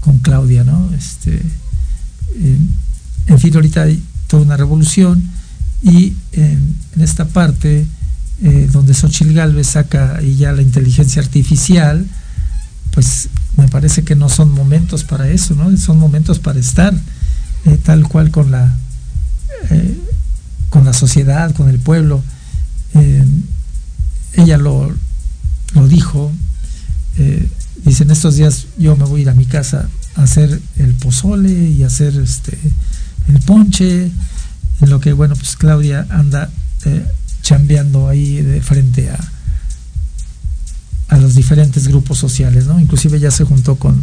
con 0.00 0.16
Claudia, 0.20 0.64
¿no? 0.64 0.90
Este, 0.94 1.42
en 3.26 3.38
fin, 3.38 3.54
ahorita 3.54 3.82
hay 3.82 4.02
toda 4.28 4.44
una 4.44 4.56
revolución 4.56 5.22
y 5.82 6.14
en 6.32 6.74
esta 6.98 7.28
parte 7.28 7.86
eh, 8.42 8.68
donde 8.72 8.94
Xochitl 8.94 9.34
Galvez 9.34 9.66
saca 9.66 10.16
ahí 10.16 10.34
ya 10.34 10.52
la 10.52 10.62
inteligencia 10.62 11.20
artificial, 11.20 12.06
pues 12.92 13.28
me 13.58 13.68
parece 13.68 14.02
que 14.02 14.16
no 14.16 14.30
son 14.30 14.50
momentos 14.50 15.04
para 15.04 15.28
eso, 15.28 15.54
¿no? 15.54 15.76
Son 15.76 15.98
momentos 15.98 16.38
para 16.38 16.58
estar 16.58 16.94
eh, 17.66 17.78
tal 17.82 18.08
cual 18.08 18.30
con 18.30 18.50
la 18.50 18.74
eh, 19.68 19.94
con 20.70 20.86
la 20.86 20.94
sociedad, 20.94 21.54
con 21.54 21.68
el 21.68 21.78
pueblo. 21.78 22.22
Ella 24.32 24.56
lo, 24.56 24.90
lo 25.74 25.88
dijo, 25.88 26.32
dice 27.84 28.04
en 28.04 28.10
estos 28.10 28.36
días 28.36 28.66
yo 28.78 28.96
me 28.96 29.04
voy 29.04 29.20
a 29.20 29.22
ir 29.22 29.30
a 29.30 29.34
mi 29.34 29.44
casa 29.44 29.88
a 30.14 30.22
hacer 30.22 30.60
el 30.78 30.94
pozole 30.94 31.52
y 31.52 31.82
hacer 31.82 32.16
este 32.16 32.56
el 33.28 33.40
ponche, 33.40 34.10
en 34.80 34.90
lo 34.90 35.00
que 35.00 35.12
bueno 35.12 35.34
pues 35.34 35.56
Claudia 35.56 36.06
anda 36.08 36.50
chambeando 37.50 38.08
ahí 38.08 38.42
de 38.42 38.60
frente 38.60 39.10
a 41.08 41.18
los 41.18 41.34
diferentes 41.34 41.88
grupos 41.88 42.16
sociales, 42.16 42.66
¿no? 42.66 42.78
Inclusive 42.78 43.18
ya 43.18 43.32
se 43.32 43.42
juntó 43.42 43.74
con 43.74 44.00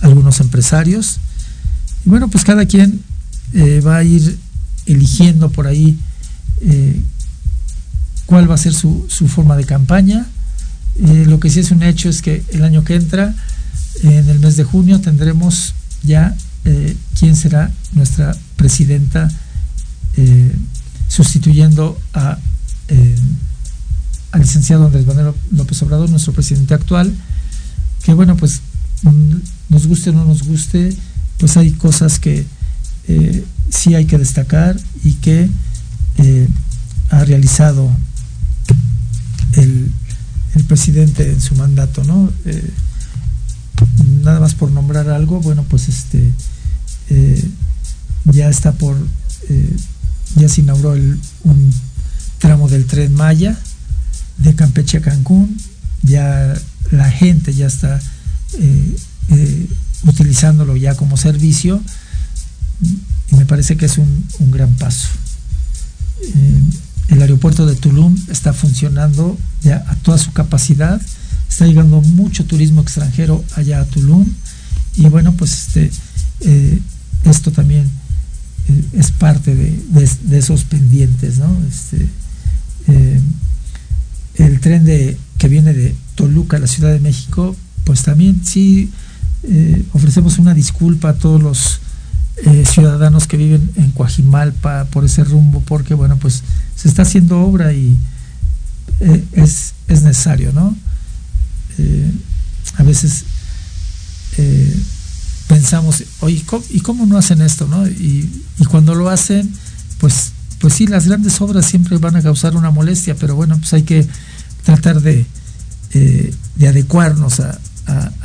algunos 0.00 0.40
empresarios. 0.40 1.20
Y 2.04 2.08
bueno, 2.08 2.26
pues 2.26 2.42
cada 2.42 2.66
quien 2.66 3.00
eh, 3.52 3.80
va 3.80 3.98
a 3.98 4.02
ir 4.02 4.36
eligiendo 4.86 5.50
por 5.50 5.68
ahí 5.68 5.96
eh, 6.62 7.00
cuál 8.26 8.50
va 8.50 8.56
a 8.56 8.58
ser 8.58 8.74
su, 8.74 9.06
su 9.08 9.28
forma 9.28 9.56
de 9.56 9.66
campaña. 9.66 10.26
Eh, 10.98 11.26
lo 11.28 11.38
que 11.38 11.48
sí 11.48 11.60
es 11.60 11.70
un 11.70 11.84
hecho 11.84 12.08
es 12.08 12.22
que 12.22 12.42
el 12.48 12.64
año 12.64 12.82
que 12.82 12.96
entra, 12.96 13.32
en 14.02 14.28
el 14.28 14.40
mes 14.40 14.56
de 14.56 14.64
junio, 14.64 15.00
tendremos 15.00 15.74
ya 16.02 16.36
quién 17.16 17.36
será 17.36 17.70
nuestra 17.92 18.36
presidenta 18.56 19.30
sustituyendo 21.08 21.98
a 22.12 22.38
al 24.32 24.40
licenciado 24.40 24.86
Andrés 24.86 25.06
Manuel 25.06 25.34
López 25.52 25.82
Obrador, 25.82 26.08
nuestro 26.10 26.32
presidente 26.32 26.74
actual, 26.74 27.12
que 28.02 28.14
bueno, 28.14 28.36
pues 28.36 28.60
nos 29.68 29.86
guste 29.86 30.10
o 30.10 30.12
no 30.12 30.24
nos 30.24 30.42
guste, 30.42 30.94
pues 31.38 31.56
hay 31.56 31.72
cosas 31.72 32.18
que 32.18 32.44
eh, 33.08 33.44
sí 33.70 33.94
hay 33.94 34.04
que 34.04 34.18
destacar 34.18 34.76
y 35.02 35.14
que 35.14 35.48
eh, 36.18 36.48
ha 37.10 37.24
realizado 37.24 37.90
el, 39.54 39.90
el, 40.54 40.64
presidente 40.64 41.30
en 41.30 41.40
su 41.40 41.54
mandato, 41.56 42.04
¿no? 42.04 42.30
Eh, 42.44 42.70
nada 44.22 44.38
más 44.38 44.54
por 44.54 44.70
nombrar 44.70 45.08
algo, 45.08 45.40
bueno, 45.40 45.64
pues 45.68 45.88
este 45.88 46.32
ya 48.26 48.48
está 48.48 48.70
por, 48.72 48.96
ya 50.36 50.48
se 50.48 50.60
inauguró 50.60 50.94
el, 50.94 51.18
un 51.42 51.74
tramo 52.40 52.68
del 52.68 52.86
tren 52.86 53.14
Maya, 53.14 53.56
de 54.38 54.54
Campeche 54.56 54.98
a 54.98 55.00
Cancún, 55.02 55.56
ya 56.02 56.54
la 56.90 57.08
gente 57.08 57.54
ya 57.54 57.68
está 57.68 58.00
eh, 58.58 58.96
eh, 59.28 59.68
utilizándolo 60.04 60.76
ya 60.76 60.96
como 60.96 61.16
servicio 61.16 61.80
y 63.30 63.36
me 63.36 63.46
parece 63.46 63.76
que 63.76 63.86
es 63.86 63.98
un, 63.98 64.26
un 64.40 64.50
gran 64.50 64.74
paso. 64.74 65.08
Eh, 66.22 66.60
el 67.08 67.22
aeropuerto 67.22 67.66
de 67.66 67.76
Tulum 67.76 68.16
está 68.28 68.52
funcionando 68.52 69.38
ya 69.62 69.84
a 69.88 69.96
toda 69.96 70.18
su 70.18 70.32
capacidad, 70.32 71.00
está 71.48 71.66
llegando 71.66 72.00
mucho 72.00 72.44
turismo 72.44 72.80
extranjero 72.82 73.44
allá 73.56 73.80
a 73.80 73.84
Tulum 73.84 74.26
y 74.96 75.06
bueno, 75.06 75.32
pues 75.34 75.52
este, 75.52 75.90
eh, 76.40 76.78
esto 77.24 77.50
también 77.50 77.90
eh, 78.68 78.84
es 78.94 79.10
parte 79.10 79.54
de, 79.54 79.70
de, 79.90 80.10
de, 80.24 80.38
esos 80.38 80.64
pendientes, 80.64 81.38
¿no? 81.38 81.50
Este, 81.68 82.06
el 82.86 84.60
tren 84.60 84.84
de, 84.84 85.16
que 85.38 85.48
viene 85.48 85.72
de 85.72 85.94
Toluca 86.14 86.56
a 86.56 86.60
la 86.60 86.66
Ciudad 86.66 86.92
de 86.92 87.00
México, 87.00 87.56
pues 87.84 88.02
también 88.02 88.42
sí 88.44 88.90
eh, 89.42 89.84
ofrecemos 89.92 90.38
una 90.38 90.54
disculpa 90.54 91.10
a 91.10 91.14
todos 91.14 91.42
los 91.42 91.80
eh, 92.44 92.64
ciudadanos 92.66 93.26
que 93.26 93.36
viven 93.36 93.70
en 93.76 93.90
Coajimalpa 93.90 94.86
por 94.86 95.04
ese 95.04 95.24
rumbo, 95.24 95.60
porque 95.60 95.94
bueno, 95.94 96.16
pues 96.16 96.42
se 96.74 96.88
está 96.88 97.02
haciendo 97.02 97.40
obra 97.40 97.72
y 97.72 97.98
eh, 99.00 99.24
es, 99.32 99.74
es, 99.88 100.02
necesario, 100.02 100.52
¿no? 100.52 100.74
Eh, 101.78 102.10
a 102.76 102.82
veces 102.82 103.24
pensamos, 105.48 106.02
oye, 106.20 106.42
¿cómo, 106.46 106.64
¿y 106.70 106.80
cómo 106.80 107.04
no 107.04 107.18
hacen 107.18 107.42
esto, 107.42 107.66
no? 107.66 107.86
Y 107.86 108.30
cuando 108.70 108.94
lo 108.94 109.10
hacen, 109.10 109.52
pues 109.98 110.32
pues 110.60 110.74
sí, 110.74 110.86
las 110.86 111.06
grandes 111.06 111.40
obras 111.40 111.66
siempre 111.66 111.96
van 111.96 112.16
a 112.16 112.22
causar 112.22 112.54
una 112.54 112.70
molestia, 112.70 113.16
pero 113.16 113.34
bueno, 113.34 113.56
pues 113.58 113.72
hay 113.72 113.82
que 113.82 114.06
tratar 114.62 115.00
de, 115.00 115.26
eh, 115.94 116.34
de 116.56 116.68
adecuarnos 116.68 117.40
a, 117.40 117.58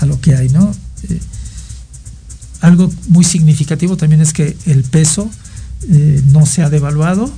lo 0.05 0.21
que 0.21 0.35
hay, 0.35 0.49
¿no? 0.49 0.71
Eh, 1.09 1.19
algo 2.61 2.91
muy 3.07 3.23
significativo 3.23 3.97
también 3.97 4.21
es 4.21 4.33
que 4.33 4.55
el 4.67 4.83
peso 4.83 5.27
eh, 5.89 6.21
no 6.27 6.45
se 6.45 6.61
ha 6.61 6.69
devaluado, 6.69 7.33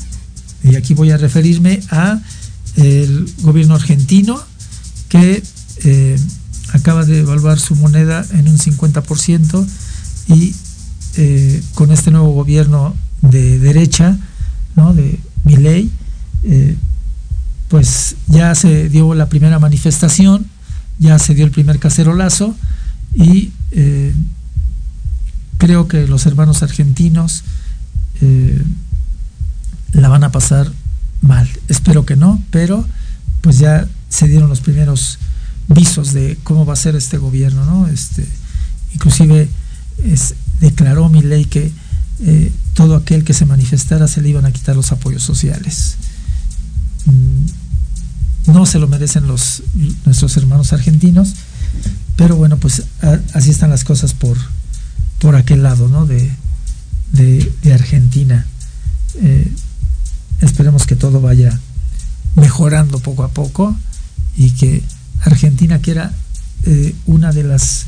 y 0.64 0.76
aquí 0.76 0.94
voy 0.94 1.12
a 1.12 1.18
referirme 1.18 1.80
a 1.92 2.20
el 2.76 3.32
gobierno 3.44 3.76
argentino 3.76 4.44
que 5.08 5.42
acaba 6.74 7.06
de 7.06 7.20
evaluar 7.20 7.60
su 7.60 7.76
moneda 7.76 8.26
en 8.32 8.50
un 8.50 8.58
50% 8.58 9.66
y 10.28 10.54
con 11.76 11.92
este 11.92 12.12
nuevo 12.12 12.34
gobierno 12.34 12.96
de 13.22 13.60
derecha, 13.60 14.18
¿no? 14.78 14.94
de 14.94 15.20
Milei, 15.44 15.92
eh, 16.44 16.78
pues 17.68 18.16
ya 18.28 18.56
se 18.56 18.88
dio 18.88 19.14
la 19.14 19.28
primera 19.28 19.60
manifestación, 19.60 20.46
ya 21.00 21.20
se 21.20 21.36
dio 21.36 21.44
el 21.44 21.52
primer 21.52 21.80
cacerolazo 21.80 22.56
y 23.14 23.52
eh, 23.72 24.14
creo 25.58 25.90
que 25.90 26.08
los 26.08 26.26
hermanos 26.26 26.64
argentinos 26.64 27.44
la 29.92 30.10
van 30.10 30.24
a 30.24 30.32
pasar 30.32 30.72
mal. 31.22 31.48
Espero 31.68 32.06
que 32.06 32.16
no, 32.16 32.42
pero 32.50 32.86
pues 33.42 33.60
ya 33.60 33.88
se 34.10 34.28
dieron 34.28 34.50
los 34.50 34.62
primeros 34.62 35.20
visos 35.68 36.14
de 36.14 36.38
cómo 36.44 36.66
va 36.66 36.74
a 36.74 36.78
ser 36.78 36.96
este 36.96 37.18
gobierno, 37.18 37.66
¿no? 37.66 37.88
Este, 37.88 38.28
inclusive 38.94 39.50
es, 40.04 40.36
declaró 40.60 41.10
mi 41.10 41.22
ley 41.22 41.46
que 41.46 41.72
eh, 42.24 42.52
todo 42.74 42.96
aquel 42.96 43.24
que 43.24 43.34
se 43.34 43.46
manifestara 43.46 44.08
se 44.08 44.22
le 44.22 44.30
iban 44.30 44.46
a 44.46 44.52
quitar 44.52 44.76
los 44.76 44.92
apoyos 44.92 45.24
sociales. 45.24 45.96
Mm, 47.06 48.52
no 48.54 48.66
se 48.66 48.80
lo 48.80 48.88
merecen 48.88 49.28
los 49.28 49.64
nuestros 50.06 50.38
hermanos 50.38 50.74
argentinos, 50.74 51.34
pero 52.16 52.36
bueno, 52.36 52.58
pues 52.58 52.84
así 53.34 53.52
están 53.52 53.70
las 53.70 53.84
cosas 53.84 54.14
por, 54.14 54.38
por 55.20 55.36
aquel 55.36 55.64
lado, 55.64 55.90
¿no? 55.90 56.06
De, 56.06 56.32
de, 57.12 57.74
Argentina. 57.74 58.46
Eh, 59.22 59.52
esperemos 60.42 60.86
que 60.86 60.96
todo 60.96 61.22
vaya 61.22 61.60
mejorando 62.36 63.00
poco 63.00 63.24
a 63.24 63.30
poco 63.30 63.76
y 64.36 64.52
que 64.52 64.84
Argentina, 65.22 65.80
que 65.80 65.92
era 65.92 66.14
eh, 66.64 66.96
una 67.06 67.32
de 67.32 67.44
las 67.44 67.86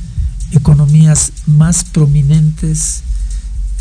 economías 0.51 1.31
más 1.45 1.83
prominentes 1.83 3.03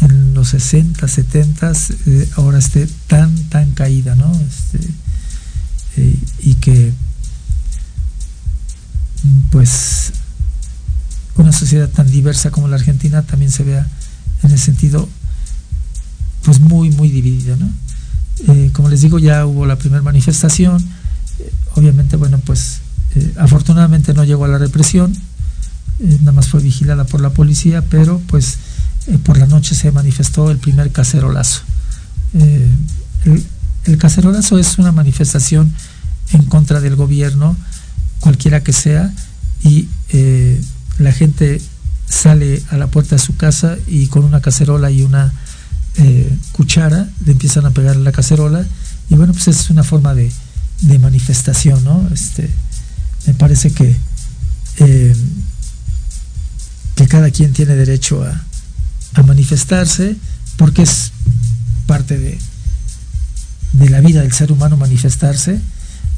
en 0.01 0.35
los 0.35 0.49
60, 0.49 1.07
70, 1.07 1.73
eh, 2.07 2.29
ahora 2.37 2.59
esté 2.59 2.89
tan, 3.07 3.35
tan 3.49 3.73
caída, 3.73 4.15
¿no? 4.15 4.33
Este, 4.33 4.79
eh, 5.97 6.19
y 6.41 6.55
que, 6.55 6.93
pues, 9.51 10.13
una 11.37 11.53
sociedad 11.53 11.89
tan 11.89 12.11
diversa 12.11 12.51
como 12.51 12.69
la 12.69 12.77
Argentina 12.77 13.23
también 13.23 13.51
se 13.51 13.65
vea 13.65 13.89
en 14.43 14.51
ese 14.51 14.67
sentido, 14.67 15.09
pues, 16.45 16.61
muy, 16.61 16.91
muy 16.91 17.11
dividida, 17.11 17.57
¿no? 17.57 17.71
como 18.73 18.89
les 18.89 19.01
digo, 19.01 19.19
ya 19.19 19.45
hubo 19.47 19.67
la 19.67 19.77
primera 19.77 20.01
manifestación, 20.01 20.81
obviamente, 21.75 22.17
bueno, 22.17 22.39
pues 22.45 22.81
eh, 23.15 23.35
afortunadamente 23.39 24.15
no 24.15 24.25
llegó 24.25 24.45
a 24.45 24.49
la 24.49 24.59
represión, 24.59 25.13
eh, 26.01 26.19
nada 26.21 26.33
más 26.33 26.49
fue 26.49 26.61
vigilada 26.61 27.05
por 27.05 27.21
la 27.21 27.31
policía, 27.31 27.83
pero 27.83 28.21
pues 28.27 28.59
eh, 29.09 29.19
por 29.19 29.39
la 29.39 29.47
noche 29.47 29.75
se 29.75 29.91
manifestó 29.93 30.51
el 30.51 30.59
primer 30.59 30.91
cacerolazo. 30.93 31.63
El, 32.35 33.45
el, 33.85 33.99
cacerolazo 33.99 34.59
es 34.59 34.79
una 34.79 34.93
manifestación 34.93 35.73
en 36.33 36.43
contra 36.45 36.81
del 36.81 36.95
gobierno, 36.97 37.57
cualquiera 38.21 38.63
que 38.63 38.73
sea, 38.73 39.13
y 39.63 39.89
la 40.99 41.13
gente 41.13 41.61
sale 42.09 42.63
a 42.71 42.77
la 42.77 42.87
puerta 42.87 43.17
de 43.17 43.23
su 43.23 43.37
casa 43.37 43.77
y 43.87 44.07
con 44.07 44.25
una 44.25 44.41
cacerola 44.41 44.91
y 44.91 45.03
una 45.03 45.33
cuchara 46.53 47.09
le 47.25 47.33
empiezan 47.33 47.67
a 47.67 47.71
pegar 47.71 47.97
la 47.97 48.13
cacerola 48.13 48.65
y 49.11 49.15
bueno 49.17 49.33
pues 49.33 49.49
es 49.49 49.69
una 49.69 49.83
forma 49.83 50.15
de, 50.15 50.31
de 50.83 50.99
manifestación 50.99 51.83
no 51.83 52.09
este 52.13 52.49
me 53.29 53.35
parece 53.35 53.71
que, 53.71 53.95
eh, 54.79 55.15
que 56.95 57.07
cada 57.09 57.31
quien 57.31 57.53
tiene 57.53 57.75
derecho 57.75 58.25
a, 58.25 58.43
manifestarse 59.27 60.17
porque 60.57 60.83
es 60.83 61.13
parte 61.87 62.19
de, 62.19 62.39
de, 63.73 63.91
la 63.91 64.01
vida 64.01 64.23
del 64.23 64.33
ser 64.33 64.53
humano 64.53 64.77
manifestarse 64.77 65.61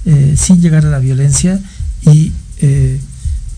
eh, 0.07 0.35
sin 0.37 0.63
llegar 0.63 0.87
a 0.87 0.91
la 0.91 0.99
violencia 0.99 1.61
y 2.03 2.33
eh, 2.59 2.99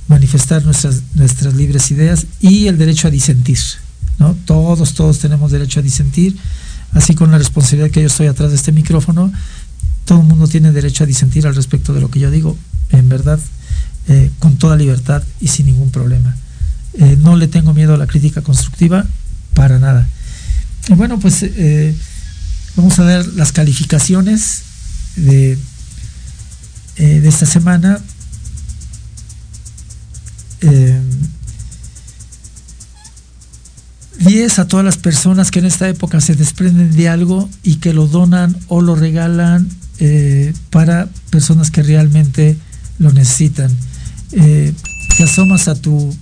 manifestar 0.09 0.65
nuestras, 0.65 1.03
nuestras 1.15 1.55
libres 1.55 1.91
ideas 1.93 2.27
y 2.41 2.67
el 2.67 2.79
derecho 2.79 3.09
a 3.09 3.11
disentir. 3.13 3.59
¿no? 4.19 4.35
Todos, 4.45 4.95
todos 4.95 5.21
tenemos 5.21 5.53
derecho 5.53 5.79
a 5.79 5.83
disentir, 5.85 6.37
así 6.93 7.15
con 7.15 7.31
la 7.31 7.39
responsabilidad 7.39 7.91
que 7.91 8.01
yo 8.01 8.09
estoy 8.09 8.27
atrás 8.27 8.51
de 8.51 8.57
este 8.57 8.73
micrófono, 8.73 9.33
todo 10.05 10.21
el 10.21 10.27
mundo 10.27 10.49
tiene 10.49 10.73
derecho 10.73 11.05
a 11.05 11.07
disentir 11.07 11.47
al 11.47 11.55
respecto 11.55 11.95
de 11.95 12.01
lo 12.01 12.11
que 12.11 12.19
yo 12.19 12.31
digo 12.31 12.57
en 12.91 13.09
verdad, 13.09 13.39
eh, 14.09 14.31
con 14.41 14.57
toda 14.57 14.77
libertad 14.77 15.23
y 15.41 15.47
sin 15.47 15.67
ningún 15.67 15.91
problema. 15.91 16.37
No 17.23 17.37
le 17.37 17.49
tengo 17.49 17.73
miedo 17.73 17.95
a 17.95 17.97
la 17.97 18.07
crítica 18.07 18.43
constructiva, 18.43 19.07
para 19.55 19.79
nada. 19.79 20.07
Bueno, 20.97 21.19
pues 21.19 21.43
eh, 21.43 21.95
vamos 22.77 22.99
a 22.99 23.05
ver 23.05 23.27
las 23.35 23.53
calificaciones 23.53 24.63
de, 25.17 25.59
de 26.97 27.29
esta 27.29 27.47
semana. 27.47 28.01
10 34.19 34.59
a 34.59 34.69
todas 34.69 34.85
las 34.85 34.97
personas 34.97 35.51
que 35.51 35.59
en 35.59 35.67
esta 35.67 35.89
época 35.89 36.21
se 36.21 36.37
desprenden 36.37 36.95
de 36.97 37.09
algo 37.09 37.49
y 37.65 37.77
que 37.77 37.93
lo 37.93 38.07
donan 38.07 38.57
o 38.69 38.81
lo 38.81 38.95
regalan 38.95 39.69
para 40.71 41.09
personas 41.31 41.71
que 41.71 41.83
realmente 41.83 42.57
lo 42.99 43.13
necesitan. 43.13 43.71
Eh, 44.33 44.73
te 45.17 45.25
asomas 45.25 45.69
a 45.69 45.75
tu, 45.75 46.15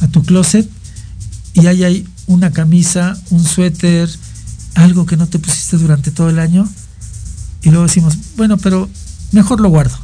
a 0.00 0.08
tu 0.08 0.22
closet 0.22 0.68
y 1.52 1.66
ahí 1.66 1.84
hay 1.84 2.08
una 2.30 2.52
camisa, 2.52 3.20
un 3.30 3.42
suéter, 3.42 4.08
algo 4.74 5.04
que 5.04 5.16
no 5.16 5.26
te 5.26 5.40
pusiste 5.40 5.76
durante 5.76 6.12
todo 6.12 6.30
el 6.30 6.38
año 6.38 6.68
y 7.62 7.70
luego 7.70 7.86
decimos, 7.86 8.16
bueno, 8.36 8.56
pero 8.56 8.88
mejor 9.32 9.60
lo 9.60 9.68
guardo. 9.68 9.96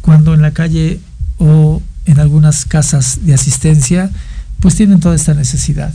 Cuando 0.00 0.32
en 0.32 0.40
la 0.40 0.52
calle 0.52 0.98
o 1.38 1.82
en 2.06 2.20
algunas 2.20 2.64
casas 2.64 3.18
de 3.22 3.34
asistencia, 3.34 4.10
pues 4.60 4.76
tienen 4.76 5.00
toda 5.00 5.14
esta 5.14 5.34
necesidad. 5.34 5.92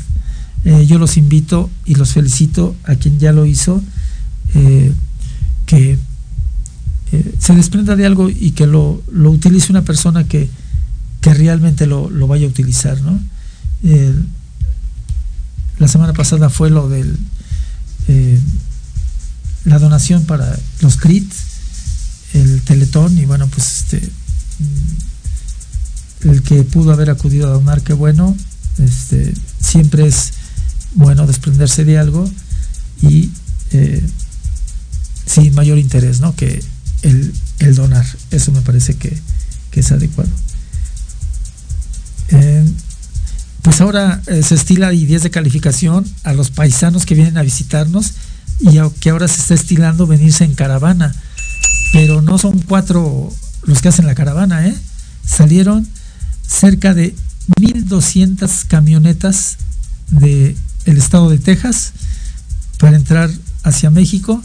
Eh, 0.63 0.85
yo 0.85 0.99
los 0.99 1.17
invito 1.17 1.71
y 1.85 1.95
los 1.95 2.13
felicito 2.13 2.75
a 2.83 2.93
quien 2.93 3.17
ya 3.17 3.31
lo 3.31 3.47
hizo, 3.47 3.81
eh, 4.53 4.93
que 5.65 5.97
eh, 7.11 7.35
se 7.39 7.55
desprenda 7.55 7.95
de 7.95 8.05
algo 8.05 8.29
y 8.29 8.51
que 8.51 8.67
lo, 8.67 9.01
utilice 9.11 9.71
una 9.71 9.81
persona 9.81 10.23
que, 10.23 10.49
realmente 11.21 11.87
lo, 11.87 12.09
vaya 12.27 12.45
a 12.45 12.49
utilizar. 12.49 13.01
¿no? 13.01 13.19
La 15.79 15.87
semana 15.87 16.13
pasada 16.13 16.49
fue 16.49 16.69
lo 16.69 16.89
del 16.89 17.17
eh, 18.07 18.39
la 19.65 19.79
donación 19.79 20.25
para 20.25 20.57
los 20.81 20.97
CRIT, 20.97 21.31
el 22.33 22.61
Teletón, 22.61 23.17
y 23.17 23.25
bueno, 23.25 23.47
pues 23.47 23.77
este 23.77 23.97
mm, 24.59 26.29
el 26.29 26.43
que 26.43 26.63
pudo 26.63 26.91
haber 26.91 27.09
acudido 27.09 27.47
a 27.47 27.51
donar, 27.51 27.81
qué 27.81 27.93
bueno, 27.93 28.35
este, 28.77 29.33
siempre 29.61 30.07
es 30.07 30.33
bueno 30.95 31.27
desprenderse 31.27 31.85
de 31.85 31.97
algo 31.97 32.29
y 33.01 33.31
eh, 33.71 34.05
sin 35.25 35.53
mayor 35.53 35.77
interés, 35.77 36.19
¿no? 36.19 36.35
Que 36.35 36.63
el, 37.03 37.33
donar. 37.75 38.05
Eso 38.31 38.51
me 38.51 38.61
parece 38.61 38.95
que, 38.95 39.17
es 39.73 39.91
adecuado. 39.93 40.29
Pues 43.61 43.81
ahora 43.81 44.21
eh, 44.27 44.41
se 44.43 44.55
estila 44.55 44.93
y 44.93 45.05
10 45.05 45.23
de 45.23 45.31
calificación 45.31 46.05
a 46.23 46.33
los 46.33 46.49
paisanos 46.49 47.05
que 47.05 47.15
vienen 47.15 47.37
a 47.37 47.43
visitarnos 47.43 48.13
y 48.59 48.79
que 48.99 49.09
ahora 49.09 49.27
se 49.27 49.41
está 49.41 49.53
estilando 49.53 50.07
venirse 50.07 50.43
en 50.43 50.55
caravana. 50.55 51.13
Pero 51.93 52.21
no 52.21 52.37
son 52.37 52.59
cuatro 52.61 53.33
los 53.63 53.81
que 53.81 53.89
hacen 53.89 54.05
la 54.05 54.15
caravana, 54.15 54.67
¿eh? 54.67 54.75
Salieron 55.25 55.87
cerca 56.47 56.93
de 56.93 57.15
1.200 57.59 58.65
camionetas 58.67 59.57
del 60.09 60.55
el 60.85 60.97
estado 60.97 61.29
de 61.29 61.37
Texas 61.37 61.93
para 62.79 62.95
entrar 62.95 63.29
hacia 63.63 63.89
México 63.89 64.41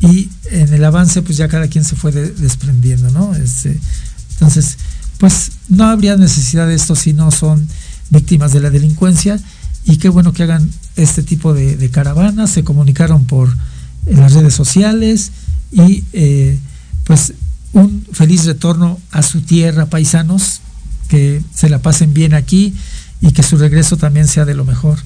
y 0.00 0.28
en 0.50 0.72
el 0.72 0.84
avance 0.84 1.22
pues 1.22 1.36
ya 1.36 1.48
cada 1.48 1.68
quien 1.68 1.84
se 1.84 1.96
fue 1.96 2.12
desprendiendo, 2.12 3.10
¿no? 3.10 3.34
Este, 3.34 3.78
entonces, 4.32 4.78
pues 5.18 5.52
no 5.68 5.84
habría 5.84 6.16
necesidad 6.16 6.66
de 6.66 6.74
esto 6.74 6.96
si 6.96 7.12
no 7.12 7.30
son 7.30 7.68
víctimas 8.12 8.52
de 8.52 8.60
la 8.60 8.70
delincuencia 8.70 9.40
y 9.84 9.96
qué 9.96 10.08
bueno 10.08 10.32
que 10.32 10.44
hagan 10.44 10.70
este 10.96 11.22
tipo 11.22 11.54
de, 11.54 11.90
caravanas, 11.90 12.50
se 12.50 12.62
comunicaron 12.62 13.24
por 13.24 13.48
las 14.06 14.34
redes 14.34 14.54
sociales 14.54 15.32
y 15.72 16.04
eh, 16.12 16.58
pues 17.04 17.32
un 17.72 18.06
feliz 18.12 18.44
retorno 18.44 19.00
a 19.10 19.22
su 19.22 19.40
tierra, 19.40 19.86
paisanos, 19.86 20.60
que 21.08 21.42
se 21.54 21.68
la 21.68 21.80
pasen 21.80 22.14
bien 22.14 22.34
aquí 22.34 22.74
y 23.20 23.32
que 23.32 23.42
su 23.42 23.56
regreso 23.56 23.96
también 23.96 24.28
sea 24.28 24.44
de 24.44 24.54
lo 24.54 24.64
mejor. 24.64 24.98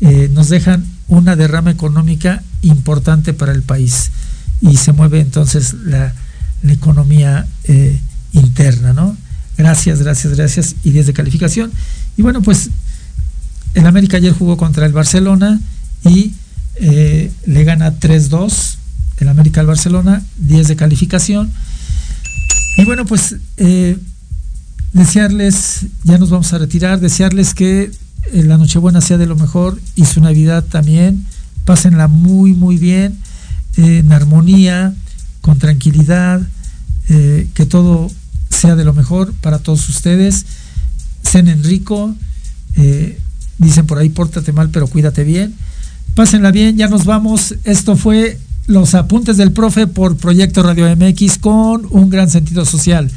Eh, 0.00 0.30
nos 0.32 0.48
dejan 0.48 0.84
una 1.08 1.34
derrama 1.34 1.70
económica 1.70 2.42
importante 2.62 3.32
para 3.34 3.52
el 3.52 3.62
país 3.62 4.10
y 4.60 4.76
se 4.76 4.92
mueve 4.92 5.20
entonces 5.20 5.74
la, 5.84 6.14
economía 6.62 7.46
eh, 7.64 7.98
interna, 8.32 8.92
¿no? 8.92 9.16
Gracias, 9.56 10.00
gracias, 10.00 10.34
gracias. 10.34 10.76
Y 10.84 10.90
10 10.90 11.06
de 11.06 11.12
calificación. 11.14 11.72
Y 12.20 12.22
bueno, 12.22 12.42
pues 12.42 12.68
el 13.72 13.86
América 13.86 14.18
ayer 14.18 14.34
jugó 14.34 14.58
contra 14.58 14.84
el 14.84 14.92
Barcelona 14.92 15.58
y 16.04 16.34
eh, 16.74 17.32
le 17.46 17.64
gana 17.64 17.98
3-2 17.98 18.74
el 19.20 19.28
América 19.30 19.62
al 19.62 19.66
Barcelona, 19.66 20.22
10 20.36 20.68
de 20.68 20.76
calificación. 20.76 21.50
Y 22.76 22.84
bueno, 22.84 23.06
pues 23.06 23.36
eh, 23.56 23.96
desearles, 24.92 25.86
ya 26.04 26.18
nos 26.18 26.28
vamos 26.28 26.52
a 26.52 26.58
retirar, 26.58 27.00
desearles 27.00 27.54
que 27.54 27.84
eh, 27.84 28.42
la 28.42 28.58
Nochebuena 28.58 29.00
sea 29.00 29.16
de 29.16 29.24
lo 29.24 29.36
mejor 29.36 29.80
y 29.94 30.04
su 30.04 30.20
Navidad 30.20 30.62
también. 30.62 31.24
Pásenla 31.64 32.06
muy, 32.06 32.52
muy 32.52 32.76
bien, 32.76 33.16
en 33.78 34.12
armonía, 34.12 34.92
con 35.40 35.58
tranquilidad, 35.58 36.42
que 37.08 37.66
todo 37.66 38.10
sea 38.50 38.76
de 38.76 38.84
lo 38.84 38.92
mejor 38.92 39.32
para 39.40 39.58
todos 39.58 39.88
ustedes. 39.88 40.44
Cenen 41.30 41.62
rico, 41.62 42.14
dicen 43.58 43.86
por 43.86 43.98
ahí, 43.98 44.08
pórtate 44.08 44.52
mal, 44.52 44.70
pero 44.70 44.88
cuídate 44.88 45.22
bien. 45.22 45.54
Pásenla 46.14 46.50
bien, 46.50 46.76
ya 46.76 46.88
nos 46.88 47.04
vamos. 47.04 47.54
Esto 47.64 47.96
fue 47.96 48.38
los 48.66 48.94
apuntes 48.94 49.36
del 49.36 49.52
profe 49.52 49.86
por 49.86 50.16
Proyecto 50.16 50.62
Radio 50.62 50.88
MX 50.96 51.38
con 51.38 51.86
un 51.90 52.10
gran 52.10 52.28
sentido 52.28 52.64
social. 52.64 53.10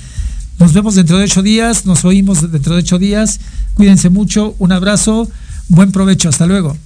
Nos 0.60 0.74
vemos 0.74 0.94
dentro 0.94 1.18
de 1.18 1.24
ocho 1.24 1.42
días, 1.42 1.88
nos 1.88 2.06
oímos 2.06 2.52
dentro 2.52 2.76
de 2.76 2.82
ocho 2.82 3.00
días. 3.00 3.40
Cuídense 3.74 4.10
mucho, 4.10 4.56
un 4.60 4.72
abrazo, 4.72 5.28
buen 5.68 5.92
provecho, 5.92 6.30
hasta 6.30 6.46
luego. 6.46 6.78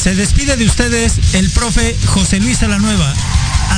Se 0.00 0.14
despide 0.14 0.56
de 0.56 0.64
ustedes 0.64 1.34
el 1.34 1.50
profe 1.50 1.96
José 2.06 2.38
Luis 2.38 2.62
Alanueva. 2.62 3.12